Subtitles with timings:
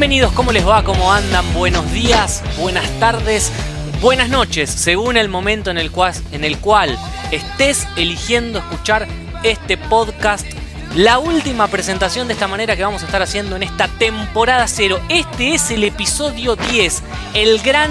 [0.00, 0.82] Bienvenidos, ¿cómo les va?
[0.82, 1.52] ¿Cómo andan?
[1.52, 3.52] Buenos días, buenas tardes,
[4.00, 6.98] buenas noches, según el momento en el cual, en el cual
[7.30, 9.06] estés eligiendo escuchar
[9.42, 10.46] este podcast.
[10.94, 15.02] La última presentación de esta manera que vamos a estar haciendo en esta temporada cero.
[15.10, 17.02] Este es el episodio 10,
[17.34, 17.90] el gran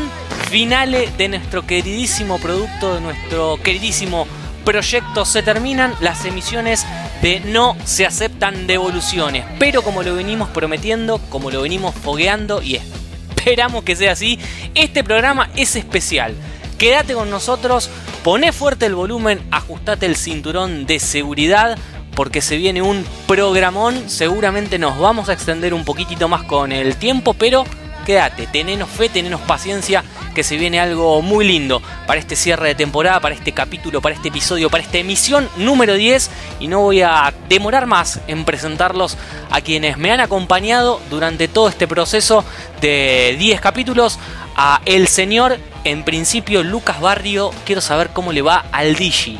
[0.50, 4.26] finale de nuestro queridísimo producto, de nuestro queridísimo
[4.66, 5.26] proyecto.
[5.26, 6.88] Se terminan las emisiones
[7.22, 9.46] de no se aceptan devoluciones.
[9.60, 14.40] Pero como lo venimos prometiendo, como lo venimos fogueando y esperamos que sea así,
[14.76, 16.34] este programa es especial.
[16.78, 17.90] Quédate con nosotros,
[18.24, 21.78] poné fuerte el volumen, ajustate el cinturón de seguridad
[22.16, 24.10] porque se viene un programón.
[24.10, 27.66] Seguramente nos vamos a extender un poquitito más con el tiempo, pero
[28.06, 32.76] quédate, tenenos fe, tenenos paciencia, que se viene algo muy lindo para este cierre de
[32.76, 36.30] temporada, para este capítulo, para este episodio, para esta emisión número 10.
[36.60, 39.18] Y no voy a demorar más en presentarlos
[39.52, 42.44] a quienes me han acompañado durante todo este proceso
[42.82, 44.20] de 10 capítulos.
[44.56, 47.52] A el señor, en principio, Lucas Barrio.
[47.66, 49.40] Quiero saber cómo le va al Digi.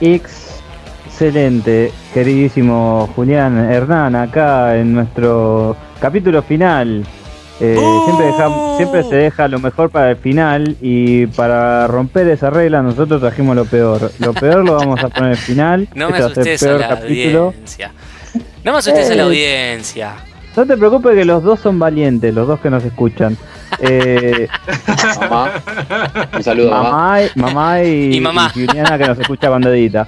[0.00, 7.04] Excelente, queridísimo Julián Hernán, acá en nuestro capítulo final.
[7.62, 8.32] Eh, siempre,
[8.78, 13.54] siempre se deja lo mejor para el final y para romper esa regla nosotros trajimos
[13.54, 14.10] lo peor.
[14.18, 15.88] Lo peor lo vamos a poner al final.
[15.94, 17.92] No me este asustes a la audiencia.
[18.64, 20.14] No me asustes a la eh, audiencia.
[20.56, 23.36] No te preocupes que los dos son valientes, los dos que nos escuchan.
[23.82, 24.48] Eh,
[25.20, 25.52] mamá.
[26.34, 27.22] Un saludo, mamá.
[27.22, 28.50] Y, mamá y, mamá.
[28.50, 30.06] Juliana que nos escucha cuando edita.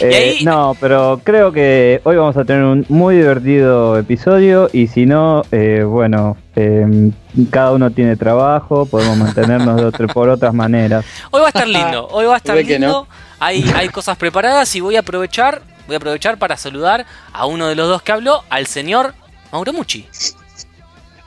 [0.00, 5.06] Eh, no, pero creo que hoy vamos a tener un muy divertido episodio y si
[5.06, 7.12] no, eh, bueno, em,
[7.50, 11.06] cada uno tiene trabajo, podemos mantenernos de otro, por otras maneras.
[11.30, 13.06] Hoy va a estar lindo, hoy va a estar lindo.
[13.38, 17.68] Hay, hay cosas preparadas y voy a aprovechar, voy a aprovechar para saludar a uno
[17.68, 19.14] de los dos que habló, al señor
[19.54, 20.04] Mauro Mucci.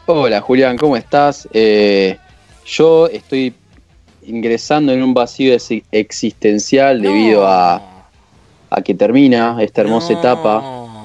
[0.05, 1.47] Hola Julián, ¿cómo estás?
[1.53, 2.17] Eh,
[2.65, 3.53] yo estoy
[4.23, 5.55] ingresando en un vacío
[5.93, 7.81] existencial debido a,
[8.83, 10.61] que termina esta hermosa etapa.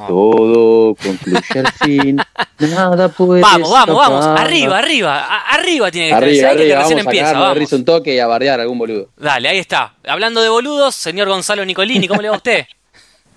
[0.08, 2.16] Todo concluye al fin.
[2.58, 3.40] Nada puede.
[3.40, 4.26] Vamos, vamos, vamos.
[4.26, 5.44] Arriba, arriba.
[5.48, 6.50] arriba tiene que arriba, estar.
[6.56, 7.38] Arriba, que empieza.
[7.38, 7.72] Vamos.
[7.72, 9.10] un toque y a bardear a algún boludo.
[9.16, 9.94] Dale, ahí está.
[10.08, 12.66] Hablando de boludos, señor Gonzalo Nicolini, ¿cómo le va a usted?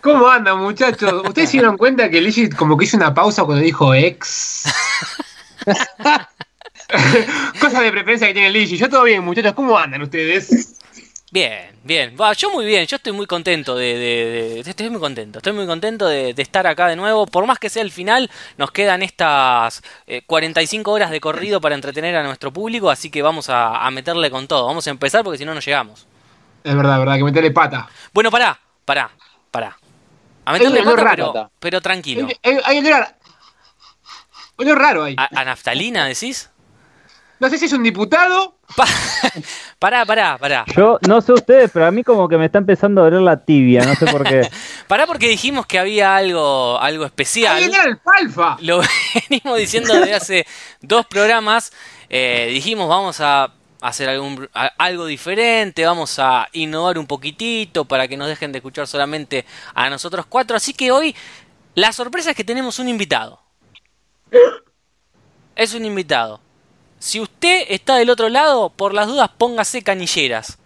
[0.05, 1.23] ¿Cómo anda, muchachos?
[1.25, 4.71] ¿Ustedes se dieron cuenta que Legit como que hizo una pausa cuando dijo ex?
[7.59, 8.77] Cosas de preferencia que tiene Ligi.
[8.77, 9.53] Yo todo bien, muchachos.
[9.53, 10.77] ¿Cómo andan ustedes?
[11.31, 12.16] Bien, bien.
[12.38, 12.85] yo muy bien.
[12.85, 15.39] Yo estoy muy contento de, estoy muy contento.
[15.39, 17.25] Estoy muy contento de, estar acá de nuevo.
[17.25, 18.29] Por más que sea el final,
[18.59, 19.81] nos quedan estas
[20.27, 22.91] 45 eh, horas de corrido para entretener a nuestro público.
[22.91, 24.67] Así que vamos a, meterle con todo.
[24.67, 26.05] Vamos a empezar porque si no, no llegamos.
[26.63, 27.89] Es verdad, verdad, que meterle pata.
[28.13, 29.09] Bueno, pará, pará,
[29.49, 29.75] pará.
[30.45, 32.28] A meterle pata, pero, tranquilo.
[32.44, 32.81] Hay, hay,
[34.75, 35.16] raro ahí.
[35.17, 36.50] ¿A, naftalina decís?
[37.39, 38.55] No sé si es un diputado.
[39.79, 40.66] pará, pará, pará.
[40.75, 43.44] Yo no sé ustedes, pero a mí como que me está empezando a doler la
[43.44, 44.47] tibia, no sé por qué.
[44.88, 47.57] pará porque dijimos que había algo, algo especial.
[47.57, 48.57] Ahí el palfa.
[48.61, 48.81] Lo
[49.29, 50.47] venimos diciendo desde hace
[50.81, 51.73] dos programas.
[52.09, 53.51] Eh, dijimos vamos a
[53.88, 58.88] hacer algún, algo diferente, vamos a innovar un poquitito para que nos dejen de escuchar
[58.88, 60.57] solamente a nosotros cuatro.
[60.57, 61.16] Así que hoy
[61.75, 63.40] la sorpresa es que tenemos un invitado.
[65.56, 66.41] Es un invitado.
[66.97, 70.57] Si usted está del otro lado, por las dudas póngase canilleras.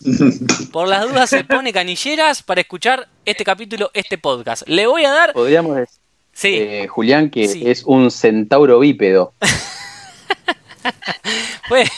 [0.72, 4.62] Por las dudas se pone canilleras para escuchar este capítulo, este podcast.
[4.68, 5.32] Le voy a dar...
[5.32, 6.00] Podríamos decir,
[6.32, 6.54] sí.
[6.56, 9.34] Eh, Julián, que es un centauro bípedo.
[11.68, 11.90] puede,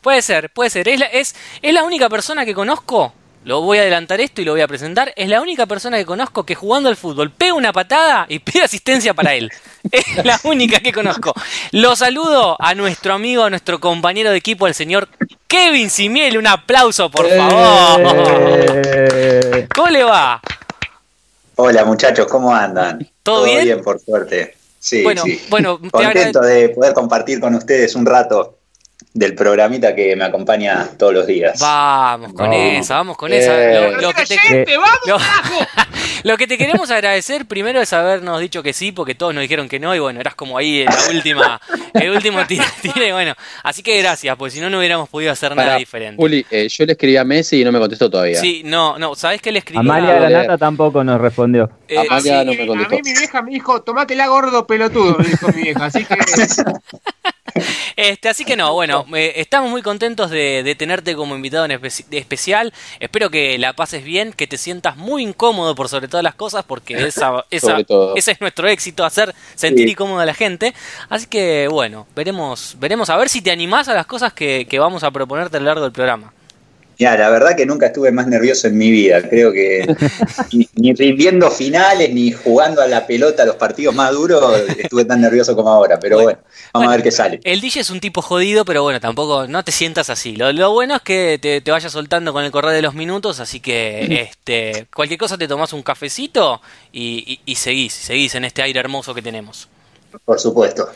[0.00, 0.88] puede, ser, puede ser.
[0.88, 3.12] Es es, es la única persona que conozco
[3.44, 5.12] lo voy a adelantar esto y lo voy a presentar.
[5.16, 8.62] Es la única persona que conozco que jugando al fútbol pega una patada y pide
[8.62, 9.50] asistencia para él.
[9.90, 11.34] Es la única que conozco.
[11.72, 15.08] Lo saludo a nuestro amigo, a nuestro compañero de equipo, el señor
[15.48, 16.38] Kevin Simiel.
[16.38, 17.36] Un aplauso, por eh.
[17.36, 18.00] favor.
[19.74, 20.40] ¿Cómo le va?
[21.56, 23.10] Hola muchachos, ¿cómo andan?
[23.24, 23.64] ¿Todo, bien?
[23.64, 23.82] bien?
[23.82, 24.54] por suerte.
[24.82, 25.40] Sí, bueno, sí.
[25.48, 28.58] Bueno, contento de poder compartir con ustedes un rato
[29.14, 31.60] del programita que me acompaña todos los días.
[31.60, 33.52] Vamos con esa, vamos con esa.
[34.00, 34.66] Lo, que te,
[36.22, 39.68] lo, que te queremos agradecer primero es habernos dicho que sí, porque todos nos dijeron
[39.68, 41.60] que no, y bueno, eras como ahí la última,
[41.94, 45.76] el último tire, bueno, así que gracias, porque si no, no hubiéramos podido hacer nada
[45.76, 46.22] diferente.
[46.22, 48.40] Uli, eh, yo le escribí a Messi y no me contestó todavía.
[48.40, 49.80] Sí, no, no, ¿sabés qué le escribí?
[49.80, 51.70] Amalia Granata tampoco nos respondió.
[51.88, 52.94] Eh, Amalia no me contestó.
[52.94, 56.16] A mí mi vieja me dijo, tomátela gordo pelotudo, me dijo mi vieja, así que...
[57.96, 61.72] Este, así que no, bueno, eh, estamos muy contentos de, de tenerte como invitado en
[61.72, 62.72] espe- especial.
[63.00, 66.64] Espero que la pases bien, que te sientas muy incómodo por sobre todas las cosas,
[66.66, 69.92] porque esa, ese es nuestro éxito, hacer sentir Sí.
[69.92, 70.74] incómodo a la gente.
[71.08, 74.78] Así que bueno, veremos, veremos a ver si te animás a las cosas que, que
[74.78, 76.32] vamos a proponerte a lo largo del programa.
[77.02, 79.20] Mira, la verdad que nunca estuve más nervioso en mi vida.
[79.28, 79.92] Creo que
[80.52, 85.20] ni, ni rindiendo finales, ni jugando a la pelota los partidos más duros, estuve tan
[85.20, 85.98] nervioso como ahora.
[85.98, 86.26] Pero Bueno.
[86.26, 87.40] bueno, vamos Bueno, a ver qué sale.
[87.42, 90.36] El DJ es un tipo jodido, pero bueno, tampoco no te sientas así.
[90.36, 93.40] Lo, lo bueno es que te, te vayas soltando con el correr de los minutos,
[93.40, 96.60] así que este, cualquier cosa te tomás un cafecito
[96.92, 99.68] y, y- y seguís, seguís en este aire hermoso que tenemos.
[100.24, 100.88] Por supuesto.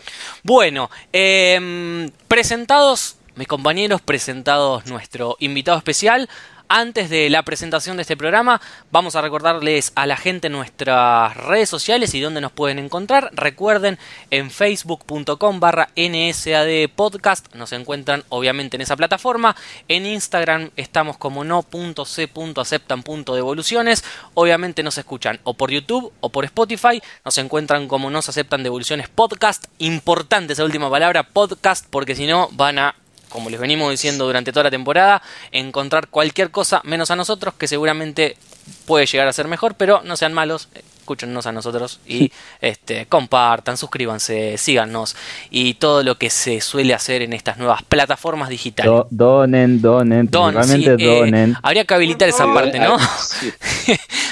[0.44, 6.28] Bueno, em, presentados mis compañeros, presentados nuestro invitado especial.
[6.68, 8.60] Antes de la presentación de este programa,
[8.90, 13.30] vamos a recordarles a la gente nuestras redes sociales y dónde nos pueden encontrar.
[13.34, 14.00] Recuerden,
[14.32, 19.54] en facebook.com barra NSAD Podcast nos encuentran obviamente en esa plataforma.
[19.86, 24.02] En Instagram estamos como no.c.aceptan.devoluciones.
[24.34, 27.00] Obviamente nos escuchan o por YouTube o por Spotify.
[27.24, 29.66] Nos encuentran como nos aceptan devoluciones podcast.
[29.78, 32.96] Importante esa última palabra, podcast, porque si no van a
[33.36, 35.20] como les venimos diciendo durante toda la temporada,
[35.52, 38.38] encontrar cualquier cosa menos a nosotros, que seguramente
[38.86, 40.70] puede llegar a ser mejor, pero no sean malos,
[41.06, 45.14] escúchenos a nosotros y este, compartan, suscríbanse, síganos
[45.50, 48.90] y todo lo que se suele hacer en estas nuevas plataformas digitales.
[48.92, 51.56] Do- donen, donen, Don, principalmente sí, eh, donen.
[51.62, 52.96] habría que habilitar esa parte, ¿no?
[53.36, 53.52] Sí,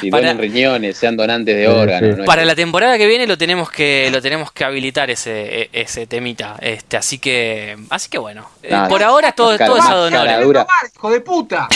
[0.00, 2.14] sí, Para- donen riñones, sean donantes de órganos.
[2.14, 2.20] sí.
[2.20, 2.24] ¿no?
[2.24, 6.06] Para la temporada que viene lo tenemos que lo tenemos que habilitar ese e- ese
[6.06, 10.66] temita, este, así que así que bueno, Eh, por ahora todo todo es dura.
[10.96, 11.68] hijo de puta.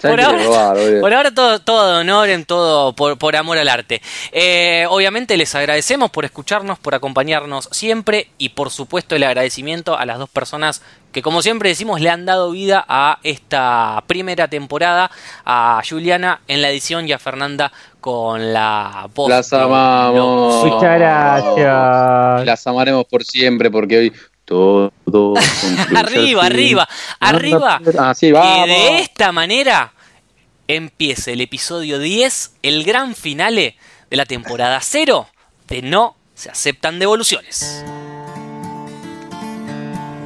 [0.00, 1.00] ¿Sabes por ahora- le robar, boludo?
[1.00, 4.00] Por ahora todo, todo de honor, en todo por, por amor al arte.
[4.32, 10.04] Eh, obviamente les agradecemos por escucharnos, por acompañarnos siempre y por supuesto el agradecimiento a
[10.06, 10.82] las dos personas
[11.12, 15.10] que como siempre decimos le han dado vida a esta primera temporada,
[15.46, 17.72] a Juliana en la edición y a Fernanda
[18.02, 19.30] con la voz.
[19.30, 20.64] Las de amamos.
[20.66, 22.46] Muchas gracias.
[22.46, 24.12] Las amaremos por siempre porque hoy
[24.46, 24.92] todo
[25.94, 26.88] Arriba, arriba,
[27.20, 27.80] arriba.
[27.98, 29.92] Ah, sí, Y de esta manera
[30.68, 33.76] empieza el episodio 10, el gran finale
[34.08, 35.26] de la temporada 0
[35.68, 37.84] de No se aceptan devoluciones.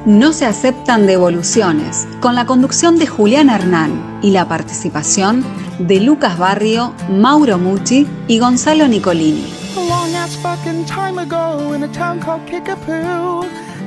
[0.05, 5.43] No se aceptan devoluciones, con la conducción de Julián Hernán y la participación
[5.77, 9.45] de Lucas Barrio, Mauro Mucci y Gonzalo Nicolini.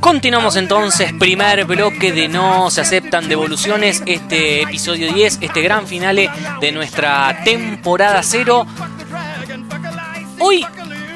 [0.00, 6.30] Continuamos entonces, primer bloque de No se aceptan devoluciones, este episodio 10, este gran finale
[6.60, 8.66] de nuestra temporada 0.
[10.38, 10.64] Hoy,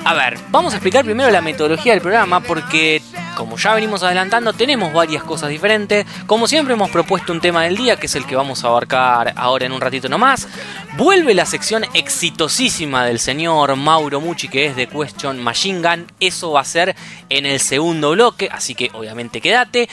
[0.04, 3.00] a ver, vamos a explicar primero la metodología del programa porque,
[3.34, 6.06] como ya venimos adelantando, tenemos varias cosas diferentes.
[6.26, 9.32] Como siempre hemos propuesto un tema del día, que es el que vamos a abarcar
[9.36, 10.48] ahora en un ratito nomás.
[10.96, 16.06] Vuelve la sección exitosísima del señor Mauro Mucci, que es de Question Machine Gun.
[16.20, 16.94] Eso va a ser
[17.28, 19.88] en el segundo bloque, así que obviamente quédate.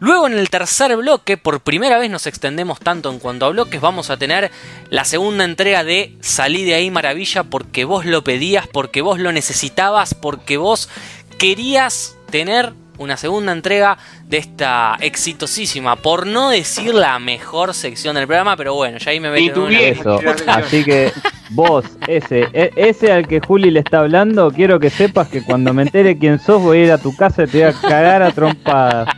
[0.00, 3.82] Luego en el tercer bloque, por primera vez nos extendemos tanto en cuanto a bloques,
[3.82, 4.50] vamos a tener
[4.88, 9.30] la segunda entrega de Salí de ahí maravilla porque vos lo pedías, porque vos lo
[9.30, 10.88] necesitabas, porque vos
[11.36, 13.98] querías tener una segunda entrega
[14.30, 19.18] de esta exitosísima, por no decir la mejor sección del programa, pero bueno, ya ahí
[19.18, 20.20] me meto viejo.
[20.20, 20.44] Eso.
[20.46, 21.12] Así que
[21.50, 25.74] vos, ese, e- ese al que Juli le está hablando, quiero que sepas que cuando
[25.74, 28.22] me entere quién sos, voy a ir a tu casa y te voy a cagar
[28.22, 29.08] a trompadas.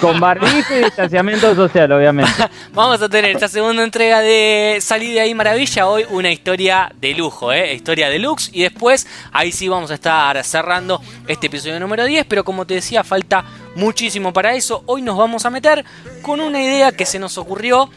[0.00, 2.30] Con barbijo y distanciamiento social, obviamente.
[2.74, 5.88] Vamos a tener esta segunda entrega de Salí de ahí Maravilla.
[5.88, 7.74] Hoy una historia de lujo, ¿eh?
[7.74, 8.50] Historia deluxe.
[8.52, 12.26] Y después, ahí sí vamos a estar cerrando este episodio número 10.
[12.26, 13.44] Pero como te decía, falta
[13.76, 14.82] muchísimo para eso.
[14.86, 15.84] Hoy nos vamos a meter
[16.22, 17.88] con una idea que se nos ocurrió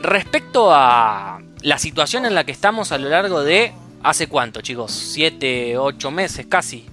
[0.00, 3.72] respecto a la situación en la que estamos a lo largo de.
[4.02, 4.92] ¿Hace cuánto, chicos?
[4.92, 6.86] ¿Siete, ocho meses casi?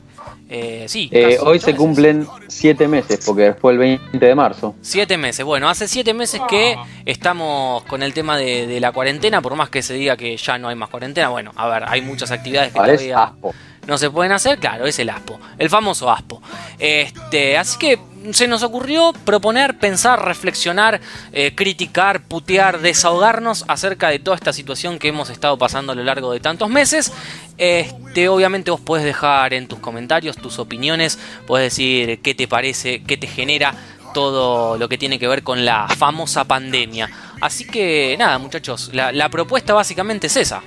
[0.50, 1.10] Eh, sí.
[1.12, 1.76] Eh, hoy se meses.
[1.76, 4.76] cumplen siete meses porque fue el 20 de marzo.
[4.82, 5.46] Siete meses.
[5.46, 6.76] Bueno, hace siete meses que
[7.06, 10.58] estamos con el tema de, de la cuarentena, por más que se diga que ya
[10.58, 11.30] no hay más cuarentena.
[11.30, 13.54] Bueno, a ver, hay muchas actividades que Parece todavía aspo.
[13.88, 16.42] No se pueden hacer, claro, es el ASPO, el famoso ASPO.
[16.80, 18.00] Este, así que
[18.32, 21.02] se nos ocurrió proponer, pensar, reflexionar,
[21.34, 26.04] eh, criticar, putear, desahogarnos acerca de toda esta situación que hemos estado pasando a lo
[26.04, 27.12] largo de tantos meses.
[27.58, 33.04] Este, obviamente vos podés dejar en tus comentarios tus opiniones, podés decir qué te parece,
[33.04, 33.76] qué te genera
[34.14, 37.10] todo lo que tiene que ver con la famosa pandemia.
[37.42, 40.62] Así que nada, muchachos, la, la propuesta básicamente es esa.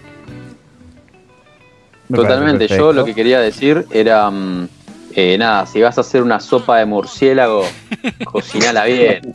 [2.14, 4.68] Totalmente, yo lo que quería decir era, mm,
[5.14, 7.66] eh, nada, si vas a hacer una sopa de murciélago,
[8.25, 9.34] cocinala bien.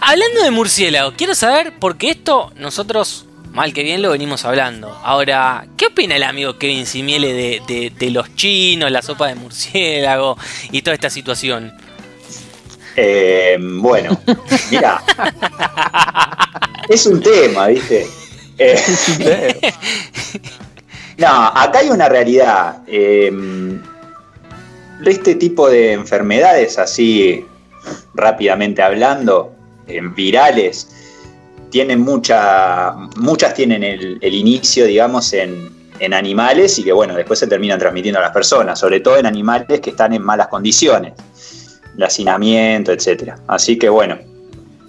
[0.00, 4.96] Hablando de murciélago, quiero saber, porque esto nosotros, mal que bien, lo venimos hablando.
[5.02, 9.34] Ahora, ¿qué opina el amigo Kevin Simiele de, de- de los chinos, la sopa de
[9.34, 10.36] murciélago
[10.70, 11.72] y toda esta situación?
[12.96, 14.18] Eh, bueno,
[14.70, 15.02] mira.
[16.88, 18.06] es un tema, ¿viste?
[18.58, 19.72] Eh,
[21.18, 22.78] no, acá hay una realidad.
[22.86, 23.32] Eh,
[25.04, 27.44] este tipo de enfermedades, así
[28.14, 29.52] rápidamente hablando,
[29.86, 30.88] eh, virales,
[31.70, 35.70] tienen mucha, muchas tienen el, inicio, digamos, en,
[36.00, 39.26] en animales y que, bueno, después se terminan transmitiendo a las personas, sobre todo en
[39.26, 41.12] animales que están en malas condiciones
[41.98, 43.38] el hacinamiento, etcétera.
[43.48, 44.18] Así que bueno,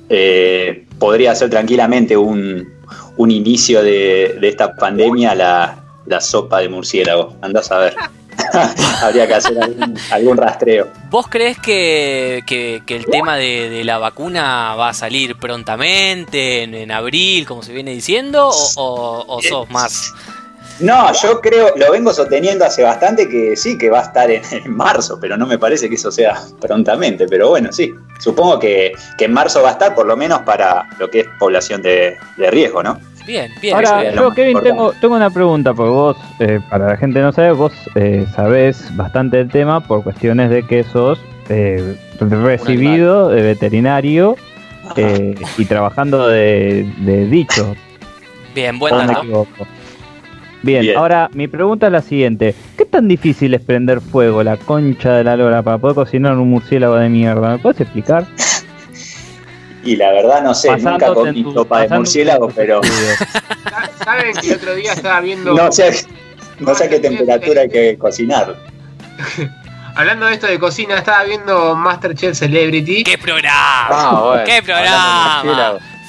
[0.10, 2.70] eh, podría ser tranquilamente un,
[3.18, 7.36] un inicio de, de esta pandemia la, la sopa de murciélago.
[7.42, 7.96] Andás a ver.
[9.04, 10.88] Habría que hacer algún, algún rastreo.
[11.10, 16.64] ¿Vos crees que, que- que el tema de, de la vacuna va a salir prontamente,
[16.64, 20.14] en, en abril, como se viene diciendo, o, o- o sos más...
[20.80, 24.42] No, yo creo, lo vengo sosteniendo hace bastante que sí, que va a estar en,
[24.50, 27.28] en marzo, pero no me parece que eso sea prontamente.
[27.28, 30.88] Pero bueno, sí, supongo que, que en marzo va a estar, por lo menos para
[30.98, 32.98] lo que es población de, de riesgo, ¿no?
[33.30, 33.76] Bien, bien.
[33.76, 37.32] Ahora, yo, Kevin, tengo, tengo una pregunta, porque vos, eh, para la gente que no
[37.32, 43.44] sabe, vos eh, sabés bastante del tema por cuestiones de que sos eh, recibido de
[43.44, 44.36] veterinario
[44.96, 47.76] eh, y trabajando de, de dicho.
[48.56, 49.20] Bien, buen ¿o me dato.
[49.20, 49.68] equivoco?
[50.64, 50.98] Bien, Bien.
[50.98, 52.56] ahora mi pregunta es la siguiente.
[52.80, 56.50] ¿Qué tan difícil es prender fuego la concha de la lora para poder cocinar un
[56.50, 57.52] murciélago de mierda?
[57.52, 58.26] ¿Me puedes explicar?
[59.84, 62.82] Y la verdad no sé, nunca comí tu- sopa de murciélago, pero
[64.04, 65.54] ¿Saben que el otro día estaba viendo.
[65.54, 66.06] no sé,
[66.60, 68.56] no sé a qué temperatura hay que cocinar.
[69.96, 73.04] Hablando de esto de cocina, estaba viendo Masterchef Celebrity.
[73.04, 73.88] ¡Qué programa!
[73.90, 75.44] Ah, bueno, ¡Qué programa!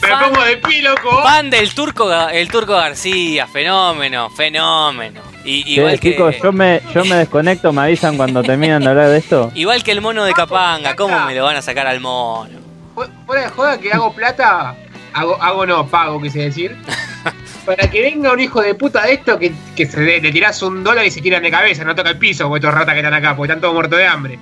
[0.03, 1.23] Me Fan- pongo de pie, loco.
[1.23, 5.21] Fan del turco, el turco García, fenómeno, fenómeno.
[5.45, 9.09] Y, igual, que, chicos, yo me, yo me desconecto, me avisan cuando terminan de hablar
[9.09, 9.51] de esto.
[9.55, 12.60] igual que el mono de Capanga, ¿cómo me lo van a sacar al mono?
[13.05, 14.75] Fu- Fuera de joda que hago plata,
[15.13, 16.77] hago, hago no, pago, quise decir.
[17.67, 20.63] Para que venga un hijo de puta de esto que, que se le, le tirás
[20.63, 23.01] un dólar y se tiran de cabeza, no toca el piso, porque estos ratas que
[23.01, 24.39] están acá, porque están todos muertos de hambre.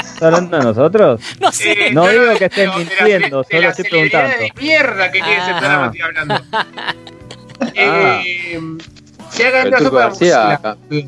[0.00, 1.20] ¿Estás hablando de nosotros?
[1.40, 1.72] No sé.
[1.88, 4.54] Eh, No digo que estén de la- mintiendo, de solo la estoy celebridad preguntando.
[4.54, 5.58] de mierda que tiene ese Ah.
[5.58, 6.34] programa estoy hablando.
[7.74, 8.60] Eh,
[9.30, 10.10] se hagan una sopa
[10.88, 11.06] de.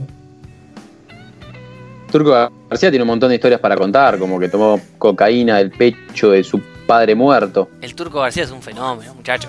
[2.10, 2.30] Turco
[2.68, 6.42] García tiene un montón de historias para contar, como que tomó cocaína del pecho de
[6.44, 7.68] su padre muerto.
[7.80, 9.48] El turco García es un fenómeno, muchacho.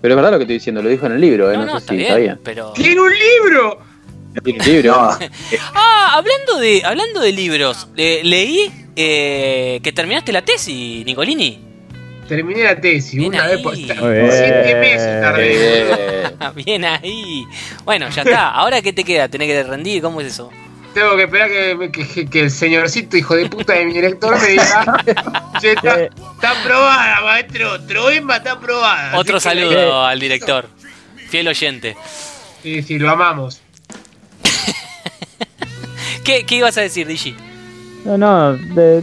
[0.00, 1.56] Pero es verdad lo que estoy diciendo, lo dijo en el libro, ¿eh?
[1.56, 2.38] No, no, no, sé está si bien, sabía.
[2.42, 2.72] pero...
[2.72, 3.78] ¡Tiene un libro!
[4.42, 4.94] Tiene un libro.
[5.74, 11.60] Ah, hablando de, hablando de libros, leí eh, que terminaste la tesis, Nicolini.
[12.26, 13.54] Terminé la tesis, Bien una ahí.
[13.54, 16.54] vez por siete meses tardé.
[16.64, 17.44] Bien ahí.
[17.84, 18.50] Bueno, ya está.
[18.50, 19.28] ¿Ahora qué te queda?
[19.28, 20.00] ¿Tenés que rendir?
[20.00, 20.48] ¿Cómo es eso?
[20.94, 24.48] Tengo que esperar que, que- que el señorcito hijo de puta de mi director me
[24.48, 25.02] diga
[25.60, 26.10] "Che, está, Eh.
[26.34, 27.80] está aprobada, maestro.
[27.86, 29.16] Troemba está aprobada.
[29.16, 30.66] Otro Así que- saludo al director.
[31.28, 31.96] Fiel oyente.
[32.62, 33.60] Sí, sí, lo amamos.
[36.24, 37.34] ¿Qué, qué ibas a decir, Digi?
[38.04, 39.02] No, no, de-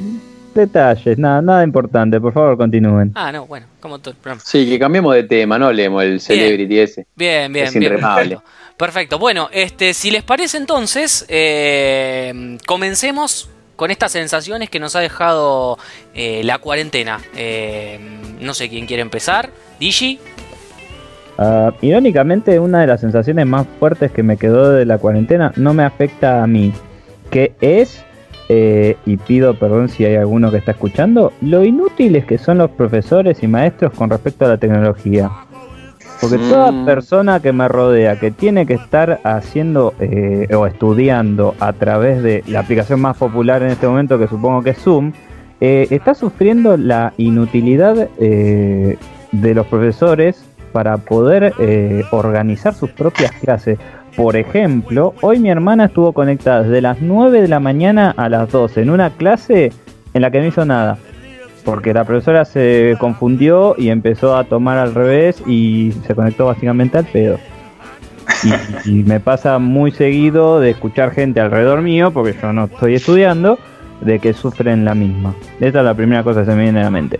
[0.53, 3.11] detalles, nada, nada importante, por favor continúen.
[3.15, 4.41] Ah, no, bueno, como todo el programa.
[4.43, 7.07] sí, que cambiemos de tema, no leemos el celebrity ese.
[7.15, 7.93] Bien, bien, Es bien.
[8.77, 9.17] Perfecto.
[9.17, 15.77] Bueno, este, si les parece entonces, eh, comencemos con estas sensaciones que nos ha dejado
[16.13, 17.19] eh, la cuarentena.
[17.35, 17.99] Eh,
[18.41, 19.49] no sé quién quiere empezar.
[19.79, 20.19] Digi.
[21.37, 25.73] Ah, irónicamente, una de las sensaciones más fuertes que me quedó de la cuarentena no
[25.73, 26.73] me afecta a mí,
[27.29, 28.03] que es,
[28.49, 32.71] eh, y pido perdón si hay alguno que está escuchando, lo inútiles que son los
[32.71, 35.29] profesores y maestros con respecto a la tecnología.
[36.19, 36.85] Porque toda Mm.
[36.85, 42.43] persona que me rodea que tiene que estar haciendo eh, o estudiando a través de
[42.47, 45.13] la aplicación más popular en este momento, que supongo que es Zoom,
[45.61, 48.97] eh, está sufriendo la inutilidad eh,
[49.31, 53.79] de los profesores para poder eh, organizar sus propias clases.
[54.15, 58.51] por ejemplo, hoy mi hermana estuvo conectada desde las 9 de la mañana a las
[58.51, 59.71] 12 en una clase
[60.15, 60.97] en la que no hizo nada.
[61.67, 66.97] Porque la profesora se confundió y empezó a tomar al revés y se conectó básicamente
[66.97, 67.37] al pedo.
[68.85, 73.59] Y, me pasa muy seguido de escuchar gente alrededor mío, porque yo no estoy estudiando,
[73.99, 75.35] de que sufren la misma.
[75.59, 77.19] Esta es la primera cosa que se me viene a la mente.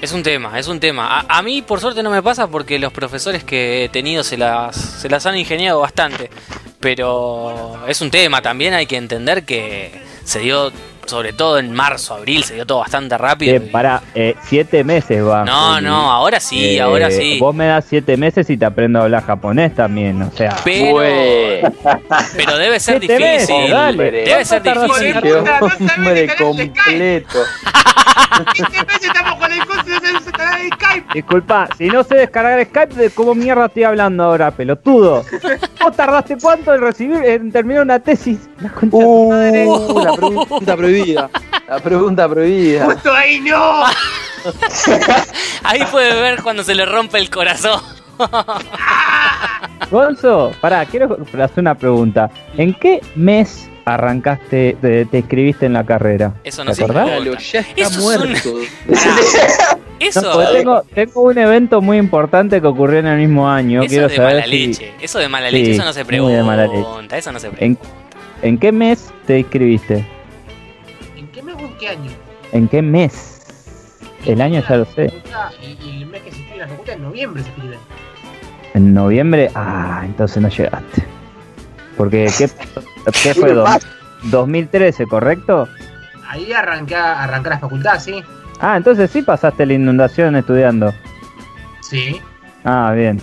[0.00, 1.18] Es un tema, es un tema.
[1.18, 4.36] A, a mí por suerte no me pasa porque los profesores que he tenido se
[4.36, 6.30] las, se las han ingeniado bastante.
[6.78, 9.90] Pero es un tema, también hay que entender que
[10.22, 10.70] se dio,
[11.08, 13.56] sobre todo en marzo, abril, se dio todo bastante rápido.
[13.56, 15.44] Eh, para eh, siete meses va.
[15.44, 15.84] No, Juli.
[15.86, 17.38] no, ahora sí, Eh, ahora sí.
[17.40, 20.56] Vos me das siete meses y te aprendo a hablar japonés también, o sea.
[20.64, 20.98] Pero,
[22.36, 23.70] pero debe ser Siete meses, difícil.
[23.72, 24.10] dale.
[24.10, 25.34] Debe ser ¿Cuánto tardaste difícil.
[25.96, 27.38] hombre de de completo.
[28.54, 31.06] 15 veces estamos con el coso de canal de Skype.
[31.14, 35.24] Disculpa, si no sé descargar Skype, ¿de cómo mierda estoy hablando ahora, pelotudo?
[35.82, 38.38] ¿Vos tardaste cuánto en recibir, en terminar una tesis?
[38.60, 39.66] La concha de tu madre.
[39.66, 41.30] Uh, la prohibida.
[41.68, 42.84] La pregunta prohibida.
[42.86, 43.82] Justo ahí no.
[45.64, 47.80] Ahí puede ver cuando se le rompe el corazón.
[49.90, 52.30] Gonzo, pará, quiero hacer una pregunta.
[52.56, 56.34] ¿En qué mes arrancaste, te, te inscribiste en la carrera?
[56.44, 57.06] Eso no ¿Te se acordás?
[57.08, 57.30] pregunta.
[57.30, 58.54] Claro, ya está Eso es muerto.
[59.98, 63.80] No, Eso, porque tengo, tengo un evento muy importante que ocurrió en el mismo año.
[63.82, 64.92] eso quiero de saber mala si- leche.
[65.00, 67.16] Eso de mala Sí, leche, eso no se pregunta.
[67.18, 67.84] Eso no se pregunta.
[68.42, 70.06] ¿En, ¿En qué mes te inscribiste?
[71.78, 72.10] ¿En qué año?
[72.52, 73.42] ¿En qué mes?
[74.26, 75.12] El año ya lo sé.
[75.62, 77.78] Y, y el mes que se escribe en la facultad, en noviembre se escribe.
[78.74, 79.50] ¿En noviembre?
[79.54, 81.04] Ah, entonces no llegaste.
[81.96, 82.48] Porque, ¿qué,
[83.22, 83.52] qué fue?
[83.54, 83.86] Dos-
[84.24, 85.68] 2013, ¿correcto?
[86.28, 88.22] Ahí arranqué, arranqué la facultad, ¿sí?
[88.60, 90.92] Ah, entonces sí pasaste la inundación estudiando.
[91.82, 92.20] Sí.
[92.64, 93.20] Ah, bien.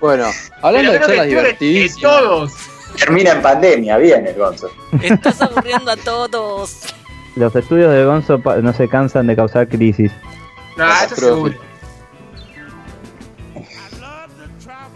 [0.00, 0.26] Bueno,
[0.60, 2.00] hablando de charlas divertidísimas.
[2.02, 2.52] todos.
[2.98, 4.70] Termina en pandemia, bien el Gonzo.
[5.02, 6.82] Estás aburriendo a todos.
[7.36, 10.12] Los estudios de Gonzo no se cansan de causar crisis.
[10.76, 11.54] No, eso seguro.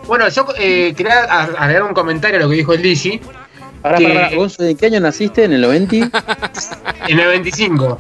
[0.07, 3.21] Bueno, yo eh, quería agregar un comentario a lo que dijo el Digi.
[3.83, 4.31] Pará, pará.
[4.35, 5.45] Gonzo, ¿de qué año naciste?
[5.45, 5.97] ¿En el 90?
[7.09, 7.99] En el 25.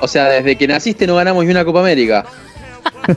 [0.00, 2.24] O sea, desde que naciste no ganamos ni una Copa América.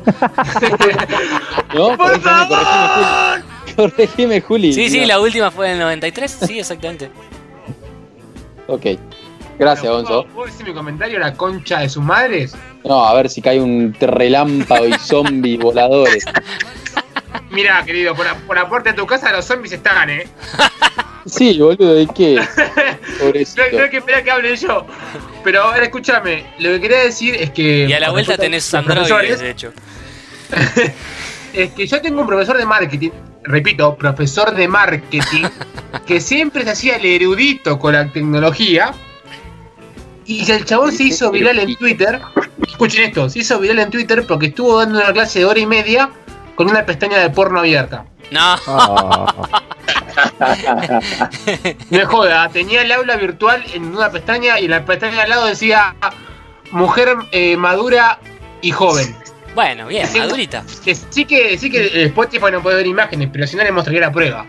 [1.73, 1.87] ¿No?
[1.89, 3.32] ¡Por Corregime, favor!
[3.75, 4.73] corregime, Juli.
[4.73, 5.07] Sí, sí, No.
[5.07, 6.37] la última fue en el 93.
[6.47, 7.09] Sí, exactamente.
[8.67, 8.85] Ok.
[9.59, 10.25] Gracias, Bueno, Gonzo.
[10.33, 11.19] ¿Puedo decir mi comentario?
[11.19, 12.55] La concha de sus madres.
[12.83, 16.25] No, a ver si cae un relámpago y zombies voladores.
[17.51, 20.27] Mira, querido, por la, por la puerta de tu casa los zombies están, ¿eh?
[21.25, 22.35] Sí, boludo, ¿de qué?
[22.35, 22.43] No,
[23.19, 23.61] Pobrecito.
[23.71, 24.85] no hay que esperar que hable yo.
[25.41, 27.85] Pero ahora escúchame, lo que quería decir es que.
[27.87, 29.71] Y a la vuelta tenés androides, profesores, de hecho.
[31.53, 33.11] Es que yo tengo un profesor de marketing,
[33.43, 35.43] repito, profesor de marketing,
[36.07, 38.93] que siempre se hacía el erudito con la tecnología.
[40.25, 42.21] Y el chabón se hizo viral en Twitter.
[42.65, 45.65] Escuchen esto, se hizo viral en Twitter porque estuvo dando una clase de hora y
[45.65, 46.09] media
[46.55, 48.05] con una pestaña de porno abierta.
[48.31, 48.55] No,
[51.89, 55.21] No me joda, tenía el aula virtual en una pestaña y en la pestaña de
[55.21, 55.95] al lado decía
[56.71, 58.19] mujer eh, madura
[58.61, 59.15] y joven.
[59.55, 60.63] Bueno, bien, madurita.
[60.83, 64.01] Que sí que sí que Spotify no puede ver imágenes, pero si no le mostraría
[64.01, 64.45] la prueba.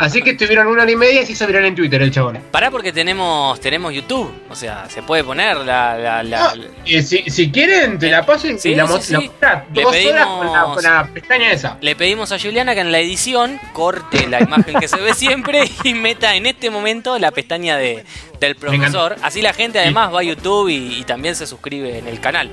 [0.00, 2.38] Así que estuvieron una hora y media y se hizo viral en Twitter el chabón.
[2.52, 4.32] Pará porque tenemos tenemos YouTube.
[4.48, 5.98] O sea, se puede poner la...
[5.98, 6.54] la, la-
[6.84, 9.14] Y si, si quieren, te la paso y Sí, la sí, sí.
[9.16, 11.78] mostrás Le dos horas con la, pedimos- con la pestaña esa.
[11.80, 15.64] Le pedimos a Juliana que en la edición corte la imagen que se ve siempre
[15.82, 18.04] y meta en este momento la pestaña de,
[18.38, 19.16] del profesor.
[19.22, 22.50] Así la gente además va a YouTube y, y también se suscribe en el canal.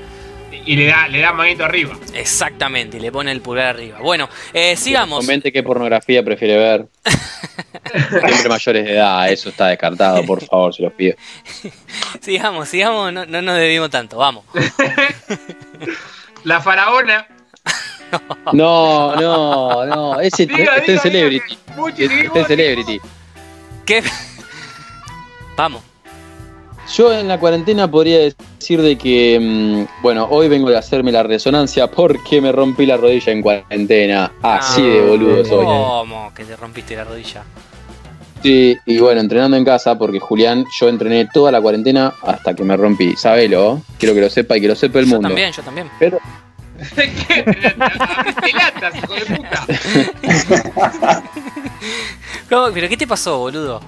[0.66, 1.96] Y le da, le da manito arriba.
[2.14, 4.00] Exactamente, y le pone el pulgar arriba.
[4.00, 5.20] Bueno, eh, sigamos.
[5.20, 6.88] Comente qué pornografía prefiere ver.
[8.10, 11.16] Siempre mayores de edad, eso está descartado, por favor, se los pido.
[12.22, 14.46] Sigamos, sigamos, no, no nos debimos tanto, vamos.
[16.44, 17.28] La faraona.
[18.54, 21.58] No, no, no, ese Diga, está en Celebrity.
[21.98, 23.02] Está en Celebrity.
[23.86, 24.04] ¿Qué?
[25.58, 25.82] Vamos.
[26.94, 31.24] Yo en la cuarentena podría decir de que, mm, bueno, hoy vengo de hacerme la
[31.24, 34.32] resonancia porque me rompí la rodilla en cuarentena.
[34.42, 35.66] Así de Ah, boludo soy.
[35.66, 37.44] ¿Cómo que te rompiste la rodilla?
[38.44, 42.64] Sí, y bueno, entrenando en casa, porque Julián, yo entrené toda la cuarentena hasta que
[42.64, 43.16] me rompí.
[43.16, 45.30] Sabelo, quiero que lo sepa y que lo sepa el Yo mundo.
[45.30, 45.90] también, yo también.
[45.98, 46.20] Pero
[46.96, 47.44] ¿Qué?
[47.80, 49.66] Abriste latas, hijo de puta.
[52.50, 52.68] ¿Cómo?
[52.74, 53.82] ¿Pero qué te pasó, boludo?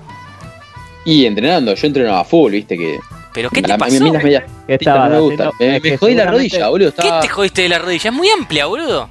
[1.09, 2.99] Y entrenando, yo entrenaba full, viste que.
[3.33, 3.95] ¿Pero qué te la- a mí- pasó?
[3.95, 5.49] a mí las medias ¿Qué estaba no me gustan.
[5.59, 6.91] Me, jodí la rodilla, boludo.
[6.93, 7.21] ¿Qué Estaba...
[7.21, 8.09] te jodiste de la rodilla?
[8.09, 9.09] Es muy amplia, boludo.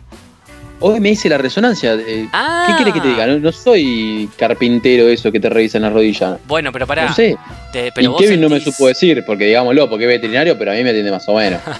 [0.80, 1.94] Hoy me hice la resonancia.
[1.94, 2.66] eh, Ah.
[2.68, 3.26] ¿Qué quieres que te diga?
[3.26, 6.38] No, no soy carpintero eso que te revisan las rodillas.
[6.46, 7.06] Bueno, pero pará.
[7.06, 7.34] No sé.
[7.72, 10.72] te- pero y vos Kevin no me supo decir, porque digámoslo, porque es veterinario, pero
[10.72, 11.60] a mí me atiende más o menos.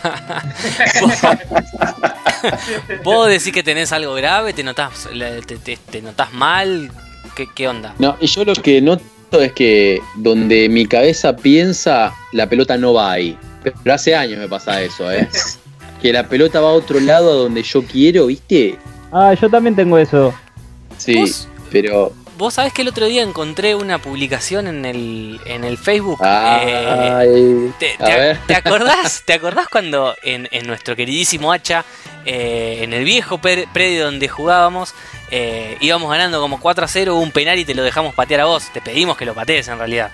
[3.04, 5.08] Vos decís que tenés algo grave, te notás,
[5.46, 6.90] te, te- te notás mal,
[7.34, 7.94] ¿Qué, qué onda?
[7.98, 9.02] No, y yo lo que noto
[9.32, 13.36] es que donde mi cabeza piensa, la pelota no va ahí.
[13.62, 15.28] Pero hace años me pasa eso, ¿eh?
[16.02, 18.78] Que la pelota va a otro lado a donde yo quiero, ¿viste?
[19.10, 20.32] Ah, yo también tengo eso.
[20.98, 21.48] Sí, ¿Vos?
[21.70, 22.12] pero.
[22.38, 26.18] Vos sabés que el otro día encontré una publicación en el, en el Facebook.
[26.22, 28.38] eh, Ay, ¿Te, a te- ver.
[28.46, 31.82] te acordás, ¿Te acordás cuando en, en nuestro queridísimo Hacha,
[32.26, 34.92] eh, en el viejo predio donde jugábamos,
[35.30, 38.40] eh, íbamos ganando como 4 a 0, hubo un penal y te lo dejamos patear
[38.42, 38.68] a vos?
[38.72, 40.10] Te pedimos que lo patees en realidad.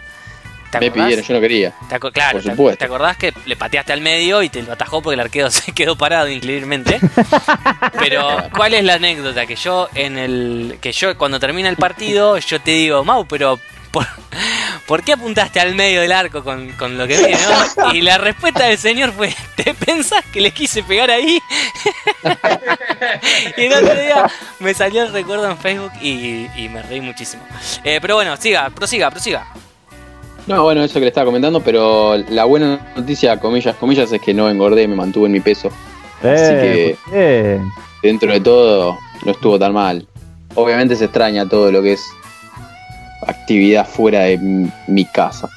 [0.70, 1.74] ¿Te Me pidieron, yo no quería.
[1.86, 2.78] Te claro, Por te- supuesto.
[2.78, 5.72] te, acordás que le pateaste al medio y te lo atajó porque el arquero se
[5.72, 6.98] quedó parado increíblemente?
[7.98, 9.44] Pero, ¿cuál es la anécdota?
[9.46, 10.78] Que yo en el.
[10.80, 13.60] que yo cuando termina el partido, yo te digo, Mau, pero.
[13.92, 14.06] ¿Por,
[14.86, 17.36] por qué apuntaste al medio del arco con, con lo que viene?
[17.76, 21.38] no?" Y la respuesta del señor fue: ¿Te pensás que le quise pegar ahí?
[23.56, 24.26] y el otro día
[24.60, 27.42] me salió el recuerdo en Facebook y, y me reí muchísimo.
[27.84, 29.46] Eh, pero bueno, siga, prosiga, prosiga.
[30.46, 34.34] No, bueno, eso que le estaba comentando, pero la buena noticia, comillas, comillas, es que
[34.34, 35.68] no engordé, me mantuve en mi peso.
[36.18, 37.60] Así que- Eh,
[38.02, 40.08] Dentro de todo, no estuvo tan mal.
[40.56, 42.04] Obviamente se extraña todo lo que es
[43.26, 44.38] actividad fuera de
[44.86, 45.48] mi, casa,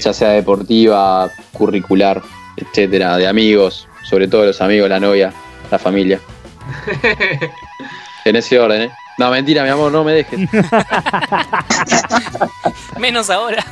[0.00, 2.22] ya sea deportiva, curricular,
[2.56, 5.32] etcétera, de amigos, sobre todo los amigos, la novia,
[5.70, 6.20] la familia.
[8.24, 8.90] En ese orden, ¿eh?
[9.18, 10.38] No, mentira, mi amor, no me dejes.
[12.98, 13.64] Menos ahora.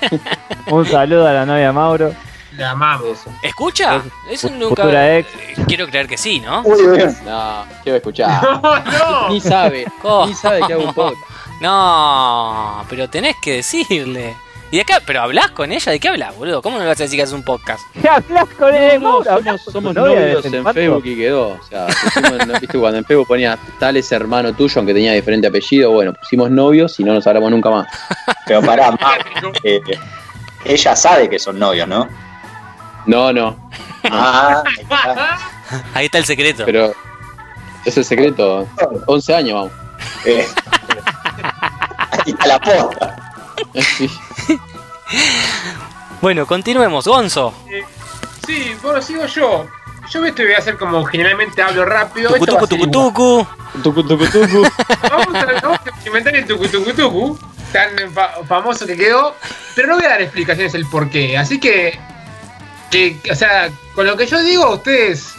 [0.70, 2.12] un saludo a la novia Mauro.
[2.56, 3.20] La amamos.
[3.42, 4.02] ¿Escucha?
[4.28, 4.82] Eso nunca.
[4.82, 5.28] futura ex.
[5.34, 6.62] Eh, Quiero creer que sí, ¿no?
[6.62, 8.42] No, quiero escuchar.
[8.42, 9.28] No, no.
[9.30, 9.86] Ni sabe,
[10.26, 11.29] ni sabe que hago un podcast.
[11.60, 14.34] No, pero tenés que decirle.
[14.72, 14.94] ¿Y de qué?
[15.04, 15.90] ¿Pero hablas con ella?
[15.90, 16.62] ¿De qué hablas, boludo?
[16.62, 17.82] ¿Cómo no le vas a decir que haces un podcast?
[18.00, 19.16] ¿Qué hablas con él, No?
[19.18, 20.64] ¿Hablas somos, con somos novios en?
[20.72, 21.48] Facebook y quedó.
[21.48, 22.52] O sea, pusimos, ¿no?
[22.60, 22.78] ¿viste?
[22.78, 26.98] cuando en Facebook ponía tal es hermano tuyo, aunque tenía diferente apellido, bueno, pusimos novios
[27.00, 27.88] y no nos hablamos nunca más.
[28.46, 28.96] Pero pará,
[29.64, 29.80] eh,
[30.64, 32.08] ella sabe que son novios, ¿no?
[33.06, 33.70] No, no,
[34.04, 35.38] Ah, ahí está.
[35.94, 36.62] Ahí está el secreto.
[36.64, 36.92] pero
[37.84, 38.68] es el secreto.
[39.06, 39.72] 11 años vamos.
[40.24, 40.46] Eh,
[42.26, 43.16] está la posta.
[43.74, 44.10] Sí.
[46.20, 47.06] Bueno, continuemos.
[47.06, 47.54] Gonzo.
[48.46, 49.66] Sí, bueno, sigo yo.
[50.10, 52.32] Yo esto voy a hacer como generalmente hablo rápido.
[52.32, 53.46] Tucu, tucu, tucu, tucu.
[53.82, 54.66] Tucu, tucu, tucu.
[55.10, 57.38] Vamos a, vamos a experimentar el tucu tucu tucu,
[57.72, 59.36] tan fa- famoso que quedó,
[59.76, 61.38] pero no voy a dar explicaciones el por qué.
[61.38, 61.98] Así que,
[62.90, 65.34] que, o sea, con lo que yo digo, ustedes,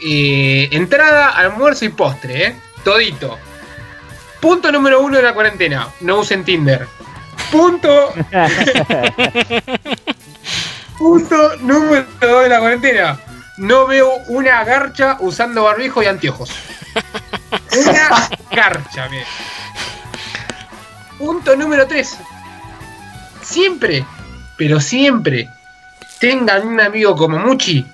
[0.00, 2.56] eh, entrada, almuerzo y postre, ¿eh?
[2.84, 3.38] Todito.
[4.42, 6.88] Punto número uno de la cuarentena, no usen Tinder.
[7.52, 8.12] Punto,
[10.98, 13.20] punto número dos de la cuarentena,
[13.58, 16.50] no veo una garcha usando barbijo y anteojos.
[17.86, 19.24] Una garcha, bien.
[21.18, 22.18] Punto número 3.
[23.42, 24.04] Siempre,
[24.56, 25.48] pero siempre,
[26.18, 27.86] tengan un amigo como Muchi.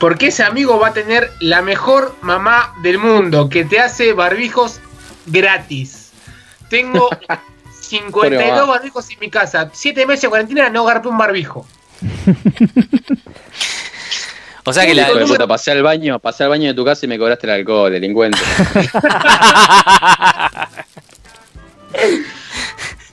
[0.00, 4.80] Porque ese amigo va a tener la mejor mamá del mundo que te hace barbijos
[5.26, 6.10] gratis.
[6.68, 7.08] Tengo
[7.80, 8.64] 52 mamá.
[8.64, 9.70] barbijos en mi casa.
[9.72, 11.66] 7 meses de cuarentena no garpé un barbijo.
[14.64, 15.10] O sea que la.
[15.10, 17.48] Hijo de puta, pasé al baño, pasé al baño de tu casa y me cobraste
[17.48, 18.38] el alcohol, delincuente.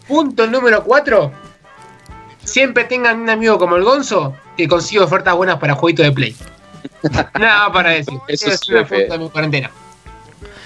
[0.08, 1.32] Punto número 4.
[2.44, 6.36] Siempre tengan un amigo como el Gonzo que consigue ofertas buenas para jueguito de play.
[7.40, 8.20] Nada para decir.
[8.28, 9.72] Eso es sí una punta de mi cuarentena.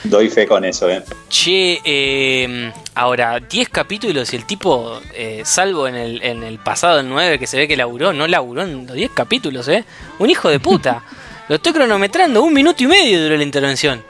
[0.05, 1.01] Doy fe con eso, ¿eh?
[1.29, 6.99] Che, eh, ahora, 10 capítulos y el tipo, eh, salvo en el, en el pasado,
[6.99, 9.85] el 9, que se ve que laburó, no laburó en los 10 capítulos, ¿eh?
[10.19, 11.01] Un hijo de puta.
[11.47, 14.03] Lo estoy cronometrando, un minuto y medio duró la intervención.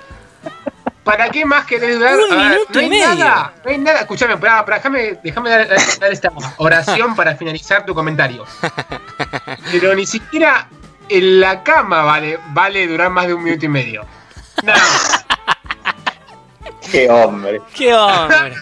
[1.04, 2.16] ¿Para qué más querés dar?
[2.18, 3.08] Un minuto no y medio.
[3.16, 3.54] nada.
[3.66, 4.00] No hay nada.
[4.02, 8.46] Escuchame, pará, pará, déjame, déjame dar, dar- dar esta oración para finalizar tu comentario.
[9.72, 10.68] Pero ni siquiera
[11.10, 14.06] en la cama vale, vale durar más de un minuto y medio.
[14.64, 14.82] Nada.
[16.92, 17.62] Qué hombre.
[17.76, 18.54] ¡Qué hombre!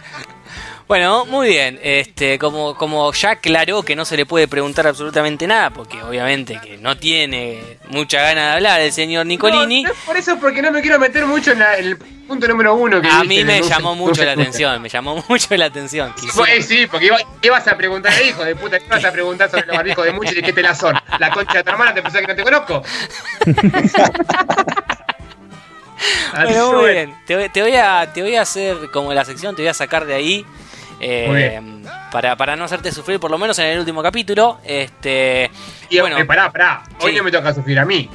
[0.87, 1.79] Bueno, muy bien.
[1.81, 6.59] Este, como, como ya aclaró que no se le puede preguntar absolutamente nada, porque obviamente
[6.61, 9.83] que no tiene mucha gana de hablar el señor Nicolini.
[9.83, 12.45] No, no es por eso, porque no me quiero meter mucho en, la- el punto
[12.49, 13.01] número uno.
[13.01, 14.41] Que A mí me llamó mucho la escucha.
[14.49, 16.13] atención, me llamó mucho la atención.
[16.35, 18.77] Pues, sí, porque iba- ¿qué vas a preguntar, hijo de puta?
[18.77, 20.93] ¿Qué vas a preguntar sobre los barbijos de muchos y de qué te la son?
[21.19, 22.83] ¿La concha de tu hermana te pensás que no te conozco?
[26.43, 27.15] Bueno, muy bien.
[27.25, 29.73] Te, voy- te voy a, te voy a hacer como la sección, te voy a
[29.73, 30.45] sacar de ahí.
[30.99, 31.59] eh,
[32.11, 34.59] para, para no hacerte sufrir, por lo menos en el último capítulo.
[34.63, 35.49] Este.
[35.89, 36.83] Y bueno, eh, pará, pará.
[36.99, 37.17] Hoy Sí.
[37.17, 38.09] no me toca sufrir a mí.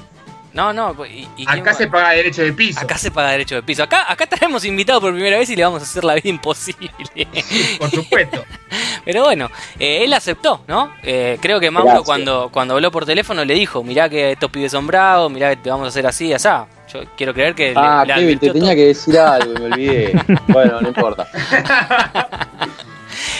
[0.56, 1.06] No, no.
[1.06, 2.80] ¿y- y Acá se paga derecho de piso.
[2.80, 3.82] Acá se paga derecho de piso.
[3.82, 6.90] Acá, acá tenemos invitado por primera vez y le vamos a hacer la vida imposible.
[7.78, 8.44] Por supuesto.
[9.04, 10.92] Pero bueno, eh, él aceptó, ¿no?
[11.02, 12.06] Eh, creo que Mauro Gracias.
[12.06, 15.56] cuando, cuando habló por teléfono le dijo, mirá que estos pibes son bravos, mirá que
[15.62, 16.66] te vamos a hacer así, asá.
[16.92, 18.74] Yo quiero creer que Ah, le Kevin, te tenía todo.
[18.76, 20.20] que decir algo me olvidé.
[20.48, 21.28] bueno, no importa.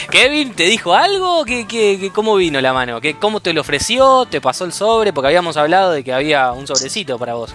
[0.09, 1.43] Kevin, ¿te dijo algo?
[1.45, 2.99] ¿Qué, qué, qué- cómo vino la mano?
[3.01, 4.25] ¿Qué, ¿Cómo te lo ofreció?
[4.25, 5.13] ¿Te pasó el sobre?
[5.13, 7.53] Porque habíamos hablado de que había un sobrecito para vos.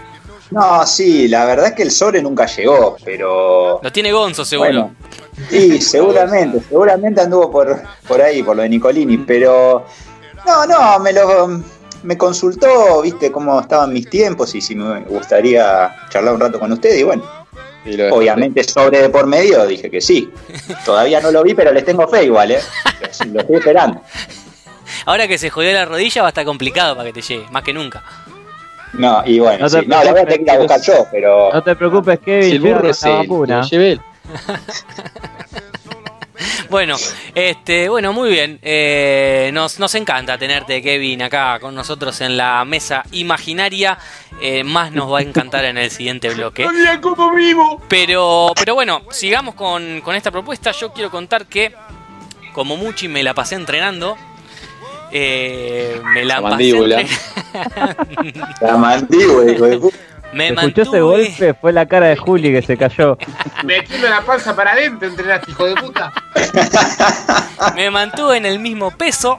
[0.50, 3.80] No, sí, la verdad es que el sobre nunca llegó, pero.
[3.82, 4.70] Lo tiene Gonzo, seguro.
[4.70, 4.94] Bueno,
[5.48, 9.86] sí, seguramente, seguramente anduvo por, por ahí, por lo de Nicolini, pero.
[10.46, 11.60] No, no, me lo.
[12.02, 16.72] Me consultó, viste, cómo estaban mis tiempos y si me gustaría charlar un rato con
[16.72, 17.41] usted, y bueno.
[18.10, 20.30] Obviamente sobre de por medio dije que sí.
[20.84, 22.60] Todavía no lo vi, pero les tengo fe igual, ¿eh?
[23.32, 24.00] Lo estoy esperando.
[25.06, 27.62] Ahora que se jodió la rodilla va a estar complicado para que te llegue, más
[27.62, 28.02] que nunca.
[28.92, 30.80] No, y bueno, No te sí, no, la voy a tener que ir a buscar
[30.82, 31.50] yo, pero.
[31.52, 33.68] No te preocupes, Si Kevin, el llega burro con es la él, vacuna.
[36.70, 36.96] Bueno,
[37.34, 38.58] este, bueno, muy bien.
[38.62, 43.98] Eh, nos, nos encanta tenerte, Kevin, acá con nosotros en la mesa imaginaria.
[44.40, 46.66] Eh, más nos va a encantar en el siguiente bloque.
[46.66, 47.80] ¡Oye, como vivo!
[47.88, 50.72] Pero, pero bueno, sigamos con, con esta propuesta.
[50.72, 51.74] Yo quiero contar que,
[52.52, 54.16] como Muchi me la pasé entrenando.
[55.12, 57.02] eh, me la La pasé mandíbula.
[58.60, 59.96] La mandíbula, hijo de puta.
[60.32, 61.54] Me ¿Escuchó ese golpe?
[61.54, 63.18] Fue la cara de Juli que se cayó.
[63.64, 66.12] Metiendo la panza para adentro, entrenaste, hijo de puta.
[67.76, 69.38] me mantuve en el mismo peso.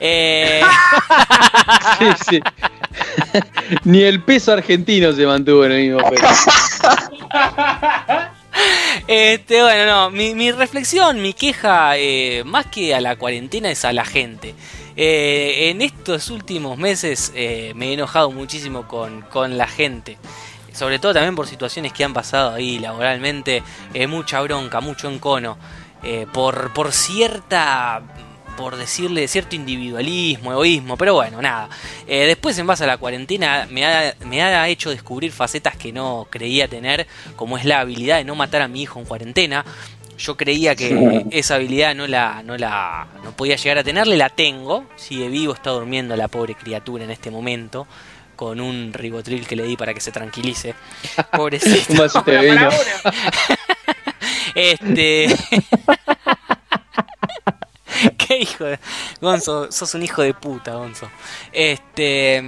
[0.00, 0.60] Eh,
[1.98, 2.40] Sí, sí.
[3.84, 6.50] Ni el peso argentino se mantuvo en el mismo peso.
[9.06, 13.84] Este, bueno, no, mi, mi reflexión, mi queja, eh, más que a la cuarentena, es
[13.84, 14.54] a la gente.
[14.96, 20.18] Eh, en estos últimos meses eh, me he enojado muchísimo con, con la gente.
[20.72, 23.62] Sobre todo también por situaciones que han pasado ahí laboralmente.
[23.92, 25.56] eh, mucha bronca, mucho encono.
[26.02, 28.02] eh, por, por cierta
[28.56, 31.68] por decirle cierto individualismo, egoísmo, pero bueno, nada.
[32.06, 35.92] Eh, después, en base a la cuarentena, me ha, me ha hecho descubrir facetas que
[35.92, 39.64] no creía tener, como es la habilidad de no matar a mi hijo en cuarentena.
[40.18, 44.28] Yo creía que esa habilidad no la, no la no podía llegar a tenerle, la
[44.30, 44.86] tengo.
[44.96, 47.86] Sigue vivo, está durmiendo la pobre criatura en este momento.
[48.36, 50.74] Con un ribotril que le di para que se tranquilice.
[51.32, 52.08] Pobrecito.
[52.24, 52.68] Vino.
[54.54, 55.26] Este.
[58.18, 58.78] Qué hijo de.
[59.20, 61.10] Gonzo, sos un hijo de puta, Gonzo.
[61.52, 62.42] Este.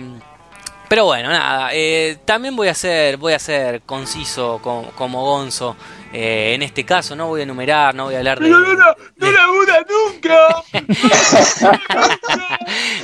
[0.89, 1.71] Pero bueno, nada.
[1.73, 5.77] eh, también voy a ser, voy a ser conciso como, como Gonzo.
[6.13, 8.49] eh, en este caso, no voy a enumerar, no voy a hablar de.
[8.49, 10.63] No, no, no, no labura nunca.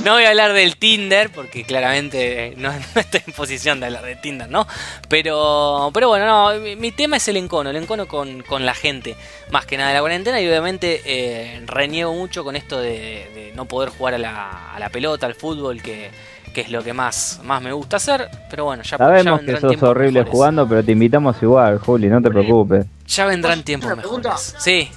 [0.04, 3.86] No voy a hablar del Tinder, porque claramente eh, no, no estoy en posición de
[3.86, 4.66] hablar de Tinder, ¿no?
[5.08, 8.74] Pero, pero bueno, no, mi, mi tema es el encono, el encono con, con la
[8.74, 9.14] gente,
[9.50, 13.52] más que nada de la cuarentena, y obviamente eh, reniego mucho con esto de, de
[13.54, 16.10] no poder jugar a la, a la pelota, al fútbol, que,
[16.52, 19.46] que es lo que más, más me gusta hacer, pero bueno, ya, ya Sabemos que
[19.52, 20.30] vendrán sos horrible mejores.
[20.32, 22.86] jugando, pero te invitamos igual, Juli, no te preocupes.
[23.06, 24.54] Ya vendrán ¿Puedo tiempos mejores.
[24.58, 24.88] Sí,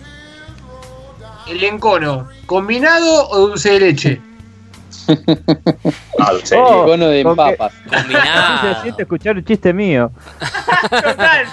[1.47, 4.21] El encono, ¿combinado o dulce de leche?
[5.07, 5.35] Dulce
[6.55, 6.81] de Oh, leche.
[6.83, 7.73] Icono de ¿con papas.
[7.73, 8.75] Se combinado.
[8.81, 10.11] siente escuchar un chiste mío.
[10.89, 11.45] Total.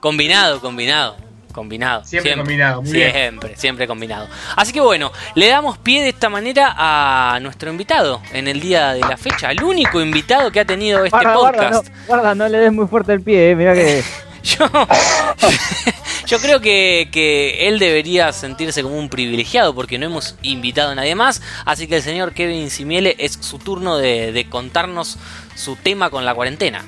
[0.00, 1.16] Combinado, combinado,
[1.56, 2.04] combinado.
[2.04, 3.10] Siempre combinado, muy bien.
[3.10, 4.28] siempre, siempre combinado.
[4.54, 8.92] Así que bueno, le damos pie de esta manera a nuestro invitado en el día
[8.92, 12.06] de la fecha, el único invitado que ha tenido este Guarda, guarda, no, podcast.
[12.06, 14.04] guarda, no le des muy fuerte el pie, eh, mirá que...
[14.46, 14.64] Yo,
[16.28, 20.94] yo creo que, que él debería sentirse como un privilegiado porque no hemos invitado a
[20.94, 21.42] nadie más.
[21.64, 25.18] Así que el señor Kevin Simiele es su turno de, de contarnos
[25.56, 26.84] su tema con la cuarentena.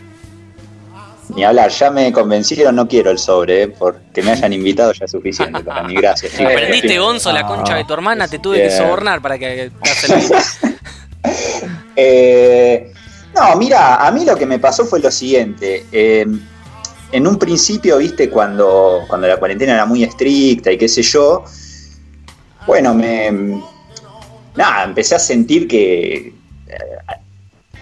[1.35, 5.05] Ni hablar, ya me convencieron, no quiero el sobre, eh, porque me hayan invitado ya
[5.05, 6.33] es suficiente para mí, gracias.
[6.33, 6.53] chicos.
[6.53, 9.71] Aprendiste, Gonzo, la concha de tu hermana, te tuve que sobornar para que.
[12.01, 12.93] Eh,
[13.35, 15.85] no, mira, a mí lo que me pasó fue lo siguiente.
[15.91, 16.25] eh,
[17.11, 21.45] en un principio, viste, cuando, cuando la cuarentena era muy estricta y qué sé yo,
[22.67, 23.63] bueno, me.
[24.55, 26.35] Nada, empecé a sentir que.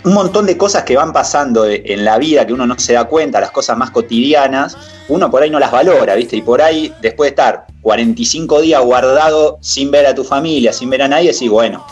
[0.07, 3.07] Un montón de cosas que van pasando en la vida que uno no se da
[3.07, 6.37] cuenta, las cosas más cotidianas, uno por ahí no las valora, ¿viste?
[6.37, 10.91] Y por ahí, después de estar 45 días guardado sin ver a tu familia, sin
[10.91, 11.85] ver a nadie, decís, bueno,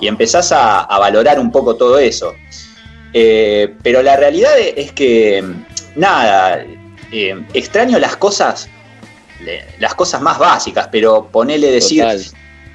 [0.00, 2.32] y empezás a, a valorar un poco todo eso.
[3.12, 5.44] Eh, pero la realidad es que,
[5.96, 6.64] nada,
[7.12, 8.70] eh, extraño las cosas,
[9.78, 12.24] las cosas más básicas, pero ponele decir, Total,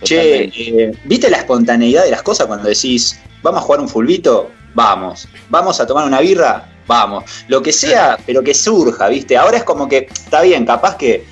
[0.03, 4.51] che, eh, ¿viste la espontaneidad de las cosas cuando decís, vamos a jugar un fulbito?
[4.75, 5.27] Vamos.
[5.49, 6.69] ¿Vamos a tomar una birra?
[6.85, 7.23] Vamos.
[7.47, 9.35] Lo que sea, pero que surja, ¿viste?
[9.35, 11.25] Ahora es como que, está bien, capaz que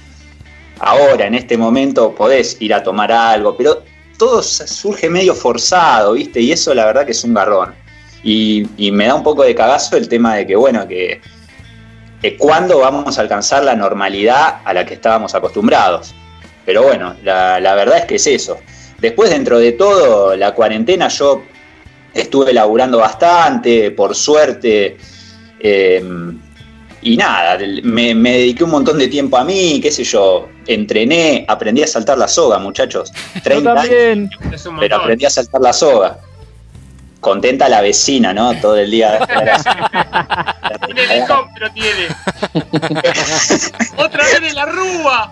[0.80, 3.84] ahora, en este momento, podés ir a tomar algo, pero
[4.18, 6.40] todo surge medio forzado, ¿viste?
[6.40, 7.76] Y eso la verdad que es un garrón.
[8.24, 11.20] Y, y me da un poco de cagazo el tema de que, bueno, que,
[12.22, 16.16] que cuándo vamos a alcanzar la normalidad a la que estábamos acostumbrados.
[16.66, 18.58] Pero bueno, la, la verdad es que es eso.
[19.00, 21.44] Después, dentro de todo, la cuarentena yo
[22.14, 24.98] estuve laburando bastante, por suerte.
[25.60, 26.04] eh,
[27.04, 31.46] y nada, me, me dediqué un montón de tiempo a mí, qué sé yo, entrené,
[31.48, 33.12] aprendí a saltar la soga, muchachos.
[33.36, 34.30] Yo 30 años,
[34.80, 36.20] pero aprendí a saltar la soga.
[37.20, 38.54] Contenta la vecina, ¿no?
[38.60, 39.20] Todo el día.
[40.90, 42.08] Un helicóptero tiene.
[43.98, 45.32] Otra vez en la rúa.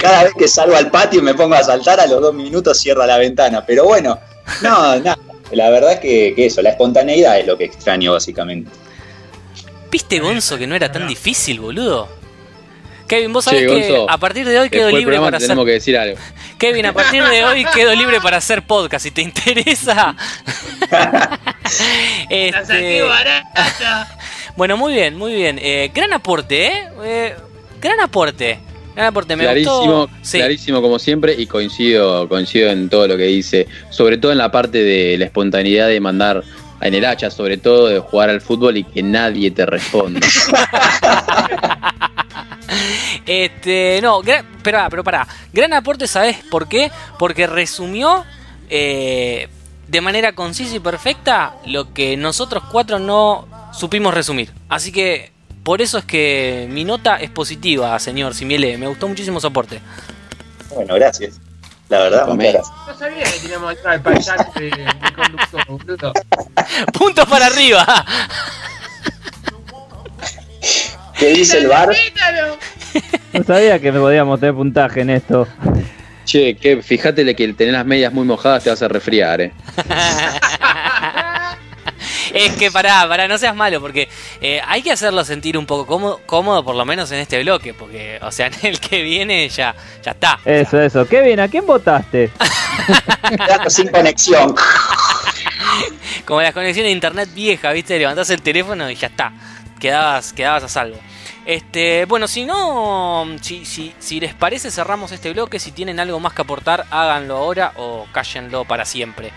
[0.00, 2.78] Cada vez que salgo al patio y me pongo a saltar, a los dos minutos
[2.78, 3.64] cierra la ventana.
[3.66, 4.18] Pero bueno,
[4.62, 5.18] no, nada.
[5.50, 8.70] La verdad es que, que eso, la espontaneidad es lo que extraño básicamente.
[9.90, 12.08] ¿Viste, Gonzo, que no era tan difícil, boludo?
[13.06, 15.48] Kevin, vos sabés que Gonzo, a partir de hoy quedo libre para hacer.
[15.48, 16.16] tenemos que decir algo.
[16.58, 19.04] Kevin, a partir de hoy quedo libre para hacer podcast.
[19.04, 20.16] Si te interesa.
[20.90, 21.40] La
[22.30, 24.18] Este, saqué barata.
[24.56, 25.58] Bueno, muy bien, muy bien.
[25.60, 26.88] Eh, gran aporte, ¿eh?
[27.02, 27.34] Eh,
[27.80, 28.60] Gran aporte.
[28.94, 30.10] Gran aporte, me Clarísimo, gustó.
[30.22, 30.38] Sí.
[30.38, 34.50] clarísimo como siempre y coincido, coincido en todo lo que dice, sobre todo en la
[34.52, 36.42] parte de la espontaneidad de mandar
[36.80, 40.20] en el hacha, sobre todo de jugar al fútbol y que nadie te responda.
[43.26, 45.28] Este, no, gran, pero, pará, pero pará.
[45.52, 46.90] Gran aporte, ¿sabes por qué?
[47.18, 48.24] Porque resumió
[48.68, 49.48] eh,
[49.88, 54.50] de manera concisa y perfecta lo que nosotros cuatro no supimos resumir.
[54.68, 55.32] Así que
[55.64, 58.78] por eso es que mi nota es positiva, señor Simiele.
[58.78, 59.80] Me gustó muchísimo su aporte.
[60.74, 61.40] Bueno, gracias.
[61.88, 62.72] La verdad, muchas gracias.
[62.86, 66.12] No sabía que teníamos atrás el payaso de, de conductor, boludo.
[66.92, 67.84] Puntos para arriba.
[71.18, 71.90] ¿Qué dice el bar?
[73.32, 75.46] No sabía que podíamos tener puntaje en esto.
[76.24, 79.52] che, que fíjate que el tener las medias muy mojadas te hace resfriar, eh.
[82.34, 84.08] Es que pará, pará, no seas malo, porque
[84.40, 87.74] eh, hay que hacerlo sentir un poco cómodo, cómodo, por lo menos en este bloque,
[87.74, 90.40] porque, o sea, en el que viene ya, ya está.
[90.44, 91.06] Eso, eso.
[91.06, 92.30] Kevin, ¿a quién votaste?
[93.68, 94.52] Sin conexión.
[96.24, 97.98] Como las conexiones de internet vieja, ¿viste?
[97.98, 99.32] Levantás el teléfono y ya está.
[99.78, 100.98] Quedabas, quedabas a salvo.
[101.46, 105.60] Este, bueno, si no, si, si, si les parece, cerramos este bloque.
[105.60, 109.30] Si tienen algo más que aportar, háganlo ahora o cállenlo para siempre.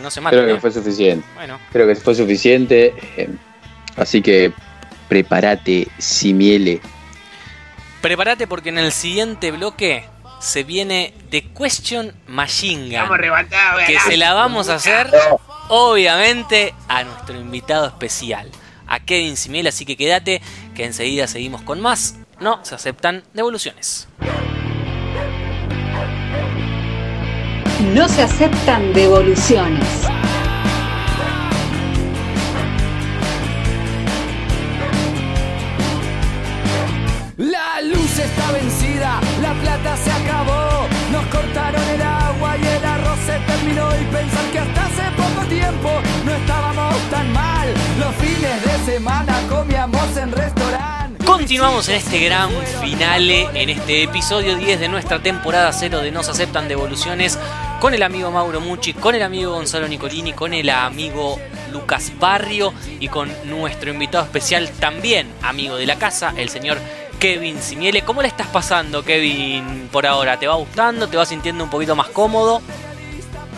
[0.00, 0.60] No se maten, Creo que eh.
[0.60, 1.26] fue suficiente.
[1.34, 2.94] Bueno, Creo que fue suficiente.
[3.16, 3.28] eh,
[3.96, 4.52] así que
[5.08, 6.80] prepárate, Simiele.
[8.00, 10.08] prepárate porque en el siguiente bloque
[10.40, 13.18] se viene The Question Machine Gun.
[13.86, 15.10] Que se la vamos a hacer
[15.68, 18.50] obviamente a nuestro invitado especial,
[18.86, 20.42] a Kevin Simiel, así que quédate
[20.74, 22.16] que enseguida seguimos con más.
[22.40, 24.08] No se aceptan devoluciones.
[27.94, 29.86] No se aceptan devoluciones.
[37.36, 40.88] La luz está vencida, la plata se acabó.
[41.12, 43.88] Nos cortaron el agua y el arroz se terminó.
[43.94, 45.90] Y pensar que hasta hace poco tiempo
[46.24, 47.68] no estábamos tan mal.
[48.00, 50.84] Los fines de semana comíamos en restaurante.
[51.24, 56.22] Continuamos en este gran finale, en este episodio 10 de nuestra temporada 0 de No
[56.22, 57.38] se aceptan devoluciones,
[57.84, 61.38] con el amigo Mauro Mucci, con el amigo Gonzalo Nicolini, con el amigo
[61.70, 66.78] Lucas Barrio y con nuestro invitado especial también, amigo de la casa, el señor
[67.18, 68.00] Kevin Simiele.
[68.00, 70.38] ¿Cómo le estás pasando, Kevin, por ahora?
[70.38, 71.08] ¿Te va gustando?
[71.08, 72.62] ¿Te va sintiendo un poquito más cómodo?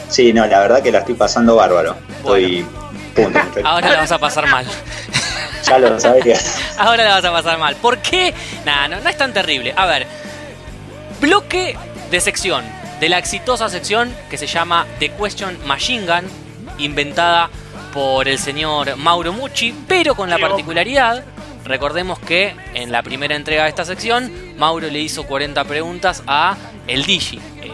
[0.09, 1.95] Sí, no, la verdad que la estoy pasando bárbaro.
[2.17, 2.67] Estoy.
[3.15, 3.39] Punto.
[3.65, 4.67] Ahora la vas a pasar mal.
[5.63, 6.37] Ya lo que.
[6.79, 7.77] Ahora la vas a pasar mal.
[7.77, 8.35] ¿Por qué?
[8.65, 9.73] Nada, no, no es tan terrible.
[9.77, 10.09] A ver,
[11.21, 11.79] bloque
[12.11, 12.65] de sección,
[13.01, 16.29] de la exitosa sección que se llama The Question Machine Gun,
[16.79, 17.51] inventada
[17.93, 21.25] por el señor Mauro Mucci, pero con la particularidad,
[21.65, 26.57] recordemos que en la primera entrega de esta sección, Mauro le hizo 40 preguntas a
[26.87, 27.71] el Digi, eh,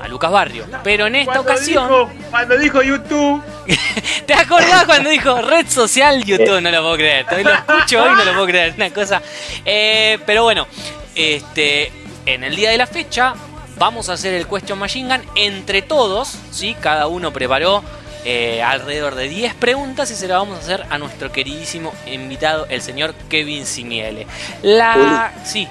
[0.00, 0.64] a Lucas Barrio.
[0.82, 1.88] Pero en esta Cuando ocasión...
[1.88, 3.42] dijo- cuando dijo YouTube,
[4.26, 6.60] ¿Te acordás cuando dijo red social YouTube?
[6.60, 7.24] No lo puedo creer.
[7.24, 8.74] Todavía lo escucho hoy y no lo puedo creer.
[8.76, 9.22] Una cosa.
[9.64, 10.66] Eh, pero bueno,
[11.14, 11.90] este,
[12.26, 13.34] en el día de la fecha
[13.78, 16.38] vamos a hacer el Question Machine Gun entre todos.
[16.50, 16.74] ¿sí?
[16.80, 17.82] Cada uno preparó
[18.24, 22.66] eh, alrededor de 10 preguntas y se las vamos a hacer a nuestro queridísimo invitado,
[22.70, 24.26] el señor Kevin Simiele.
[24.62, 25.32] La...
[25.44, 25.68] Sí.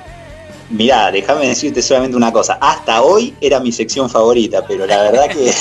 [0.70, 2.58] Mirá, déjame decirte solamente una cosa.
[2.60, 5.54] Hasta hoy era mi sección favorita, pero la verdad que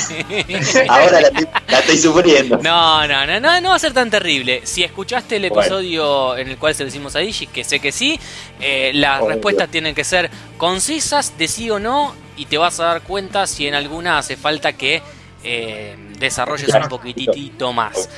[0.89, 2.59] ahora la estoy, sufriendo.
[2.59, 4.63] No, no, no, no, no va a ser tan terrible.
[4.65, 7.93] Si escuchaste el episodio en el cual se lo hicimos a Digi, que sé que
[7.93, 8.19] sí,
[8.61, 12.85] eh, las respuestas tienen que ser concisas, de sí o no, y te vas a
[12.85, 15.03] dar cuenta si en alguna hace falta que
[15.45, 18.09] eh, desarrolles un poquitito más.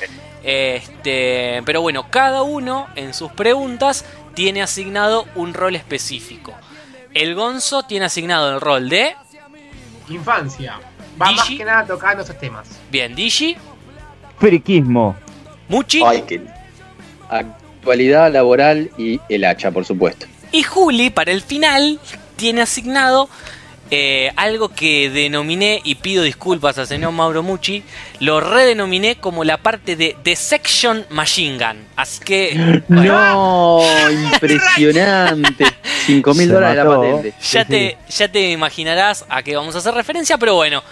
[0.43, 4.05] Este, pero bueno, cada uno en sus preguntas
[4.35, 6.53] tiene asignado un rol específico.
[7.15, 9.15] El Gonzo tiene asignado el rol de.
[10.09, 10.81] Infancia.
[11.19, 12.67] Va más que nada tocando esos temas.
[12.91, 13.55] Bien, Digi.
[14.37, 15.15] Friquismo.
[15.69, 16.03] Muchi.
[17.29, 20.25] Actualidad laboral y el hacha, por supuesto.
[20.51, 22.01] Y Juli, para el final,
[22.35, 23.29] tiene asignado
[23.91, 27.83] eh, algo que denominé, y pido disculpas al señor Mauro Mucci,
[28.19, 31.85] lo redenominé como la parte de The Section Machine Gun.
[31.95, 32.81] Así que.
[32.89, 35.65] No, impresionante.
[36.05, 37.33] 5 mil dólares la patente.
[37.41, 40.83] Ya te, ya te imaginarás a qué vamos a hacer referencia, pero bueno.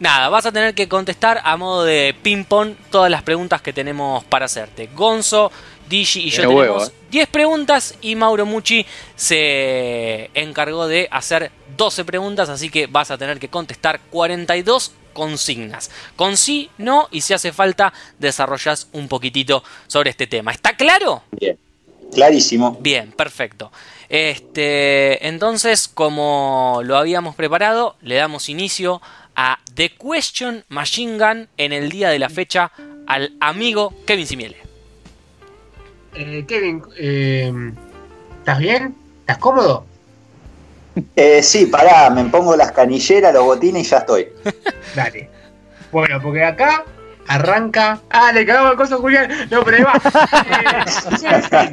[0.00, 4.24] Nada, vas a tener que contestar a modo de ping-pong todas las preguntas que tenemos
[4.24, 4.88] para hacerte.
[4.92, 5.52] Gonzo,
[5.88, 8.84] Digi y yo tenemos 10 preguntas y Mauro Mucci
[9.14, 15.90] se encargó de hacer 12 preguntas, así que vas a tener que contestar 42 consignas.
[16.16, 20.50] Con sí, no y si hace falta desarrollas un poquitito sobre este tema.
[20.50, 21.22] ¿Está claro?
[21.30, 21.56] Bien.
[22.12, 22.76] Clarísimo.
[22.80, 23.72] Bien, perfecto.
[24.12, 29.00] Este, entonces, como lo habíamos preparado, le damos inicio
[29.34, 32.72] a The Question Machine Gun en el día de la fecha
[33.06, 34.58] al amigo Kevin Simiele.
[36.14, 37.72] Eh, Kevin, eh,
[38.40, 38.94] ¿estás bien?
[39.20, 39.86] ¿Estás cómodo?
[41.16, 44.28] Eh, sí, pará, me pongo las canilleras, los botines y ya estoy.
[44.94, 45.30] Dale.
[45.90, 46.84] Bueno, porque acá
[47.28, 47.98] arranca.
[48.10, 49.48] Ah, le cagamos el coso Julián.
[49.50, 49.94] No, pero ahí va.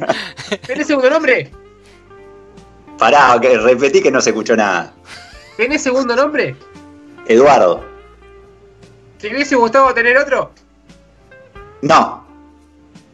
[0.50, 1.50] Eh, ¿Tenés segundo nombre?
[3.00, 4.92] Pará, que repetí que no se escuchó nada.
[5.56, 6.54] ¿Tenés segundo nombre?
[7.26, 7.82] Eduardo.
[9.18, 10.52] ¿Te hubiese gustado tener otro?
[11.80, 12.26] No.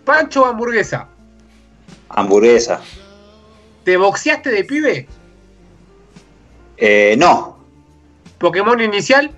[0.04, 1.06] ¿Pancho o hamburguesa?
[2.08, 2.80] Hamburguesa.
[3.84, 5.06] ¿Te boxeaste de pibe?
[6.78, 7.56] Eh, no.
[8.38, 9.30] ¿Pokémon inicial?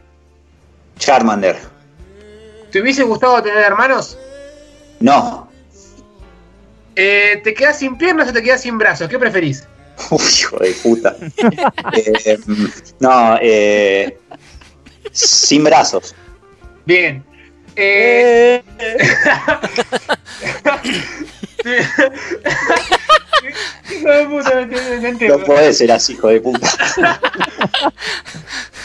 [0.99, 1.59] Charmander.
[2.73, 4.17] ¿Te hubiese gustado tener hermanos?
[5.01, 5.51] No.
[6.97, 9.09] Eh, ¿Te quedas sin piernas o te quedas sin brazos?
[9.11, 9.69] ¿Qué preferís?
[10.11, 11.17] Uy, hijo de puta.
[11.95, 12.39] eh,
[13.01, 14.19] no, eh,
[15.13, 16.15] sin brazos.
[16.85, 17.25] Bien.
[17.77, 18.63] Eh,
[23.91, 24.67] hijo de puta,
[25.29, 26.69] no, puede ser así, hijo de puta.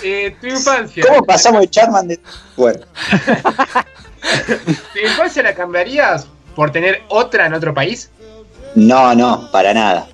[0.04, 1.06] eh, tu infancia.
[1.08, 2.20] ¿Cómo pasamos de Charmander?
[2.56, 2.82] Bueno.
[4.94, 8.10] ¿Tu infancia la cambiarías por tener otra en otro país?
[8.76, 10.08] No, no, para nada.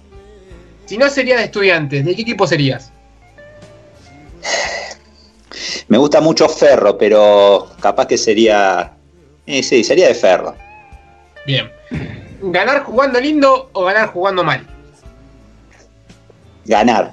[0.89, 2.91] Si no serías de estudiantes, ¿de qué equipo serías?
[5.87, 8.93] Me gusta mucho Ferro, pero capaz que sería.
[9.45, 10.55] Eh, sí, sería de Ferro.
[11.45, 11.69] Bien.
[12.41, 14.65] ¿Ganar jugando lindo o ganar jugando mal?
[16.65, 17.11] Ganar.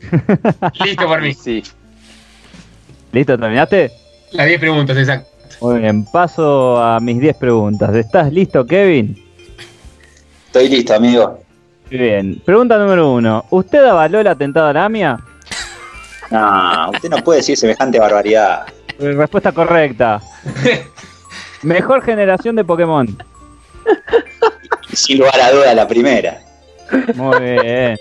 [0.84, 1.34] Listo por mí.
[1.34, 1.64] Sí.
[3.10, 3.36] ¿Listo?
[3.36, 3.90] ¿Terminaste?
[4.30, 5.28] Las 10 preguntas, exacto.
[5.60, 7.92] Muy bien, paso a mis 10 preguntas.
[7.96, 9.20] ¿Estás listo, Kevin?
[10.46, 11.47] Estoy listo, amigo.
[11.90, 12.42] Muy bien.
[12.44, 13.44] Pregunta número uno.
[13.50, 15.18] ¿Usted avaló el atentado a la AMIA?
[16.30, 18.66] No, usted no puede decir semejante barbaridad.
[18.98, 20.20] Respuesta correcta.
[21.62, 23.06] Mejor generación de Pokémon.
[24.92, 26.40] Sin lugar a duda, la primera.
[27.14, 27.96] Muy bien.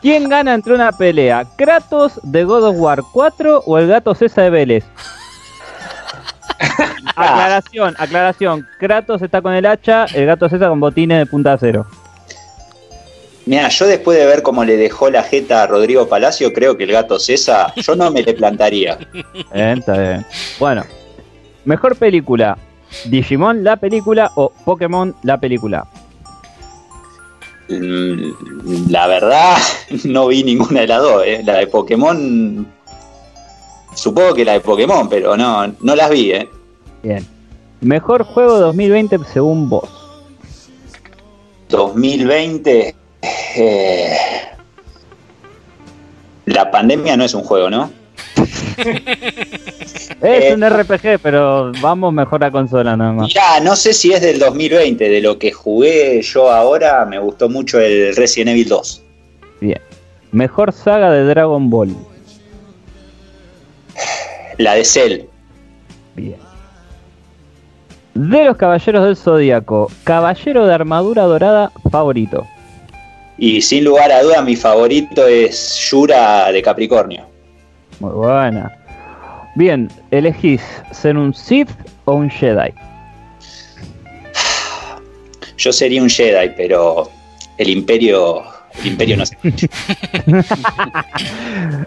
[0.00, 1.44] ¿Quién gana entre una pelea?
[1.56, 4.84] ¿Kratos de God of War 4 o el gato César de Vélez?
[7.16, 8.66] aclaración, aclaración.
[8.78, 11.86] Kratos está con el hacha, el gato César con botines de punta cero.
[13.48, 16.84] Mira, yo después de ver cómo le dejó la jeta a Rodrigo Palacio, creo que
[16.84, 18.98] el gato César, yo no me le plantaría.
[19.54, 20.26] Bien, está bien.
[20.60, 20.84] Bueno,
[21.64, 22.58] mejor película:
[23.06, 25.86] ¿Digimon la película o Pokémon la película?
[27.70, 29.56] Mm, La verdad,
[30.04, 31.22] no vi ninguna de las dos.
[31.24, 31.40] ¿eh?
[31.42, 32.66] La de Pokémon,
[33.94, 36.32] supongo que la de Pokémon, pero no, no las vi.
[36.32, 36.50] ¿eh?
[37.02, 37.26] Bien.
[37.80, 39.88] Mejor juego 2020 según vos.
[41.70, 42.94] 2020.
[43.22, 44.16] Eh,
[46.46, 47.90] La pandemia no es un juego, ¿no?
[50.20, 53.28] Es Eh, un RPG, pero vamos mejor a consola nada más.
[53.28, 55.08] Mirá, no sé si es del 2020.
[55.08, 59.02] De lo que jugué yo ahora, me gustó mucho el Resident Evil 2.
[59.60, 59.80] Bien.
[60.32, 61.94] Mejor saga de Dragon Ball.
[64.58, 65.22] La de Cell.
[66.16, 66.36] Bien.
[68.14, 72.46] De los caballeros del zodíaco, caballero de armadura dorada favorito.
[73.38, 77.24] Y sin lugar a duda, mi favorito es Yura de Capricornio.
[78.00, 78.76] Muy buena.
[79.54, 80.60] Bien, elegís
[80.90, 81.70] ser un Sith
[82.04, 82.72] o un Jedi.
[85.56, 87.08] Yo sería un Jedi, pero
[87.58, 88.42] el Imperio,
[88.80, 89.36] el Imperio no sé.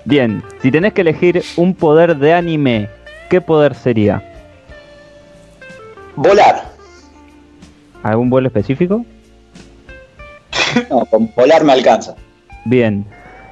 [0.06, 2.90] Bien, si tenés que elegir un poder de anime,
[3.30, 4.24] ¿qué poder sería?
[6.16, 6.72] Volar.
[8.04, 9.06] ¿Algún vuelo específico?
[10.90, 12.16] No, con volar me alcanza.
[12.66, 13.06] Bien.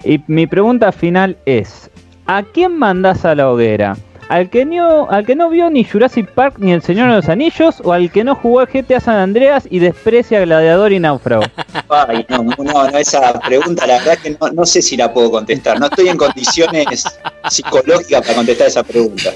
[0.04, 1.90] Y mi pregunta final es,
[2.26, 3.98] ¿a quién mandás a la hoguera?
[4.30, 7.30] ¿Al que, no, ¿Al que no vio ni Jurassic Park ni El Señor de los
[7.30, 7.82] Anillos?
[7.84, 11.42] ¿O al que no jugó GTA San Andreas y desprecia Gladiador y Náufrago?
[11.90, 15.32] Ay, no, no, no, esa pregunta la verdad que no, no sé si la puedo
[15.32, 15.80] contestar.
[15.80, 17.06] No estoy en condiciones
[17.50, 19.32] psicológicas para contestar esa pregunta.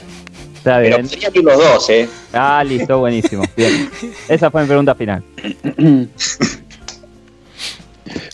[0.56, 1.10] Está Pero bien.
[1.10, 2.10] podrían ir los dos, ¿eh?
[2.32, 3.44] Ah, listo, buenísimo.
[3.58, 3.90] Bien.
[4.30, 5.24] Esa fue mi pregunta final.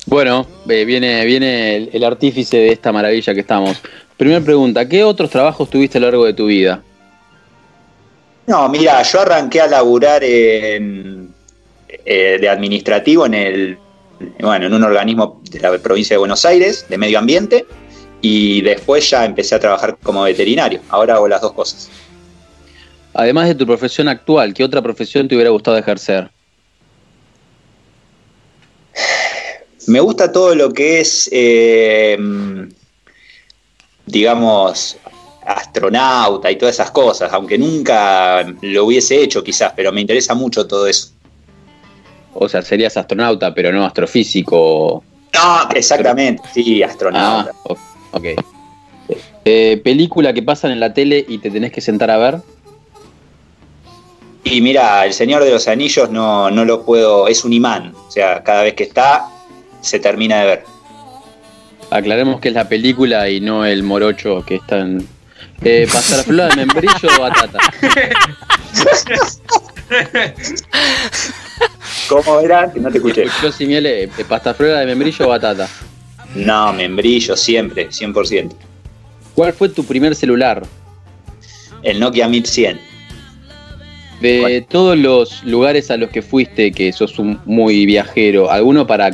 [0.06, 3.82] Bueno, eh, viene, viene el, el artífice de esta maravilla que estamos.
[4.18, 6.84] Primera pregunta, ¿qué otros trabajos tuviste a lo largo de tu vida?
[8.48, 11.34] No, mira, yo arranqué a laburar en,
[11.88, 13.78] eh, de administrativo en el
[14.40, 17.66] bueno, en un organismo de la provincia de Buenos Aires, de medio ambiente,
[18.22, 20.82] y después ya empecé a trabajar como veterinario.
[20.90, 21.90] Ahora hago las dos cosas.
[23.14, 26.30] Además de tu profesión actual, ¿qué otra profesión te hubiera gustado ejercer?
[29.90, 32.16] Me gusta todo lo que es, eh,
[34.06, 34.98] digamos,
[35.46, 40.68] astronauta y todas esas cosas, aunque nunca lo hubiese hecho quizás, pero me interesa mucho
[40.68, 41.10] todo eso.
[42.36, 45.04] O sea, serías astronauta, pero no astrofísico.
[45.34, 47.52] No, exactamente, sí, Ah, astronauta.
[47.64, 47.78] o-
[48.12, 48.26] ok.
[49.46, 52.38] Eh, película que pasan en la tele y te tenés que sentar a ver.
[54.44, 58.12] Y mira, El Señor de los Anillos no, no lo puedo, es un imán, o
[58.12, 59.28] sea, cada vez que está,
[59.82, 60.64] se termina de ver.
[61.92, 65.08] Aclaremos que es la película y no el morocho que está en.
[65.64, 67.60] Eh, ¿Pasarfloa de membrillo o batata?
[72.08, 72.72] ¿Cómo era?
[72.72, 73.26] Que no te escuché.
[73.42, 75.68] Yo si miel, eh, ¿Pastarfloa de membrillo o batata?
[76.36, 78.54] No, membrillo siempre, 100%.
[79.36, 80.64] ¿Cuál fue tu primer celular?
[81.82, 82.80] El Nokia 1100.
[84.22, 84.66] De ¿Cuál?
[84.70, 89.12] todos los lugares a los que fuiste, que sos un muy viajero, ¿alguno para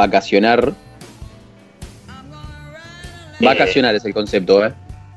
[0.00, 0.72] vacacionar?
[3.40, 3.44] Eh.
[3.44, 4.72] Vacacionar es el concepto, ¿eh?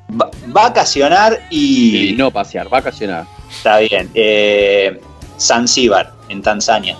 [0.10, 2.10] Va- vacacionar y...
[2.10, 3.26] Y no pasear, vacacionar.
[3.50, 4.10] Está bien.
[4.14, 5.00] Eh,
[5.40, 6.98] Zanzíbar, en Tanzania.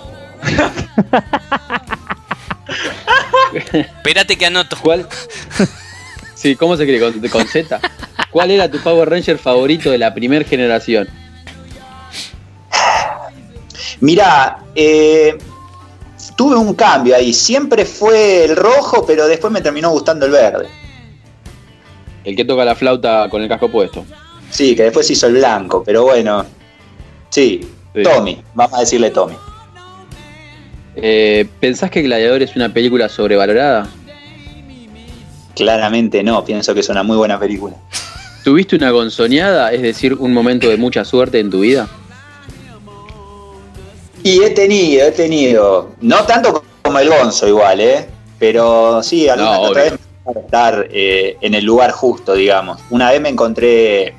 [3.72, 4.76] Espérate que anoto.
[4.82, 5.06] ¿Cuál?
[6.34, 7.12] Sí, ¿cómo se escribe?
[7.12, 7.80] ¿Con, con Z?
[8.30, 11.08] ¿Cuál era tu Power Ranger favorito de la primera generación?
[14.00, 15.38] Mira, eh,
[16.36, 17.32] tuve un cambio ahí.
[17.32, 20.68] Siempre fue el rojo, pero después me terminó gustando el verde.
[22.24, 24.04] El que toca la flauta con el casco puesto.
[24.50, 26.44] Sí, que después hizo el blanco, pero bueno.
[27.30, 28.02] Sí, Sí.
[28.02, 29.34] Tommy, vamos a decirle Tommy.
[30.96, 33.86] Eh, ¿Pensás que Gladiador es una película sobrevalorada?
[35.54, 37.76] Claramente no, pienso que es una muy buena película.
[38.42, 41.88] ¿Tuviste una gonzoneada, es decir, un momento de mucha suerte en tu vida?
[44.24, 48.08] Y he tenido, he tenido, no tanto como el Gonzo igual, ¿eh?
[48.38, 52.80] Pero sí, alguna No, otra vez me estar eh, en el lugar justo, digamos.
[52.88, 54.14] Una vez me encontré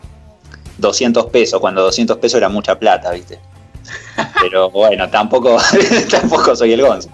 [0.77, 3.39] 200 pesos, cuando 200 pesos era mucha plata, ¿viste?
[4.41, 5.57] Pero bueno, tampoco,
[6.11, 7.09] tampoco soy el Gonzo.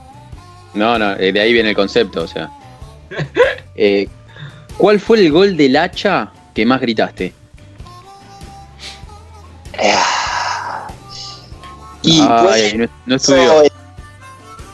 [0.73, 2.51] No, no, eh, de ahí viene el concepto, o sea.
[3.73, 4.07] Eh,
[4.77, 7.33] ¿Cuál fue el gol del hacha que más gritaste?
[12.11, 13.63] Y Ay, puede, no, no estudió.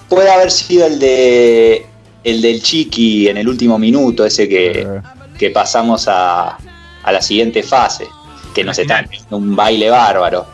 [0.09, 1.85] puede haber sido el de
[2.23, 4.87] el del Chiqui en el último minuto, ese que, Eh,
[5.37, 6.57] que pasamos a,
[7.03, 8.05] a la siguiente fase,
[8.53, 10.45] que nos está haciendo un baile bárbaro.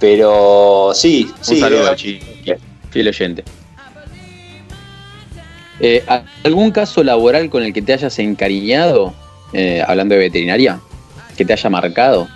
[0.00, 1.60] Pero sí, Un sí.
[1.60, 2.52] saludo eh, al Chiqui,
[2.90, 3.44] fiel oyente.
[5.80, 9.12] Eh, ¿a- ¿Algún caso laboral con el que te hayas encariñado,
[9.52, 10.80] eh, hablando de veterinaria,
[11.36, 12.28] que te haya marcado?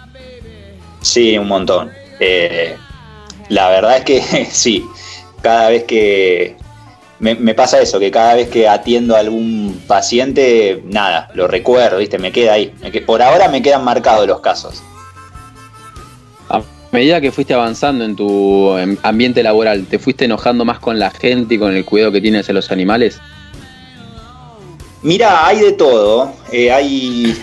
[1.01, 1.91] Sí, un montón.
[2.21, 2.77] Eh,
[3.49, 4.85] la verdad es que sí,
[5.43, 6.57] cada vez que
[7.21, 11.99] me, me pasa eso, que cada vez que atiendo a algún paciente, nada, lo recuerdo,
[11.99, 12.19] ¿viste?
[12.19, 12.73] Me queda ahí.
[13.07, 14.83] Por ahora me quedan marcados los casos.
[16.49, 20.99] A medida que fuiste avanzando en tu em, ambiente laboral, ¿te fuiste enojando más con
[20.99, 23.21] la gente y con el cuidado que tienes hacia los animales?
[25.03, 26.33] Mira, hay de todo.
[26.53, 27.37] eh, hay,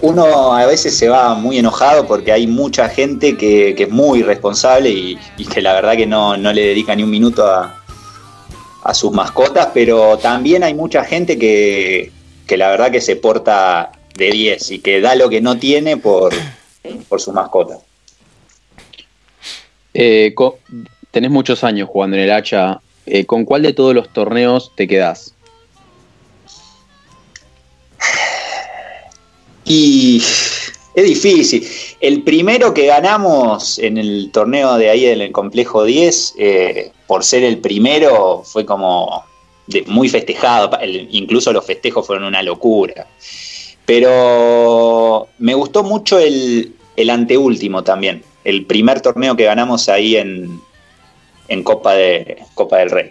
[0.00, 4.90] uno a veces se va muy enojado porque hay mucha gente que, es muy responsable
[4.90, 5.18] y,
[5.52, 7.74] que la verdad que no, no le dedica ni un minuto a,
[8.94, 12.10] sus mascotas, pero también hay mucha gente que,
[12.46, 15.98] que la verdad que se porta de 10 y que da lo que no tiene
[15.98, 16.32] por,
[17.06, 17.80] por sus mascotas.
[19.92, 20.34] Eh,
[21.10, 22.80] tenés muchos años jugando en el hacha.
[23.04, 25.34] Eh, ¿Con cuál de todos los torneos te quedás?
[29.68, 31.68] Y es difícil.
[32.00, 37.22] El primero que ganamos en el torneo de ahí en el complejo 10, eh, por
[37.22, 39.24] ser el primero, fue como
[39.86, 40.70] muy festejado.
[41.10, 43.06] Incluso los festejos fueron una locura.
[43.84, 46.74] Pero me gustó mucho el,
[47.10, 48.22] anteúltimo también.
[48.44, 50.60] El primer torneo que ganamos ahí en,
[51.48, 53.10] en Copa, de, Copa del Rey.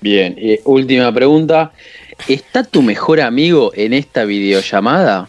[0.00, 1.72] Bien, eh, última pregunta.
[2.28, 5.28] ¿Está tu mejor amigo en esta videollamada?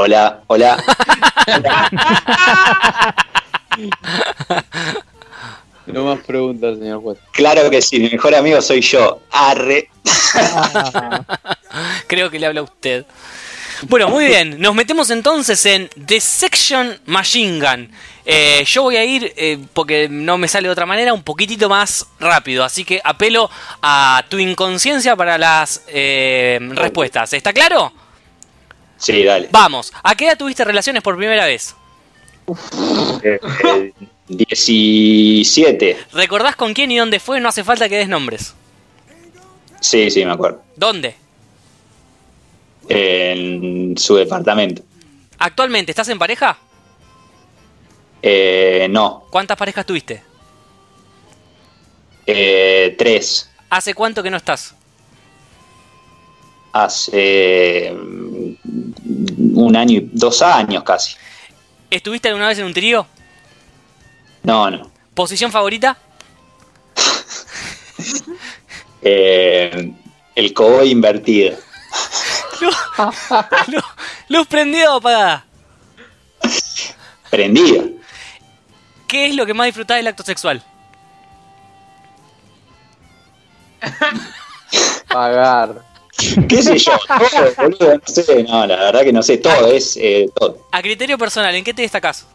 [0.00, 0.80] Hola, hola.
[5.86, 7.18] No más preguntas, señor juez.
[7.32, 9.20] Claro que sí, mi mejor amigo soy yo.
[9.32, 9.90] Arre.
[12.06, 13.06] Creo que le habla a usted.
[13.88, 14.60] Bueno, muy bien.
[14.60, 17.90] Nos metemos entonces en The Section Machine Gun.
[18.24, 21.68] Eh, yo voy a ir, eh, porque no me sale de otra manera, un poquitito
[21.68, 22.62] más rápido.
[22.62, 23.50] Así que apelo
[23.82, 27.32] a tu inconsciencia para las eh, respuestas.
[27.32, 27.92] ¿Está claro?
[28.98, 29.48] Sí, dale.
[29.52, 29.92] Vamos.
[30.02, 31.74] ¿A qué edad tuviste relaciones por primera vez?
[33.22, 33.92] Eh, eh,
[34.28, 35.96] 17.
[36.12, 37.40] ¿Recordás con quién y dónde fue?
[37.40, 38.54] No hace falta que des nombres.
[39.80, 40.62] Sí, sí, me acuerdo.
[40.76, 41.14] ¿Dónde?
[42.88, 44.82] En su departamento.
[45.38, 46.58] ¿Actualmente estás en pareja?
[48.22, 50.22] Eh, no, ¿Cuántas parejas tuviste?
[52.26, 53.48] eh, tres.
[53.70, 54.74] ¿Hace cuánto que no estás?
[56.72, 57.92] Hace
[59.66, 61.16] un año y dos años casi.
[61.90, 63.06] ¿Estuviste alguna vez en un trío?
[64.42, 64.90] No, no.
[65.14, 65.96] ¿Posición favorita?
[69.00, 69.92] Eh,
[70.34, 71.56] el cowboy invertido.
[72.60, 72.76] Luz,
[73.68, 73.84] luz-
[74.28, 75.44] luz prendida o apagada.
[77.30, 77.84] Prendido.
[79.06, 80.62] ¿Qué es lo que más disfrutás del acto sexual?
[85.08, 85.82] Pagar.
[86.48, 86.92] ¿Qué sé yo?
[87.08, 89.38] Todo, boludo, no sé, no, la verdad que no sé.
[89.38, 90.66] Todo es eh, todo.
[90.72, 92.26] A criterio personal, ¿en qué te destacás?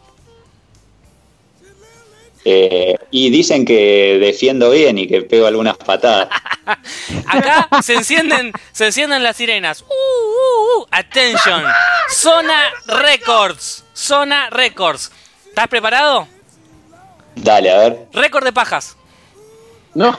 [2.46, 6.28] Eh, y dicen que defiendo bien y que pego algunas patadas.
[7.26, 9.82] Acá se encienden, se encienden las sirenas.
[9.82, 10.86] Uh, uh, uh.
[10.90, 11.64] Attention.
[12.10, 13.84] Zona Records.
[13.94, 15.10] Zona Records.
[15.48, 16.28] ¿Estás preparado?
[17.36, 18.06] Dale, a ver.
[18.12, 18.96] Récord de pajas.
[19.94, 20.18] No.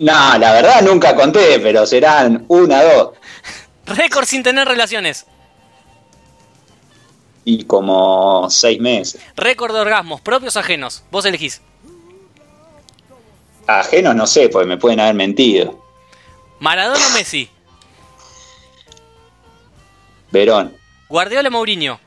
[0.00, 3.10] No, la verdad nunca conté, pero serán una, dos.
[3.84, 5.26] Récord sin tener relaciones.
[7.44, 9.20] Y como seis meses.
[9.36, 11.04] Récord de orgasmos, propios o ajenos.
[11.10, 11.60] Vos elegís.
[13.66, 15.84] Ajenos no sé, porque me pueden haber mentido.
[16.60, 17.50] Maradona o Messi.
[20.30, 20.74] Verón,
[21.10, 22.00] Guardiola Mourinho.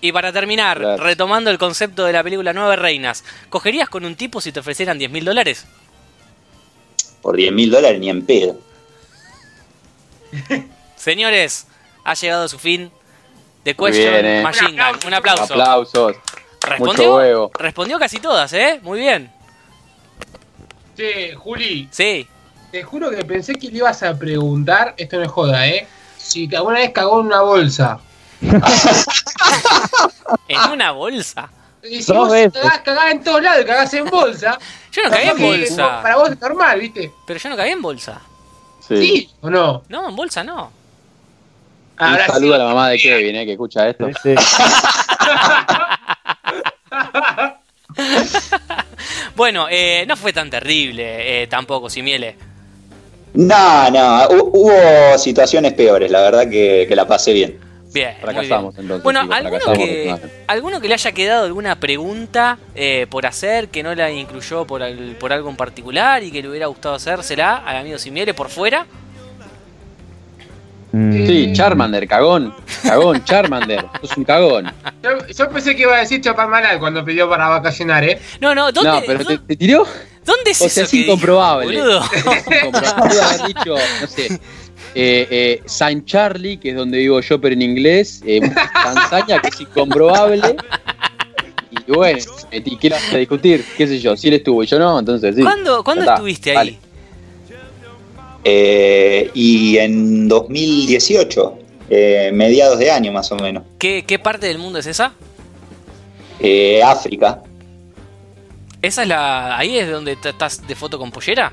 [0.00, 1.02] Y para terminar, Claro.
[1.02, 4.98] retomando el concepto de la película Nueve Reinas, ¿cogerías con un tipo si te ofrecieran
[4.98, 5.66] 10 mil dólares?
[7.20, 8.56] Por 10 mil dólares ni en pedo.
[10.96, 11.66] Señores,
[12.04, 12.90] ha llegado a su fin
[13.64, 14.42] The Question bien, eh.
[14.42, 14.98] Machine Gun.
[15.06, 15.42] Un aplauso.
[15.54, 16.16] Aplausos.
[16.62, 16.86] ¿Respondió?
[17.04, 17.50] Mucho huevo.
[17.58, 18.80] Respondió casi todas, ¿eh?
[18.82, 19.30] Muy bien.
[20.96, 22.26] Che, Juli, Sí.
[22.70, 25.86] te juro que pensé que le ibas a preguntar, esto no es joda, ¿eh?
[26.16, 28.00] Si alguna vez cagó en una bolsa.
[30.48, 31.48] En una bolsa.
[31.82, 32.52] Y si Dos vos veces.
[32.62, 34.58] cagás, cagás en todos lados y cagás en bolsa,
[34.92, 36.02] Yo no cagué en bolsa.
[36.02, 37.12] Para vos es normal, ¿viste?
[37.26, 38.20] Pero yo no cagué en bolsa.
[38.86, 39.82] ¿Sí, o no?
[39.88, 40.70] No, en bolsa no.
[42.00, 44.08] Un saludo a la mamá de Kevin, eh, que escucha esto.
[44.22, 44.44] Sí, sí.
[49.36, 52.36] Bueno, eh, no fue tan terrible eh, tampoco, Simiele.
[53.34, 57.58] No, no, hu- hubo situaciones peores, la verdad que, que la pasé bien.
[57.94, 58.82] Bien, Fracasamos, bien.
[58.84, 60.16] entonces, Bueno, chicos, ¿alguno fracasamos que.
[60.48, 64.82] ¿alguno que le haya quedado alguna pregunta eh, por hacer que no la incluyó por,
[65.18, 68.84] por algo en particular y que le hubiera gustado hacérsela al amigo Simiele por fuera?
[70.92, 72.54] Mm, Sí, Charmander, cagón.
[72.82, 73.84] Cagón, Charmander.
[74.00, 74.72] Sos un cagón.
[75.02, 78.20] Yo, yo pensé que iba a decir Chapán Malal cuando pidió para vacacionar, ¿eh?
[78.40, 79.84] No, no, ¿dónde, No, pero te, dónde- te tiró.
[80.24, 81.66] ¿dónde es O eso sea, es que dijo, incomprobable.
[81.66, 82.00] boludo?
[82.62, 84.40] Pudo haber dicho, no sé.
[84.94, 88.22] Eh, eh, Saint Charlie, que es donde vivo yo, pero en inglés.
[88.24, 88.40] Eh,
[88.72, 90.56] Tanzania, que es incomprobable.
[91.86, 92.18] Y bueno,
[92.50, 93.64] eh, ¿y ¿qué le vas a discutir?
[93.76, 94.16] ¿Qué sé yo?
[94.16, 95.42] Si él estuvo y yo no, entonces sí.
[95.42, 96.56] ¿Cuándo, ¿cuándo Ya está, estuviste ahí?
[96.56, 96.78] vale.
[98.46, 103.64] Eh, y en 2018, eh, mediados de año más o menos.
[103.78, 105.12] ¿Qué, qué parte del mundo es esa?
[106.40, 107.42] Eh, África.
[108.82, 109.56] ¿Esa es la.
[109.56, 111.52] ahí es donde estás de foto con pollera?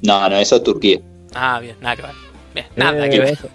[0.00, 1.00] No, no, eso es Turquía.
[1.34, 2.10] Ah, bien, nada que ver.
[2.54, 3.28] Bien, nada Eh, que ver.
[3.30, 3.48] eso.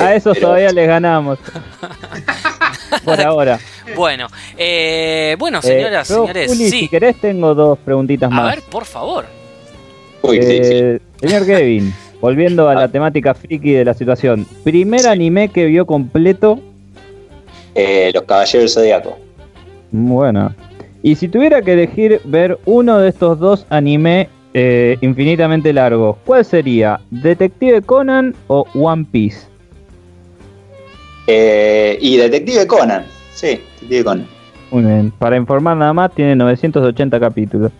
[0.00, 1.38] A, a esos Pero- todavía les ganamos.
[3.04, 3.58] Por ahora.
[3.96, 4.26] Bueno,
[4.58, 6.80] eh, bueno, Eh, señoras, yo, señores, Juli, sí.
[6.80, 8.54] si querés tengo dos preguntitas A más.
[8.56, 9.24] ver, por favor.
[10.22, 10.70] Uy, sí, sí.
[10.74, 12.88] Eh, Señor Kevin, volviendo a la Ah.
[12.88, 14.46] temática friki de la situación.
[14.64, 16.60] Primer anime que vio completo,
[17.74, 19.18] Eh, los Caballeros del Zodíaco.
[19.90, 20.54] bueno.
[21.02, 26.44] Y si tuviera que elegir ver uno de estos dos anime eh, infinitamente largos, ¿cuál
[26.44, 27.00] sería?
[27.10, 29.46] ¿Detective Conan o One Piece?
[31.26, 33.04] Eh, y Detective Conan.
[33.32, 34.26] Sí, Detective Conan.
[34.70, 35.10] Muy bien.
[35.18, 37.72] Para informar nada más, tiene 980 capítulos.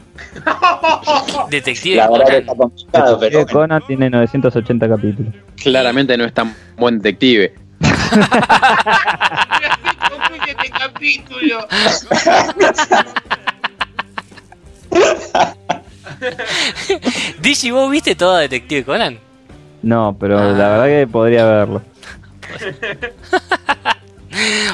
[1.51, 2.41] Detective La verdad que Conan.
[2.43, 3.69] está complicado, pero Detective bueno.
[3.69, 5.35] Conan tiene 980 capítulos.
[5.63, 7.55] Claramente no es tan buen detective.
[10.47, 11.67] Este capítulo.
[17.41, 19.19] Digi, ¿vos viste todo Detective Conan?
[19.83, 20.53] No, pero Ah.
[20.53, 21.83] la verdad que podría verlo.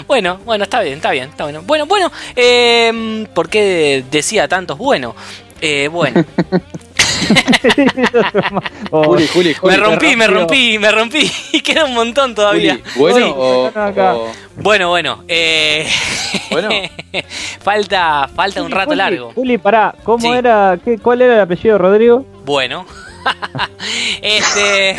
[0.07, 1.62] Bueno, bueno, está bien, está bien, está bueno.
[1.62, 5.14] Bueno, bueno, eh, ¿por qué decía tantos bueno?
[5.61, 6.24] Eh, bueno,
[8.91, 9.77] Oh, Juli, Juli, Juli.
[9.77, 12.79] me rompí, me rompí, me rompí y queda un montón todavía.
[12.95, 13.33] Juli, bueno Sí.
[13.37, 13.71] o,
[14.57, 15.87] Bueno, bueno, eh,
[16.51, 16.69] Bueno.
[17.62, 19.33] falta, falta un Juli, rato Juli, largo.
[19.35, 20.29] Juli, pará, ¿cómo Sí.
[20.39, 20.79] era?
[20.83, 22.27] Qué, ¿Cuál era el apellido de Rodrigo?
[22.45, 22.87] Bueno.
[24.23, 24.97] este.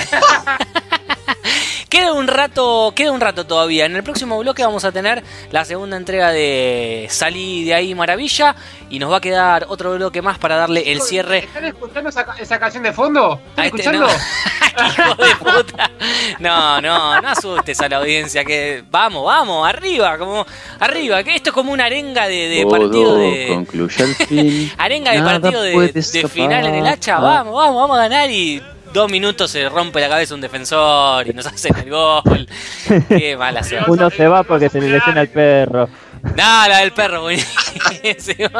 [1.89, 2.93] Queda un rato.
[2.95, 3.85] Queda un rato todavía.
[3.85, 8.55] En el próximo bloque vamos a tener la segunda entrega de Salí de ahí Maravilla.
[8.89, 11.39] Y nos va a quedar otro bloque más para darle el cierre.
[11.39, 13.39] ¿Están escuchando esa, esa canción de fondo?
[13.49, 14.07] ¿Están este- escuchando?
[14.07, 14.13] no.
[14.79, 15.91] Hijo de puta.
[16.39, 18.45] No, no, no asustes a la audiencia.
[18.45, 20.45] Que vamos, vamos, arriba, como
[20.79, 21.23] arriba.
[21.23, 23.47] Que esto es como una arenga de, de partido de.
[23.49, 24.71] concluye al fin.
[24.77, 27.19] Arenga de Nada partido de, de final en el hacha.
[27.19, 28.61] Vamos, vamos, vamos a ganar y
[28.93, 32.47] dos minutos se rompe la cabeza un defensor y nos hacen el gol.
[33.09, 33.89] Qué mala suerte.
[33.91, 35.89] Uno se va porque se le lesiona el perro.
[36.35, 38.49] Nada, la del perro, buenísimo.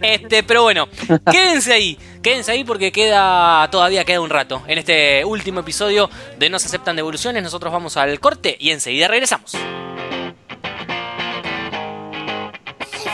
[0.00, 0.88] Este, pero bueno,
[1.30, 4.62] quédense ahí, quédense ahí porque queda todavía queda un rato.
[4.66, 9.08] En este último episodio de No se aceptan devoluciones, nosotros vamos al corte y enseguida
[9.08, 9.54] regresamos.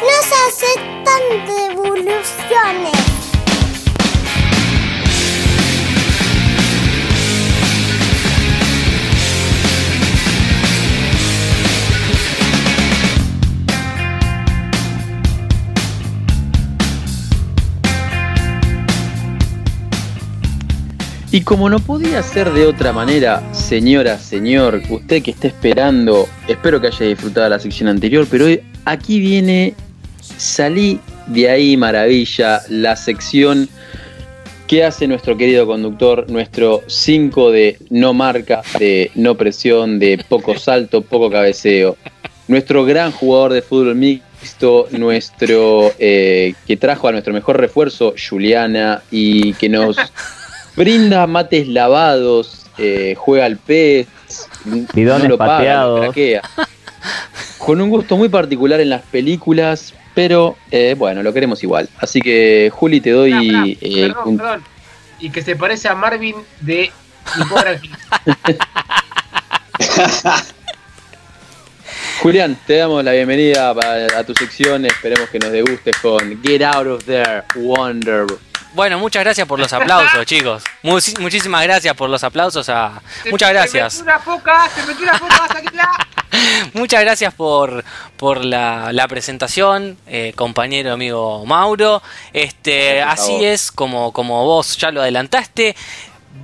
[0.00, 3.29] No se aceptan devoluciones.
[21.32, 26.80] Y como no podía ser de otra manera, señora, señor, usted que está esperando, espero
[26.80, 29.74] que haya disfrutado la sección anterior, pero hoy aquí viene,
[30.20, 33.68] salí de ahí maravilla, la sección
[34.66, 40.58] que hace nuestro querido conductor, nuestro 5 de no marca, de no presión, de poco
[40.58, 41.96] salto, poco cabeceo,
[42.48, 49.04] nuestro gran jugador de fútbol mixto, nuestro eh, que trajo a nuestro mejor refuerzo, Juliana,
[49.12, 49.96] y que nos
[50.76, 54.06] brinda mates lavados, eh, juega al pez,
[54.94, 55.98] Bidones no lo paga, pateados.
[56.00, 56.42] lo craquea.
[57.58, 61.88] Con un gusto muy particular en las películas, pero eh, bueno, lo queremos igual.
[61.98, 64.64] Así que, Juli, te doy eh, perdón, un- perdón.
[65.20, 66.90] Y que se parece a Marvin de.
[72.22, 74.84] Julián, te damos la bienvenida a, a tu sección.
[74.84, 78.26] Esperemos que nos degustes con Get Out of There, Wonder.
[78.74, 80.62] Bueno, muchas gracias por los aplausos, chicos.
[80.82, 82.68] Muchísimas gracias por los aplausos.
[82.68, 83.00] A...
[83.22, 83.94] Se- Muchas Se gracias.
[83.98, 85.90] metió una foca, se metió una foca, sáquenla.
[86.74, 87.84] Muchas gracias por,
[88.16, 92.00] por la, la presentación, eh, compañero amigo Mauro.
[92.32, 95.74] Este, así es, como, como vos ya lo adelantaste.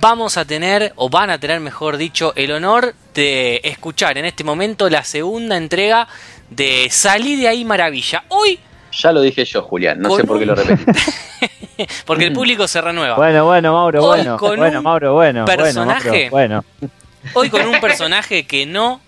[0.01, 4.43] Vamos a tener, o van a tener, mejor dicho, el honor de escuchar en este
[4.43, 6.07] momento la segunda entrega
[6.49, 8.25] de Salí de ahí Maravilla.
[8.27, 8.59] Hoy,
[8.91, 10.01] Ya lo dije yo, Julián.
[10.01, 10.91] No sé por qué un- lo repetí.
[12.05, 13.15] porque el público se renueva.
[13.15, 14.37] Bueno, bueno, Mauro, Hoy bueno.
[14.37, 15.45] con Bueno, un Mauro, bueno.
[15.45, 16.29] personaje.
[16.29, 16.91] Bueno, Mauro, bueno.
[17.33, 19.01] Hoy con un personaje que no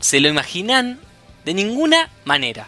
[0.00, 0.98] se lo imaginan
[1.44, 2.66] de ninguna manera.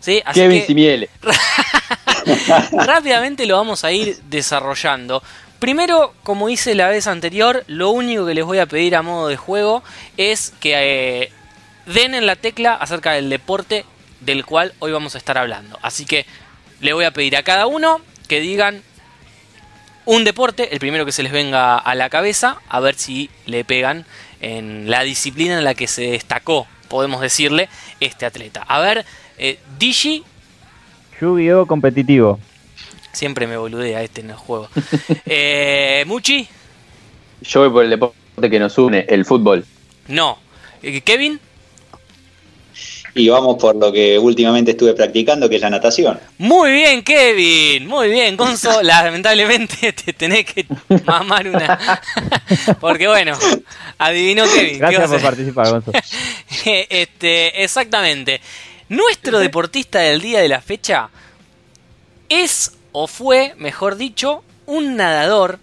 [0.00, 0.22] ¿Sí?
[0.24, 1.10] Así Kevin que- Simiele.
[2.72, 5.22] Rápidamente lo vamos a ir desarrollando.
[5.58, 9.28] Primero, como hice la vez anterior, lo único que les voy a pedir a modo
[9.28, 9.82] de juego
[10.16, 11.32] es que eh,
[11.86, 13.84] den en la tecla acerca del deporte
[14.20, 15.78] del cual hoy vamos a estar hablando.
[15.82, 16.26] Así que
[16.80, 18.82] le voy a pedir a cada uno que digan
[20.04, 23.64] un deporte, el primero que se les venga a la cabeza, a ver si le
[23.64, 24.04] pegan
[24.40, 27.68] en la disciplina en la que se destacó, podemos decirle,
[28.00, 28.62] este atleta.
[28.68, 29.04] A ver,
[29.38, 30.22] eh, Digi,
[31.20, 31.66] Yu-Gi-Oh!
[31.66, 32.38] competitivo.
[33.12, 34.68] siempre me boludea este en el juego.
[35.26, 36.46] Eh, Muchi,
[37.42, 39.64] Yo voy por el deporte que nos une, el fútbol.
[40.08, 40.38] no.
[40.82, 41.40] Eh, Kevin,
[43.18, 46.20] Y vamos por lo que últimamente estuve practicando, que es la natación.
[46.36, 48.36] muy bien, Kevin, muy bien.
[48.36, 50.66] Gonzo, lamentablemente te tenés que
[51.06, 51.80] mamar una.
[52.80, 53.32] Porque bueno,
[53.96, 54.74] adivinó Kevin.
[54.74, 55.92] ¿qué va a Gracias por participar, Gonzo.
[56.64, 58.42] este, exactamente.
[58.90, 61.08] Nuestro deportista del día de la fecha
[62.28, 65.58] es o fue, mejor dicho, un nadador.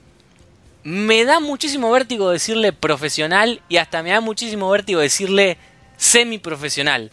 [0.84, 5.58] Me da muchísimo vértigo decirle profesional y hasta me da muchísimo vértigo decirle
[5.98, 7.12] semiprofesional.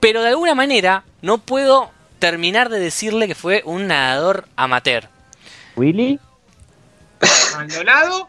[0.00, 5.08] Pero de alguna manera no puedo terminar de decirle que fue un nadador amateur.
[5.76, 6.18] ¿Willy?
[7.54, 8.28] Maldonado.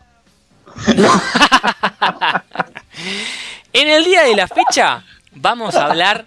[3.74, 6.26] En el día de la fecha vamos a hablar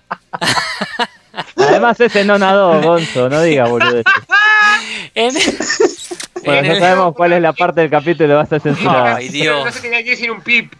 [1.57, 4.03] Además ese no nadó, Gonzo, no digas boludo.
[5.15, 5.41] en, Bueno,
[6.61, 9.17] en ya el- sabemos cuál es la parte del capítulo vas a censurar.
[9.17, 9.65] Ay, Dios.
[9.65, 10.73] No se tenía que decir un pip.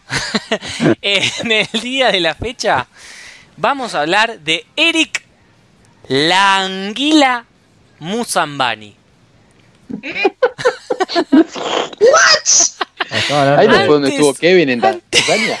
[1.01, 2.87] en el día de la fecha
[3.57, 5.23] vamos a hablar de Eric
[6.07, 7.45] la anguila
[7.99, 8.95] Musambani.
[13.29, 15.57] Hablando, Ahí fue donde estuvo Kevin en Tanzania.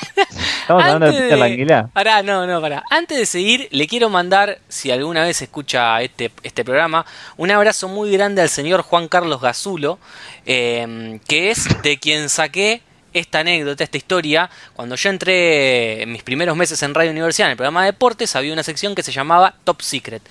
[0.61, 1.89] estamos hablando de Peter Languila.
[1.93, 2.83] Pará, no, no, pará.
[2.89, 7.05] Antes de seguir, le quiero mandar, si alguna vez escucha este, este programa,
[7.37, 9.99] un abrazo muy grande al señor Juan Carlos Gazulo,
[10.45, 12.81] eh, que es de quien saqué
[13.15, 14.49] esta anécdota, esta historia.
[14.73, 18.35] Cuando yo entré en mis primeros meses en Radio Universidad, en el programa de deportes,
[18.35, 20.21] había una sección que se llamaba Top Secret.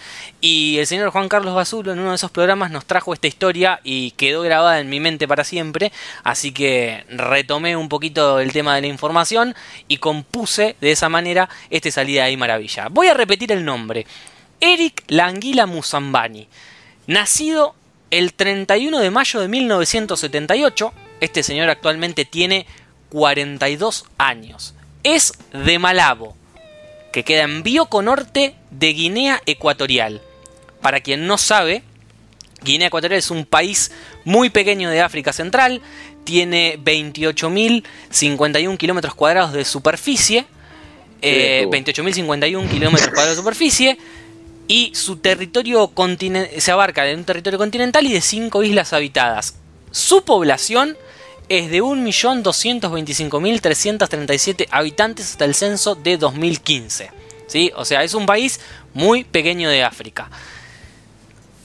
[0.40, 3.80] Y el señor Juan Carlos Gazulo en uno de esos programas nos trajo esta historia
[3.82, 5.92] y quedó grabada en mi mente para siempre.
[6.24, 9.54] Así que retomé un poquito el tema de la información
[9.88, 12.88] y compuse de esa manera este salida ahí maravilla.
[12.90, 14.06] Voy a repetir el nombre.
[14.60, 16.48] Eric Languila Musambani.
[17.06, 17.74] Nacido
[18.10, 20.92] el 31 de mayo de 1978.
[21.20, 22.66] Este señor actualmente tiene
[23.10, 24.74] 42 años.
[25.02, 26.36] Es de Malabo,
[27.12, 30.20] que queda en Bioko Norte de Guinea Ecuatorial.
[30.80, 31.82] Para quien no sabe,
[32.62, 33.92] Guinea Ecuatorial es un país
[34.24, 35.80] muy pequeño de África Central,
[36.24, 40.46] tiene 28.051 kilómetros cuadrados de superficie,
[41.22, 42.02] eh, Sí, tú.
[42.02, 43.98] 28.051 kilómetros cuadrados de superficie,
[44.66, 45.92] y su territorio
[46.58, 49.56] se abarca de un territorio continental y de 5 islas habitadas.
[49.94, 50.98] Su población
[51.48, 57.12] es de 1.225.337 habitantes hasta el censo de 2015.
[57.46, 57.70] ¿sí?
[57.76, 58.58] O sea, es un país
[58.92, 60.28] muy pequeño de África.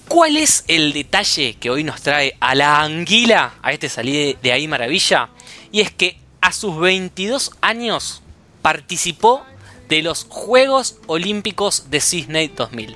[0.07, 4.51] ¿Cuál es el detalle que hoy nos trae a la anguila a este salir de
[4.51, 5.29] ahí maravilla?
[5.71, 8.21] Y es que a sus 22 años
[8.61, 9.43] participó
[9.87, 12.95] de los Juegos Olímpicos de Sydney 2000.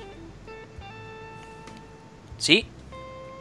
[2.38, 2.66] ¿Sí?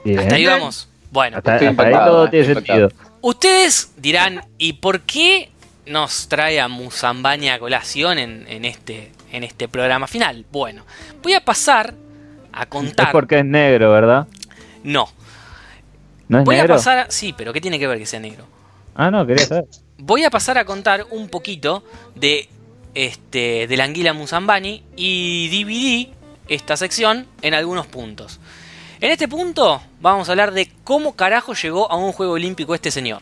[0.03, 0.17] Bien.
[0.17, 0.87] Hasta ahí vamos.
[1.13, 2.89] Bueno, Hasta, hasta ahí todo tiene sentido.
[3.21, 5.51] ustedes dirán, ¿y por qué
[5.85, 10.45] nos trae a Musambani a colación en, en este, en este programa final?
[10.51, 10.83] Bueno,
[11.21, 11.93] voy a pasar
[12.51, 13.11] a Es contar.
[13.11, 14.27] porque es negro, ¿verdad?
[14.83, 15.07] No,
[16.27, 16.73] ¿No es voy negro?
[16.73, 17.11] a pasar a...
[17.11, 18.45] Sí, pero ¿qué tiene que ver que sea negro?
[18.95, 19.65] Ah, no, quería saber.
[19.99, 21.83] voy a pasar a contar un poquito
[22.15, 22.49] de
[22.95, 26.11] este de la anguila Musambani y dividí
[26.47, 28.39] esta sección en algunos puntos.
[29.03, 32.89] En este punto vamos a hablar de cómo carajo llegó a un juego olímpico este
[32.89, 33.21] señor.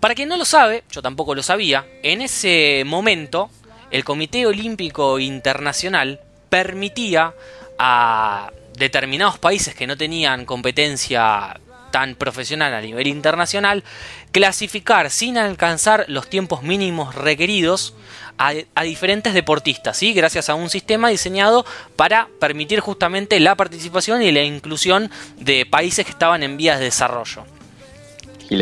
[0.00, 3.50] Para quien no lo sabe, yo tampoco lo sabía, en ese momento
[3.90, 7.34] el Comité Olímpico Internacional permitía
[7.78, 11.60] a determinados países que no tenían competencia
[11.90, 13.84] tan profesional a nivel internacional
[14.30, 17.92] clasificar sin alcanzar los tiempos mínimos requeridos
[18.38, 20.12] a, a diferentes deportistas, ¿sí?
[20.12, 21.64] gracias a un sistema diseñado
[21.96, 26.86] para permitir justamente la participación y la inclusión de países que estaban en vías de
[26.86, 27.44] desarrollo.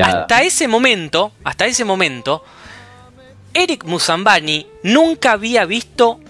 [0.02, 2.44] Hasta ese momento, hasta ese momento,
[3.52, 6.20] Eric Musambani nunca había visto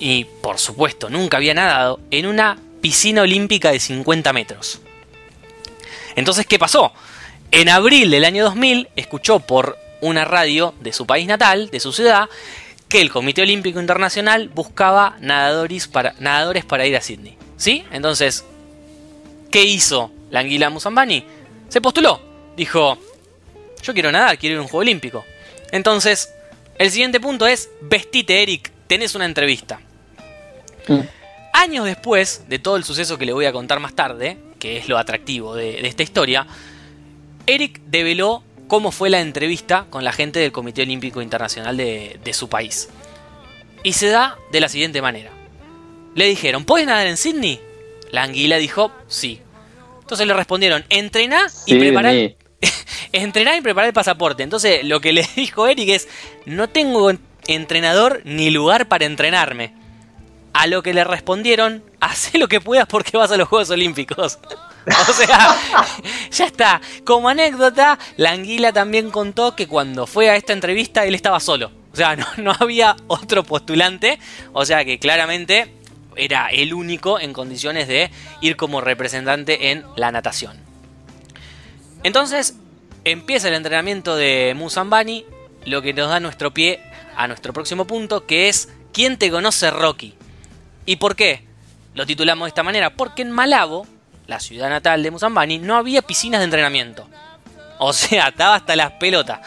[0.00, 4.80] y por supuesto nunca había nadado en una piscina olímpica de 50 metros.
[6.16, 6.92] Entonces, ¿qué pasó?
[7.52, 11.92] En abril del año 2000 escuchó por una radio de su país natal, de su
[11.92, 12.28] ciudad,
[12.88, 17.36] que el Comité Olímpico Internacional buscaba nadadores para, nadadores para ir a Sydney.
[17.56, 17.84] ¿Sí?
[17.92, 18.44] Entonces,
[19.50, 21.24] ¿qué hizo la anguila Musambani?
[21.68, 22.20] Se postuló.
[22.56, 22.98] Dijo,
[23.82, 25.24] yo quiero nadar, quiero ir a un Juego Olímpico.
[25.70, 26.32] Entonces,
[26.78, 29.80] el siguiente punto es, vestite Eric, tenés una entrevista.
[30.88, 31.00] Mm.
[31.52, 34.88] Años después de todo el suceso que le voy a contar más tarde, que es
[34.88, 36.46] lo atractivo de, de esta historia,
[37.46, 42.32] Eric develó cómo fue la entrevista con la gente del Comité Olímpico Internacional de, de
[42.32, 42.88] su país.
[43.82, 45.30] Y se da de la siguiente manera.
[46.14, 47.60] Le dijeron, ¿puedes nadar en Sydney?
[48.12, 49.40] La anguila dijo, sí.
[50.00, 52.36] Entonces le respondieron, entrená y Sí, prepará, ni-
[53.12, 54.44] entrená y prepará el pasaporte.
[54.44, 56.08] Entonces lo que le dijo Eric es,
[56.46, 57.10] no tengo
[57.48, 59.74] entrenador ni lugar para entrenarme.
[60.52, 64.38] A lo que le respondieron, haz lo que puedas porque vas a los Juegos Olímpicos.
[64.86, 65.56] O sea,
[66.30, 66.80] ya está.
[67.04, 71.70] Como anécdota, la anguila también contó que cuando fue a esta entrevista él estaba solo.
[71.92, 74.18] O sea, no, no había otro postulante.
[74.54, 75.74] O sea que claramente
[76.16, 80.58] era el único en condiciones de ir como representante en la natación.
[82.02, 82.56] Entonces
[83.04, 85.26] empieza el entrenamiento de Musambani,
[85.66, 86.80] lo que nos da nuestro pie
[87.16, 90.14] a nuestro próximo punto, que es ¿Quién te conoce Rocky?
[90.84, 91.44] ¿Y por qué?
[91.94, 93.86] Lo titulamos de esta manera, porque en Malabo,
[94.26, 97.08] la ciudad natal de Musambani, no había piscinas de entrenamiento.
[97.78, 99.40] O sea, estaba hasta las pelotas.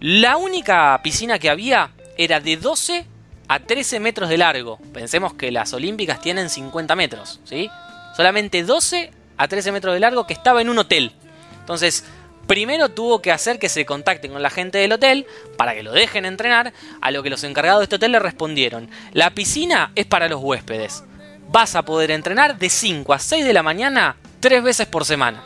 [0.00, 3.06] La única piscina que había era de 12
[3.48, 4.78] a 13 metros de largo.
[4.92, 7.70] Pensemos que las olímpicas tienen 50 metros, ¿sí?
[8.16, 11.12] Solamente 12 a 13 metros de largo que estaba en un hotel.
[11.60, 12.04] Entonces,
[12.46, 15.26] primero tuvo que hacer que se contacten con la gente del hotel
[15.56, 18.90] para que lo dejen entrenar, a lo que los encargados de este hotel le respondieron,
[19.12, 21.04] la piscina es para los huéspedes.
[21.52, 25.44] Vas a poder entrenar de 5 a 6 de la mañana tres veces por semana.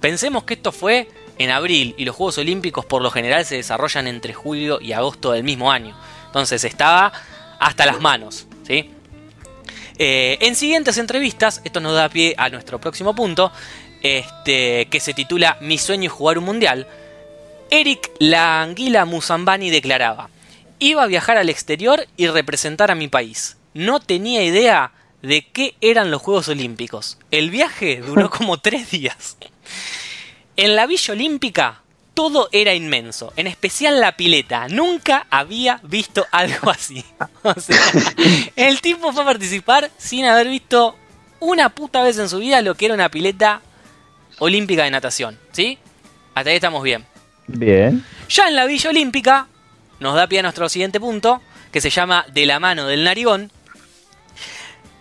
[0.00, 4.06] Pensemos que esto fue en abril y los Juegos Olímpicos por lo general se desarrollan
[4.06, 5.94] entre julio y agosto del mismo año.
[6.24, 7.12] Entonces estaba
[7.60, 8.90] hasta las manos, ¿sí?
[9.98, 13.52] Eh, en siguientes entrevistas, esto nos da pie a nuestro próximo punto,
[14.02, 16.86] este, que se titula Mi sueño es jugar un mundial.
[17.70, 20.30] Eric la anguila Musambani declaraba:
[20.78, 23.57] Iba a viajar al exterior y representar a mi país.
[23.74, 24.92] No tenía idea
[25.22, 27.18] de qué eran los Juegos Olímpicos.
[27.30, 29.36] El viaje duró como tres días.
[30.56, 31.82] En la Villa Olímpica
[32.14, 34.66] todo era inmenso, en especial la pileta.
[34.66, 37.04] Nunca había visto algo así.
[37.44, 37.80] O sea,
[38.56, 40.96] el tipo fue a participar sin haber visto
[41.38, 43.62] una puta vez en su vida lo que era una pileta
[44.40, 45.38] olímpica de natación.
[45.52, 45.78] ¿Sí?
[46.34, 47.06] Hasta ahí estamos bien.
[47.46, 48.04] Bien.
[48.28, 49.46] Ya en la Villa Olímpica
[50.00, 51.40] nos da pie a nuestro siguiente punto,
[51.72, 53.50] que se llama De la mano del narigón.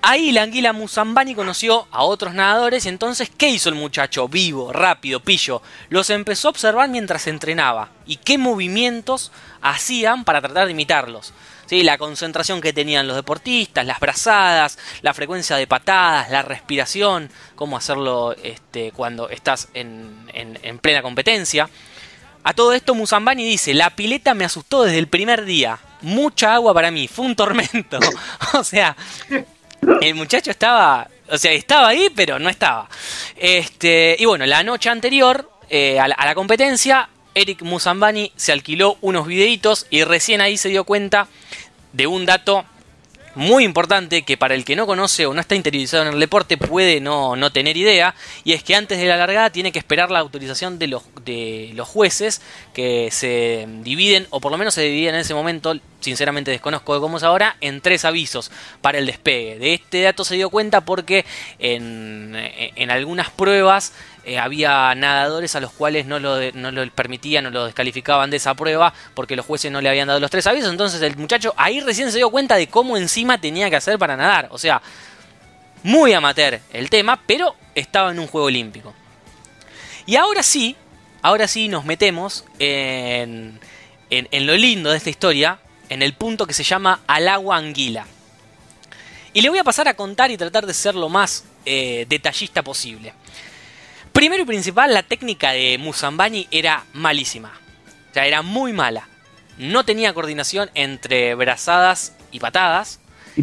[0.02, 4.28] Ahí la anguila Musambani conoció a otros nadadores y entonces, ¿qué hizo el muchacho?
[4.30, 5.62] Vivo, rápido, pillo.
[5.90, 9.32] Los empezó a observar mientras entrenaba y qué movimientos
[9.62, 11.34] hacían para tratar de imitarlos.
[11.66, 11.84] ¿Sí?
[11.84, 17.76] La concentración que tenían los deportistas, las brazadas, la frecuencia de patadas, la respiración, cómo
[17.76, 21.70] hacerlo este, cuando estás en- en- en plena competencia.
[22.46, 25.78] A todo esto Musambani dice, la pileta me asustó desde el primer día.
[26.02, 28.00] Mucha agua para mí, fue un tormento.
[28.54, 28.96] o sea,
[30.02, 32.90] el muchacho estaba, o sea, estaba ahí, pero no estaba.
[33.36, 38.52] Este, y bueno, la noche anterior eh, a, la, a la competencia, Eric Musambani se
[38.52, 41.28] alquiló unos videitos y recién ahí se dio cuenta
[41.94, 42.66] de un dato
[43.38, 46.58] muy importante que para el que no conoce o no está interiorizado en el deporte
[46.58, 50.10] puede no, no tener idea, y es que antes de la largada tiene que esperar
[50.10, 52.42] la autorización de los, de los jueces
[52.74, 57.00] que se dividen, o por lo menos se dividen en ese momento, sinceramente desconozco de
[57.00, 59.60] cómo es ahora, en tres avisos para el despegue.
[59.60, 61.26] De este dato se dio cuenta porque
[61.60, 63.94] en, en algunas pruebas
[64.28, 68.56] eh, había nadadores a los cuales no lo, no permitían o lo descalificaban de esa
[68.56, 70.70] prueba porque los jueces no le habían dado los tres avisos.
[70.70, 74.18] Entonces el muchacho ahí recién se dio cuenta de cómo encima tenía que hacer para
[74.18, 74.50] nadar.
[74.52, 74.82] O sea,
[75.84, 78.94] muy amateur el tema, pero estaba en un juego olímpico.
[80.06, 80.76] Y ahora sí,
[81.22, 83.62] ahora sí nos metemos en,
[84.10, 85.60] en lo lindo de esta historia,
[85.90, 88.06] en el punto que se llama al agua anguila.
[89.34, 92.64] Y le voy a pasar a contar y tratar de ser lo más eh, detallista
[92.64, 93.14] posible.
[94.12, 97.54] Primero y principal, la técnica de Musambani era malísima.
[98.10, 99.08] O sea, era muy mala.
[99.58, 103.00] No tenía coordinación entre brazadas y patadas.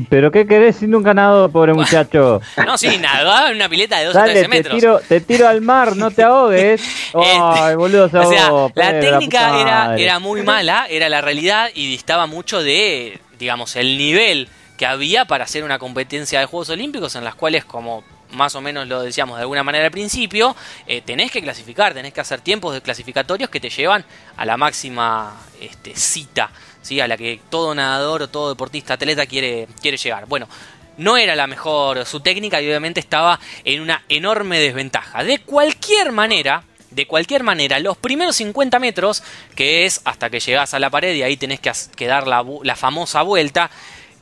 [0.09, 2.41] ¿Pero qué querés si nunca nadó, pobre muchacho?
[2.67, 4.75] No, sí, nadaba en una pileta de 12 o Dale, 13 te metros.
[4.79, 6.83] tiro, te tiro al mar, no te ahogues.
[7.15, 11.21] Ay, boludo, se O sea, ahogó, la técnica puta era, era muy mala, era la
[11.21, 16.47] realidad y distaba mucho de, digamos, el nivel que había para hacer una competencia de
[16.47, 18.03] Juegos Olímpicos en las cuales, como
[18.35, 20.55] más o menos lo decíamos de alguna manera al principio,
[20.87, 24.05] eh, tenés que clasificar, tenés que hacer tiempos de clasificatorios que te llevan
[24.37, 26.51] a la máxima este, cita,
[26.83, 27.01] ¿sí?
[27.01, 30.27] a la que todo nadador o todo deportista atleta quiere, quiere llegar.
[30.27, 30.49] Bueno,
[30.97, 35.25] no era la mejor su técnica y obviamente estaba en una enorme desventaja.
[35.25, 39.23] De cualquier manera, de cualquier manera, los primeros 50 metros,
[39.55, 42.77] que es hasta que llegás a la pared y ahí tenés que, dar la, la
[42.77, 43.71] famosa vuelta,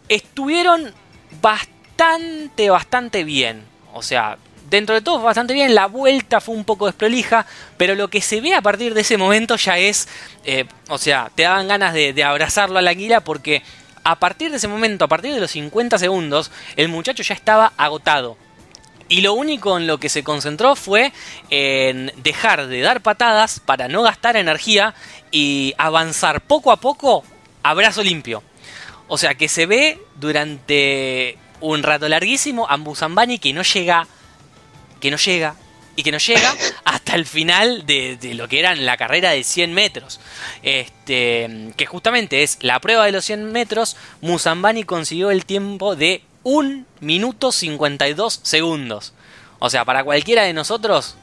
[0.08, 0.92] estuvieron
[1.40, 3.71] bastante, bastante bien.
[3.92, 4.38] O sea,
[4.70, 8.40] dentro de todo bastante bien, la vuelta fue un poco desprolija, pero lo que se
[8.40, 10.08] ve a partir de ese momento ya es,
[10.44, 13.62] eh, o sea, te daban ganas de, de abrazarlo a la anguila porque
[14.04, 17.72] a partir de ese momento, a partir de los 50 segundos, el muchacho ya estaba
[17.76, 18.36] agotado.
[19.08, 21.12] Y lo único en lo que se concentró fue
[21.50, 24.94] en dejar de dar patadas para no gastar energía
[25.30, 27.22] y avanzar poco a poco
[27.62, 28.42] a brazo limpio.
[29.08, 34.06] O sea que se ve durante un rato larguísimo a Musambani que no llega,
[35.00, 35.54] que no llega
[35.96, 36.54] y que no llega
[36.84, 40.20] hasta el final de, de lo que era la carrera de 100 metros.
[40.62, 43.96] Este, que justamente es la prueba de los 100 metros.
[44.20, 49.14] Musambani consiguió el tiempo de 1 minuto 52 segundos.
[49.58, 51.16] O sea, para cualquiera de nosotros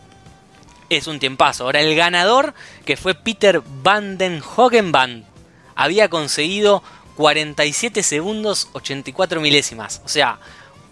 [0.89, 1.65] es un tiempazo.
[1.65, 2.53] Ahora, el ganador,
[2.85, 5.25] que fue Peter Van den Hogenband,
[5.75, 6.83] había conseguido
[7.19, 10.01] 47 segundos 84 milésimas.
[10.05, 10.39] O sea,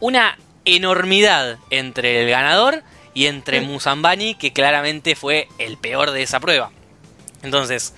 [0.01, 6.41] una enormidad entre el ganador y entre Musambani, que claramente fue el peor de esa
[6.41, 6.69] prueba.
[7.43, 7.93] Entonces,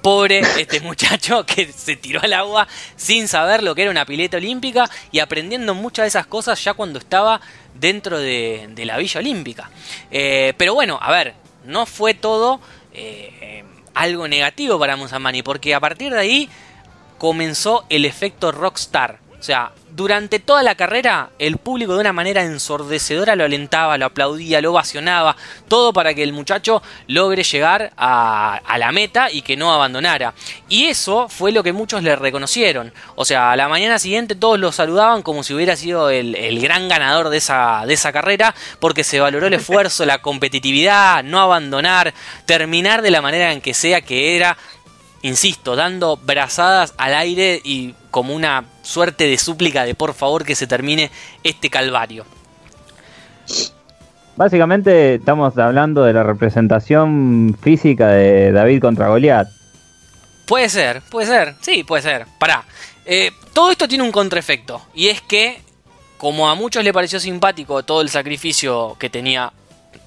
[0.00, 4.36] pobre este muchacho que se tiró al agua sin saber lo que era una pileta
[4.36, 7.40] olímpica y aprendiendo muchas de esas cosas ya cuando estaba
[7.74, 9.72] dentro de, de la Villa Olímpica.
[10.12, 11.34] Eh, pero bueno, a ver,
[11.64, 12.60] no fue todo
[12.92, 16.48] eh, algo negativo para Musambani, porque a partir de ahí
[17.22, 19.20] comenzó el efecto rockstar.
[19.38, 24.06] O sea, durante toda la carrera el público de una manera ensordecedora lo alentaba, lo
[24.06, 25.36] aplaudía, lo ovacionaba,
[25.68, 30.34] todo para que el muchacho logre llegar a, a, la meta y que no abandonara.
[30.68, 32.92] Y eso fue lo que muchos le reconocieron.
[33.14, 36.88] O sea, a la mañana siguiente todos lo saludaban como si hubiera sido el, gran
[36.88, 42.14] ganador de esa carrera, porque se valoró el esfuerzo, la competitividad, no abandonar,
[42.46, 44.56] terminar de la manera en que sea que era
[45.22, 50.54] insisto, dando brazadas al aire y como una suerte de súplica de por favor que
[50.54, 51.10] se termine
[51.42, 52.24] este calvario.
[54.36, 59.48] Básicamente estamos hablando de la representación física de David contra Goliat.
[60.46, 62.26] Puede ser, puede ser, sí, puede ser.
[62.38, 62.64] Pará,
[63.04, 65.60] eh, todo esto tiene un contraefecto y es que
[66.16, 69.52] como a muchos le pareció simpático todo el sacrificio que tenía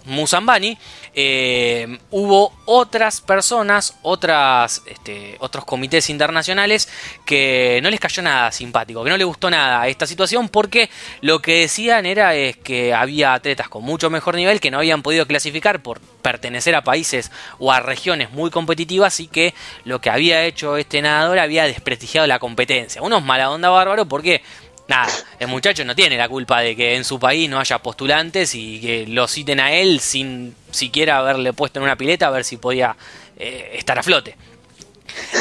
[0.05, 0.77] Musambani,
[1.13, 6.89] eh, hubo otras personas, otras, este, otros comités internacionales
[7.25, 10.89] que no les cayó nada simpático, que no les gustó nada esta situación porque
[11.21, 15.01] lo que decían era es que había atletas con mucho mejor nivel que no habían
[15.01, 19.53] podido clasificar por pertenecer a países o a regiones muy competitivas y que
[19.83, 23.01] lo que había hecho este nadador había desprestigiado la competencia.
[23.01, 24.41] Unos mala onda bárbaro porque
[24.87, 28.53] nada, el muchacho no tiene la culpa de que en su país no haya postulantes
[28.55, 32.43] y que lo citen a él sin siquiera haberle puesto en una pileta a ver
[32.43, 32.95] si podía
[33.37, 34.35] eh, estar a flote.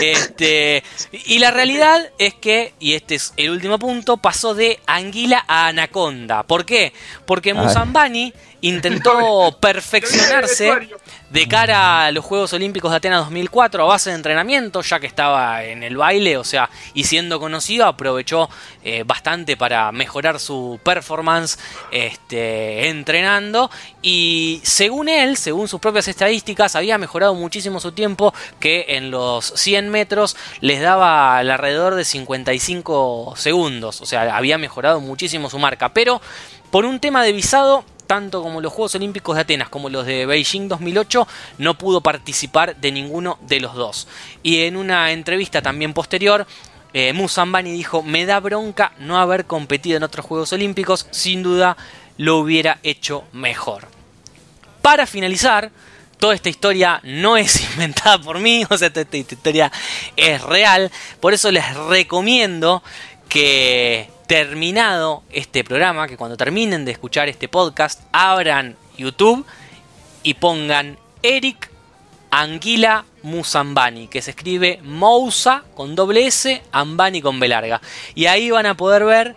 [0.01, 0.83] Este,
[1.13, 5.69] y la realidad es que, y este es el último punto, pasó de anguila a
[5.69, 6.43] anaconda.
[6.45, 6.93] ¿Por qué?
[7.27, 8.33] Porque Musambani
[8.65, 10.73] intentó perfeccionarse
[11.29, 15.07] de cara a los Juegos Olímpicos de Atenas 2004 a base de entrenamiento, ya que
[15.07, 18.49] estaba en el baile, o sea, y siendo conocido, aprovechó
[18.83, 21.59] eh, bastante para mejorar su performance
[21.91, 23.71] este, entrenando.
[24.01, 29.45] Y según él, según sus propias estadísticas, había mejorado muchísimo su tiempo, que en los
[29.57, 35.93] 100 metros les daba alrededor de 55 segundos, o sea, había mejorado muchísimo su marca,
[35.93, 36.23] pero
[36.71, 40.27] por un tema de visado tanto como los Juegos Olímpicos de Atenas como los de
[40.27, 41.27] Beijing 2008,
[41.59, 44.09] no pudo participar de ninguno de los dos.
[44.43, 46.47] Y en una entrevista también posterior,
[46.93, 51.77] eh, Musambani dijo, me da bronca no haber competido en otros Juegos Olímpicos, sin duda
[52.17, 53.89] lo hubiera hecho mejor.
[54.81, 55.73] Para finalizar,
[56.19, 59.73] toda esta historia no es inventada por mí, o sea, esta, esta historia
[60.17, 60.91] es real,
[61.21, 62.83] por eso les recomiendo
[63.29, 69.45] que terminado este programa, que cuando terminen de escuchar este podcast, abran YouTube
[70.23, 71.71] y pongan Eric
[72.31, 77.81] Anguila Musambani, que se escribe Mousa con doble S, Ambani con B larga.
[78.15, 79.37] Y ahí van a poder ver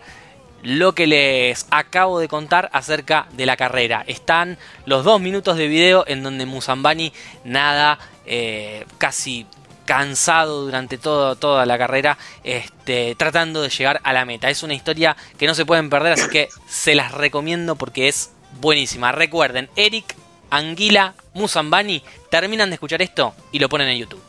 [0.62, 4.04] lo que les acabo de contar acerca de la carrera.
[4.06, 7.12] Están los dos minutos de video en donde Musambani
[7.44, 9.46] nada eh, casi
[9.88, 14.50] cansado durante todo, toda la carrera, este, tratando de llegar a la meta.
[14.50, 18.34] Es una historia que no se pueden perder, así que se las recomiendo porque es
[18.60, 19.12] buenísima.
[19.12, 20.14] Recuerden, Eric
[20.50, 24.20] Anguila Musambani terminan de escuchar esto y lo ponen en YouTube.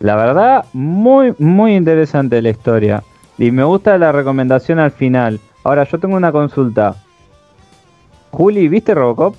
[0.00, 3.02] La verdad, muy, muy interesante la historia.
[3.36, 5.38] Y me gusta la recomendación al final.
[5.64, 6.96] Ahora, yo tengo una consulta.
[8.30, 9.36] Juli, ¿viste Robocop?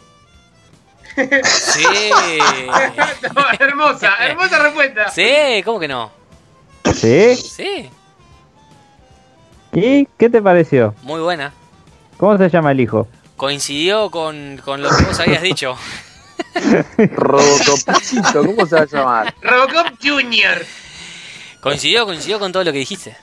[1.15, 1.84] Sí.
[3.35, 5.10] No, hermosa, hermosa respuesta.
[5.10, 6.11] Sí, ¿cómo que no?
[6.94, 7.35] ¿Sí?
[7.35, 7.90] Sí,
[9.73, 10.94] ¿Y qué te pareció?
[11.02, 11.52] muy buena.
[12.18, 13.07] ¿Cómo se llama el hijo?
[13.38, 15.76] Coincidió con, con lo que vos habías dicho.
[16.98, 19.35] Robocopcito, ¿cómo se va a llamar?
[19.41, 20.64] Robocop Junior.
[21.61, 23.15] Coincidió, coincidió con todo lo que dijiste.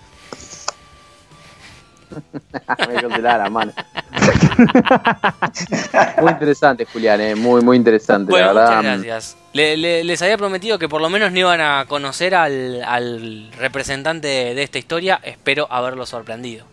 [2.88, 3.72] Me congelaba la mano.
[6.20, 8.76] Muy interesante, Julián, eh, muy, muy interesante, Bueno, la verdad.
[8.76, 9.36] muchas gracias.
[9.52, 13.50] Le- le- les había prometido que por lo menos no iban a conocer al, al
[13.58, 15.20] representante de esta historia.
[15.22, 16.64] Espero haberlo sorprendido.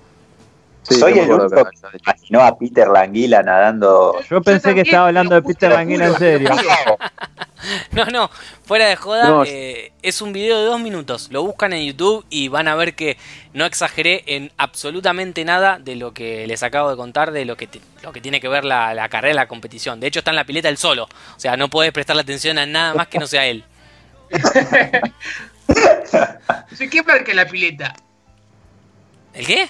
[0.83, 4.15] Sí, Soy el acuerdo único que- imaginó a Peter Languila nadando.
[4.29, 6.49] Yo pensé que estaba hablando de Peter Languila en serio.
[7.91, 8.29] No, no,
[8.65, 9.43] fuera de joda, No.
[9.45, 11.29] eh, es un video de dos minutos.
[11.31, 13.17] Lo buscan en YouTube y van a ver que
[13.53, 17.67] no exageré en absolutamente nada de lo que les acabo de contar, de lo que,
[18.03, 19.99] lo que tiene que ver la, la carrera, la competición.
[19.99, 21.05] De hecho, está en la pileta él solo.
[21.05, 23.63] O sea, no podés prestarle atención a nada más que no sea él.
[26.75, 27.93] Sí, ¿Qué marca la pileta?
[29.33, 29.69] ¿El qué?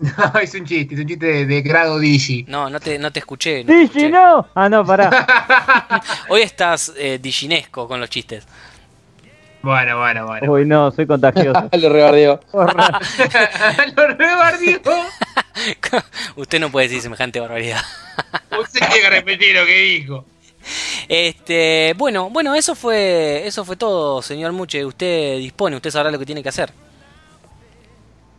[0.00, 2.44] No, es un chiste, es un chiste de, de grado Digi.
[2.48, 3.64] No, no te, no te escuché.
[3.64, 4.00] no te escuché.
[4.06, 4.46] ¡Digi, no!
[4.54, 6.00] Ah, no, pará.
[6.28, 8.46] Hoy estás eh, diginesco con los chistes.
[9.60, 10.52] Bueno, bueno, bueno.
[10.52, 11.68] Uy, no, soy contagioso.
[11.78, 12.40] Lo rebardeo.
[12.52, 13.00] Porra.
[13.96, 14.80] Lo rebardió.
[16.36, 17.82] Usted no puede decir semejante barbaridad.
[18.60, 20.24] Usted tiene que repetir lo que dijo.
[21.08, 24.84] Este, bueno, bueno, eso fue, eso fue todo, señor Muche.
[24.84, 26.70] Usted dispone, usted sabrá lo que tiene que hacer.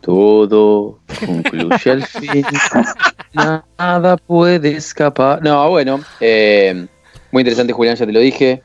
[0.00, 2.44] Todo concluye al fin.
[3.78, 5.42] Nada puede escapar.
[5.42, 6.00] No, bueno.
[6.20, 6.86] eh,
[7.30, 8.62] muy interesante, Julián, ya te lo dije.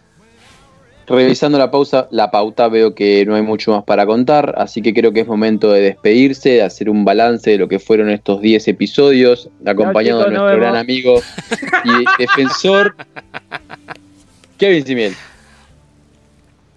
[1.07, 4.91] Revisando la pausa, la pauta, veo que no hay mucho más para contar, así que
[4.91, 8.41] creo que es momento de despedirse, de hacer un balance de lo que fueron estos
[8.41, 11.21] 10 episodios, acompañado chicos, de nuestro gran amigo
[11.83, 12.95] y defensor
[14.57, 15.15] Kevin Simiel.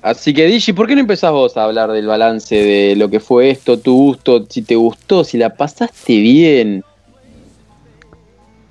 [0.01, 3.19] Así que Digi, ¿por qué no empezás vos a hablar del balance de lo que
[3.19, 6.85] fue esto, tu gusto, si te gustó, si la pasaste bien?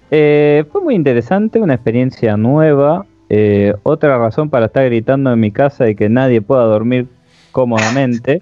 [0.10, 3.06] Eh, fue muy interesante, una experiencia nueva.
[3.30, 7.08] eh, otra razón para estar gritando en mi casa y que nadie pueda dormir
[7.52, 8.42] cómodamente.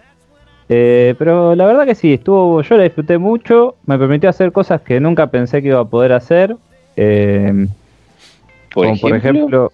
[0.70, 4.82] Eh, pero la verdad que sí, estuvo, yo la disfruté mucho, me permitió hacer cosas
[4.82, 6.56] que nunca pensé que iba a poder hacer.
[6.98, 7.68] eh,
[8.74, 9.72] Por como ejemplo, por ejemplo,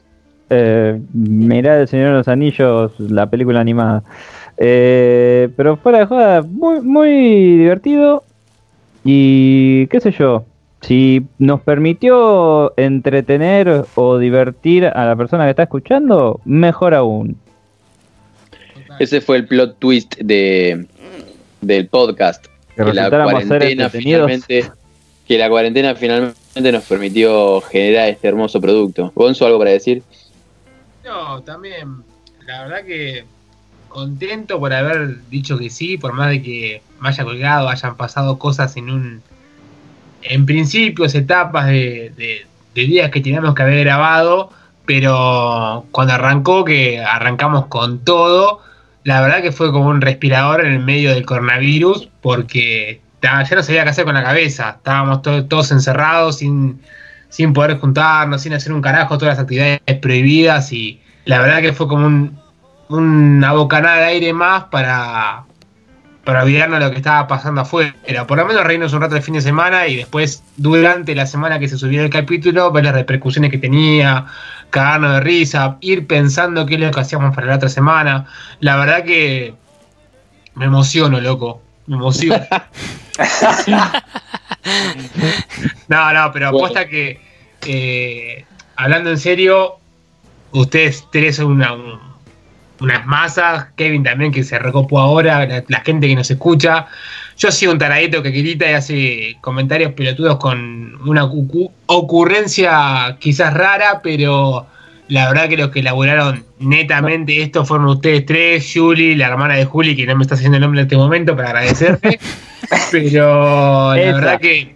[0.52, 4.04] eh, mirar El Señor de los Anillos, la película animada.
[4.58, 8.24] Eh, pero fuera de joda, muy, muy divertido.
[9.06, 10.46] Y qué sé yo,
[10.82, 17.38] si nos permitió entretener o divertir a la persona que está escuchando, mejor aún.
[19.00, 20.86] ese fue el plot twist de,
[21.62, 22.46] del podcast.
[22.76, 24.66] Que Que la cuarentena finalmente,
[25.26, 29.14] que la cuarentena finalmente nos permitió generar este hermoso producto.
[29.16, 30.04] Gonzo, ¿algo para decir?
[31.04, 32.04] No, también,
[32.46, 33.26] la verdad que
[33.90, 38.38] contento por haber dicho que sí, por más de que me haya colgado, hayan pasado
[38.40, 39.22] cosas en un.
[40.24, 42.46] En principios, etapas de, de-
[42.76, 44.50] de días que teníamos que haber grabado,
[44.86, 48.62] pero cuando arrancó, que arrancamos con todo,
[49.04, 53.64] la verdad que fue como un respirador en el medio del coronavirus, porque ya no
[53.64, 56.80] sabía qué hacer con la cabeza, estábamos to- todos encerrados, sin,
[57.32, 61.72] sin poder juntarnos, sin hacer un carajo, todas las actividades prohibidas y la verdad que
[61.74, 62.38] fue como un,
[62.90, 65.46] una bocanada de aire más para,
[66.26, 67.96] para olvidarnos de lo que estaba pasando afuera.
[68.28, 71.58] Por lo menos reírnos un rato el fin de semana y después, durante la semana
[71.58, 74.26] que se subiera el capítulo, ver las repercusiones que tenía,
[74.70, 78.26] cagarnos de risa, ir pensando qué es lo que hacíamos para la otra semana.
[78.60, 79.56] La verdad que
[80.56, 81.62] me emociono, loco.
[81.88, 82.44] Me emociono.
[85.88, 86.66] no, no, pero Bueno.
[86.68, 87.20] apuesta que,
[87.66, 89.76] eh, hablando en serio,
[90.52, 92.00] ustedes tres son una, un-
[92.80, 96.88] unas masas, Kevin también que se recopó ahora, la, la gente que nos escucha.
[97.38, 101.24] Yo soy un taradito que grita y hace comentarios pelotudos con una
[101.86, 104.66] ocurrencia quizás rara, pero
[105.10, 109.66] la verdad que los que elaboraron netamente esto fueron ustedes tres, Julie, la hermana de
[109.66, 112.20] Juli, que no me está haciendo el nombre en este momento para agradecerte.
[112.92, 114.16] pero la Esa.
[114.18, 114.76] verdad que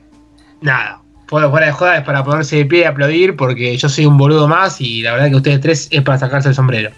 [0.62, 4.06] nada, fuera fuera de joda es para ponerse de pie y aplaudir porque yo soy
[4.06, 6.92] un boludo más y la verdad que ustedes tres es para sacarse el sombrero.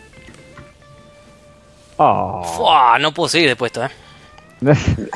[1.97, 2.43] Oh.
[2.43, 3.95] Fua, no puedo seguir después de esto,
[4.71, 5.07] eh.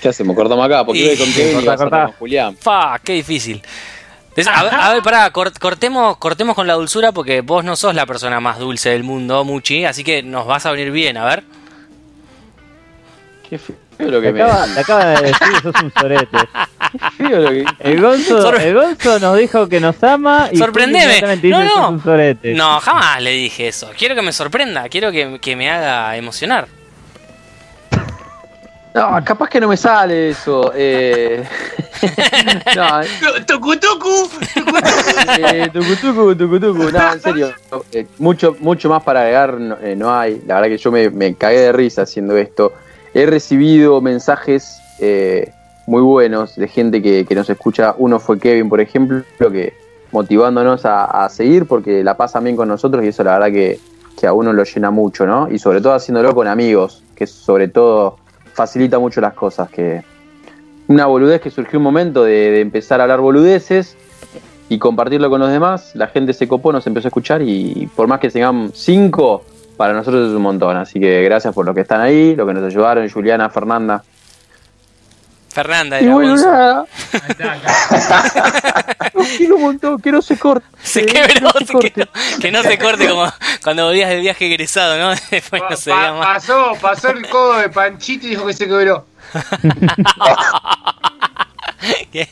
[0.00, 0.34] ¿Qué hacemos?
[0.36, 2.04] Cortamos acá, porque Y- iba con Kevin Corta, corta.
[2.06, 2.56] con Julián.
[2.56, 3.62] Fa, qué difícil.
[4.54, 7.92] A ver, a ver, pará, cort- cortemos, cortemos con la dulzura porque vos no sos
[7.96, 11.24] la persona más dulce del mundo, Muchi, así que nos vas a venir bien, a
[11.24, 11.42] ver.
[13.50, 13.58] Qué
[13.98, 16.38] lo que Te me acaba, te acaba de decir que sos un sorete.
[17.18, 21.20] Lo que El Gonzo, Sor- el Gonzo nos dijo que nos ama y Sorprendeme.
[21.50, 21.70] No, no.
[21.70, 22.54] sos un sorete.
[22.54, 23.90] No, jamás le dije eso.
[23.98, 26.66] Quiero que me sorprenda, quiero que, que me haga emocionar.
[28.94, 30.72] No, capaz que no me sale eso.
[30.74, 31.44] Eh...
[32.76, 33.00] no,
[33.46, 34.28] Tucutucu.
[35.38, 36.90] eh, tucutucu, tucutucu.
[36.90, 37.52] No, en serio.
[37.92, 40.42] eh, mucho, mucho más para agregar no, eh, no hay.
[40.46, 42.72] La verdad que yo me, me cagué de risa haciendo esto.
[43.14, 45.52] He recibido mensajes eh,
[45.86, 47.94] muy buenos de gente que, que nos escucha.
[47.98, 49.74] Uno fue Kevin, por ejemplo, que
[50.12, 53.78] motivándonos a, a seguir porque la pasan bien con nosotros y eso la verdad que,
[54.18, 55.48] que a uno lo llena mucho, ¿no?
[55.50, 58.16] Y sobre todo haciéndolo con amigos, que sobre todo
[58.52, 59.70] facilita mucho las cosas.
[59.70, 60.02] Que
[60.88, 63.96] una boludez que surgió un momento de, empezar a hablar boludeces
[64.68, 68.08] y compartirlo con los demás, la gente se copó, nos empezó a escuchar y por
[68.08, 69.44] más que tengamos cinco,
[69.78, 70.76] para nosotros es un montón.
[70.76, 74.02] Así que gracias por lo que están ahí, lo que nos ayudaron, Juliana, Fernanda.
[75.50, 79.10] Fernanda Y era bueno, nada, Ahí está, acá.
[79.14, 80.66] los quiero un montón, que no se corte.
[80.82, 82.08] Se que quebró, no se se corte.
[82.40, 83.32] que no se corte como
[83.64, 85.08] cuando volvías del viaje egresado, ¿no?
[85.30, 86.26] Después no se Pa- más.
[86.34, 89.06] pasó, pasó el codo de Panchito y dijo que se quebró.
[92.12, 92.28] Qué-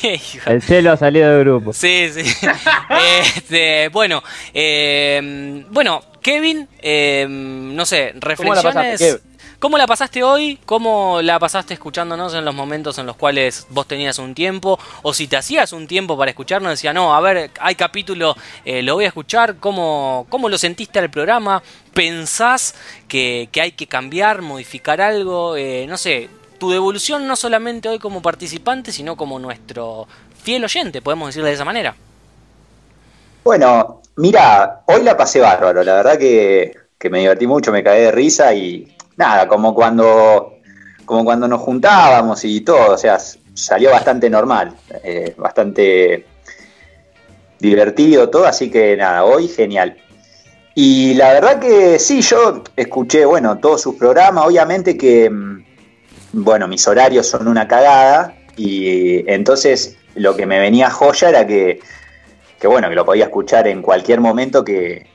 [0.00, 0.50] qué hijo.
[0.50, 1.72] El celo ha salido del grupo.
[1.72, 2.22] Sí, sí.
[3.36, 4.22] Este, bueno,
[4.54, 9.00] eh, bueno, Kevin, eh, no sé, ¿Cómo la reflexiones.
[9.00, 9.20] pasaste?
[9.60, 10.58] ¿Cómo la pasaste hoy?
[10.64, 14.78] ¿Cómo la pasaste escuchándonos en los momentos en los cuales vos tenías un tiempo?
[15.02, 18.82] O si te hacías un tiempo para escucharnos, decía, no, a ver, hay capítulo, eh,
[18.82, 19.56] lo voy a escuchar.
[19.56, 21.60] ¿Cómo, ¿Cómo lo sentiste al programa?
[21.92, 22.76] ¿Pensás
[23.08, 25.56] que, que hay que cambiar, modificar algo?
[25.56, 26.28] Eh, no sé,
[26.58, 30.06] tu devolución no solamente hoy como participante, sino como nuestro
[30.42, 31.94] fiel oyente, podemos decirle de esa manera.
[33.44, 38.02] Bueno, mira, hoy la pasé bárbaro, la verdad que, que me divertí mucho, me caí
[38.02, 40.58] de risa y nada, como cuando,
[41.04, 43.18] como cuando nos juntábamos y todo, o sea,
[43.54, 46.26] salió bastante normal, eh, bastante
[47.58, 49.96] divertido todo, así que nada, hoy genial.
[50.74, 55.64] Y la verdad que sí, yo escuché, bueno, todos sus programas, obviamente que, mm,
[56.32, 61.80] bueno, mis horarios son una cagada y entonces lo que me venía joya era que
[62.58, 65.06] que bueno, que lo podía escuchar en cualquier momento que,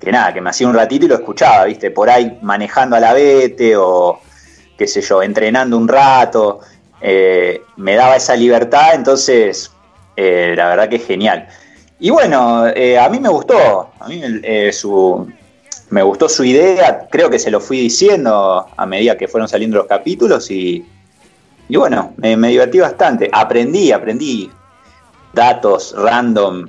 [0.00, 3.00] que nada, que me hacía un ratito y lo escuchaba, viste, por ahí manejando a
[3.00, 4.20] la vete o
[4.76, 6.60] qué sé yo, entrenando un rato,
[7.00, 9.70] eh, me daba esa libertad, entonces
[10.16, 11.48] eh, la verdad que es genial.
[12.00, 14.22] Y bueno, eh, a mí me gustó, a mí
[14.72, 15.28] su,
[15.90, 19.78] me gustó su idea, creo que se lo fui diciendo a medida que fueron saliendo
[19.78, 20.84] los capítulos y,
[21.68, 24.50] y bueno, me, me divertí bastante, aprendí, aprendí
[25.32, 26.68] datos random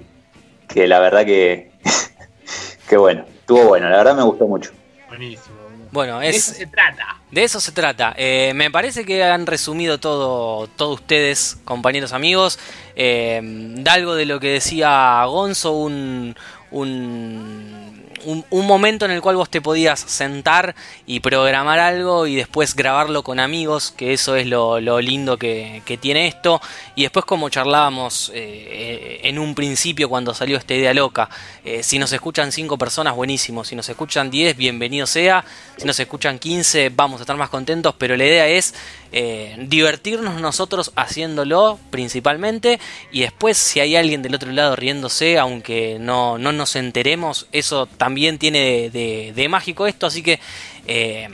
[0.67, 1.71] que la verdad que,
[2.89, 4.71] que bueno, estuvo bueno, la verdad me gustó mucho.
[5.07, 5.59] Buenísimo.
[5.91, 7.19] Bueno, De eso es, se trata.
[7.31, 8.13] de eso se trata.
[8.15, 12.59] Eh, me parece que han resumido todo, todo ustedes, compañeros amigos.
[12.95, 16.35] Eh, de algo de lo que decía Gonzo, un,
[16.69, 17.78] un,
[18.25, 20.75] un, momento en el cual vos te podías sentar
[21.05, 25.97] y programar algo y después grabarlo con amigos, que eso es lo, lindo que, que
[25.97, 26.61] tiene esto.
[26.95, 31.29] Y después como charlábamos eh, en un principio cuando salió esta idea loca,
[31.63, 33.63] eh, si nos escuchan 5 personas, buenísimo.
[33.63, 35.43] Si nos escuchan 10, bienvenido sea.
[35.77, 37.95] Si nos escuchan 15, vamos a estar más contentos.
[37.97, 38.73] Pero la idea es
[39.11, 42.79] eh, divertirnos nosotros haciéndolo principalmente.
[43.11, 47.85] Y después si hay alguien del otro lado riéndose, aunque no, no nos enteremos, eso
[47.85, 50.07] también tiene de, mágico esto.
[50.07, 50.39] Así que...
[50.87, 51.29] eh,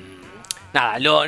[0.73, 1.23] nada, lo-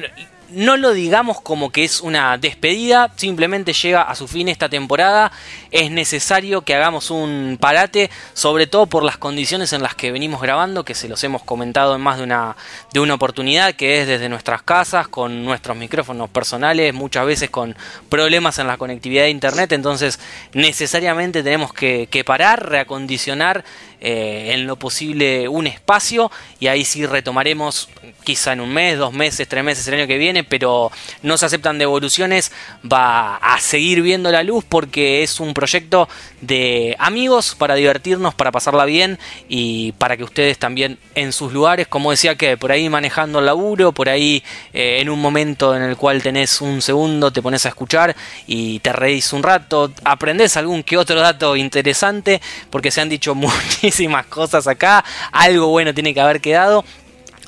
[0.49, 5.29] no lo digamos como que es una despedida, simplemente llega a su fin esta temporada.
[5.71, 10.41] Es necesario que hagamos un parate, sobre todo por las condiciones en las que venimos
[10.41, 12.55] grabando, que se los hemos comentado en más de una,
[12.93, 17.75] de una oportunidad, que es desde nuestras casas, con nuestros micrófonos personales, muchas veces con
[18.07, 19.73] problemas en la conectividad de internet.
[19.73, 20.17] Entonces,
[20.53, 23.65] necesariamente tenemos que parar, reacondicionar
[23.99, 27.89] eh, en lo posible un espacio y ahí sí retomaremos
[28.23, 30.91] quizá en un mes, dos meses, tres meses el año que viene, pero
[31.23, 32.51] no se aceptan devoluciones,
[32.85, 36.07] va a seguir viendo la luz porque es un proyecto
[36.41, 39.17] de amigos para divertirnos, para pasarla bien
[39.49, 43.47] y para que ustedes también en sus lugares, como decía que por ahí manejando el
[43.47, 44.43] laburo, por ahí
[44.73, 48.15] eh, en un momento en el cual tenés un segundo, te pones a escuchar
[48.45, 53.33] y te reís un rato, aprendés algún que otro dato interesante, porque se han dicho
[53.35, 53.86] muchísimas
[54.25, 56.83] cosas acá, algo bueno tiene que haber quedado.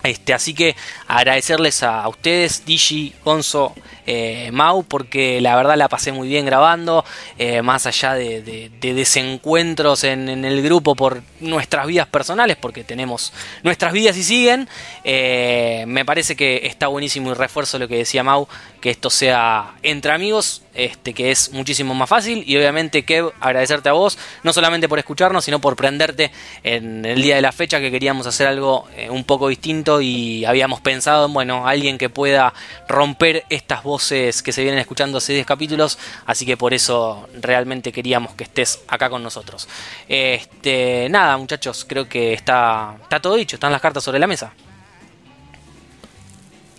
[0.01, 0.75] Este, así que
[1.07, 3.73] agradecerles a, ustedes, Digi, Gonzo,
[4.07, 7.03] eh, Mau, porque la verdad la pasé muy bien grabando,
[7.37, 12.83] eh, más allá de, de- de desencuentros en, el grupo por nuestras vidas personales, porque
[12.85, 14.69] tenemos nuestras vidas y siguen,
[15.03, 18.47] eh, me parece que está buenísimo y refuerzo lo que decía Mau,
[18.79, 23.89] que esto sea entre amigos, este, que es muchísimo más fácil, y obviamente Kev, agradecerte
[23.89, 26.31] a vos, no solamente por escucharnos, sino por prenderte
[26.63, 30.45] en el día de la fecha que queríamos hacer algo un poco distinto momento y
[30.45, 32.53] habíamos pensado en, bueno, alguien que pueda
[32.87, 37.91] romper estas voces que se vienen escuchando hace 10 capítulos, así que por eso realmente
[37.91, 39.67] queríamos que estés acá con nosotros.
[40.07, 44.53] Este, nada, muchachos, creo que está, está todo dicho, están las cartas sobre la mesa.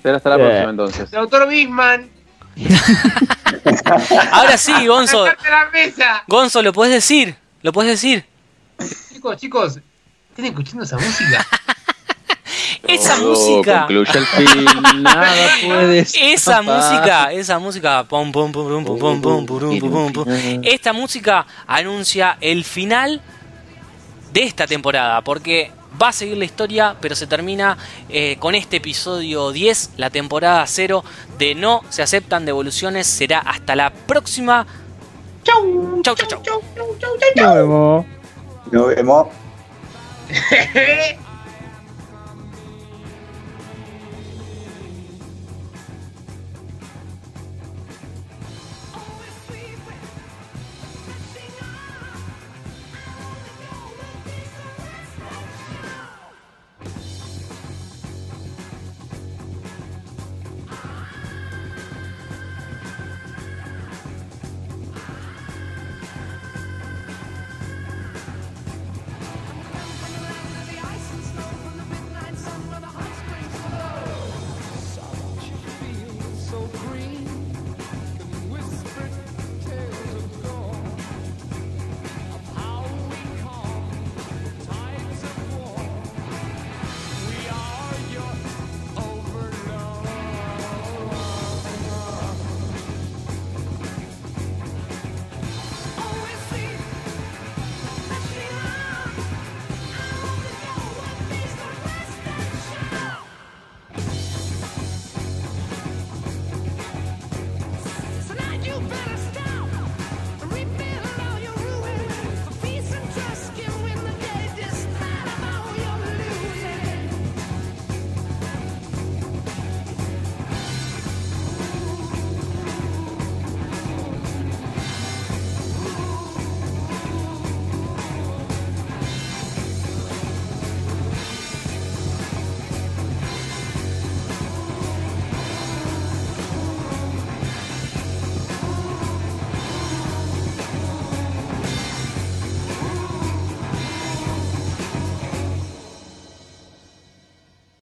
[0.02, 1.10] Será hasta la próxima entonces.
[1.10, 2.10] Doctor Bisman,
[4.32, 6.24] Ahora sí, Gonzo, sacate la mesa.
[6.26, 8.24] Gonzo, lo puedes decir, lo puedes decir.
[9.12, 9.78] Chicos, chicos,
[10.30, 11.46] ¿están escuchando esa música?
[12.86, 13.86] Esa música.
[13.86, 14.04] Concluye
[16.32, 18.04] Esa música, esa música.
[18.04, 20.24] Pom, pom, pom, pom, pom, pom, pom,
[20.62, 23.20] Esta música anuncia el final
[24.32, 27.76] de esta temporada, porque va a seguir la historia, pero se termina
[28.38, 31.04] con este episodio 10, la temporada 0
[31.38, 33.06] de No se aceptan devoluciones.
[33.06, 34.66] Será hasta la próxima.
[35.42, 36.62] Chau, chau, chau, chau.
[37.36, 38.06] Nos vemos.
[38.70, 39.28] Nos vemos.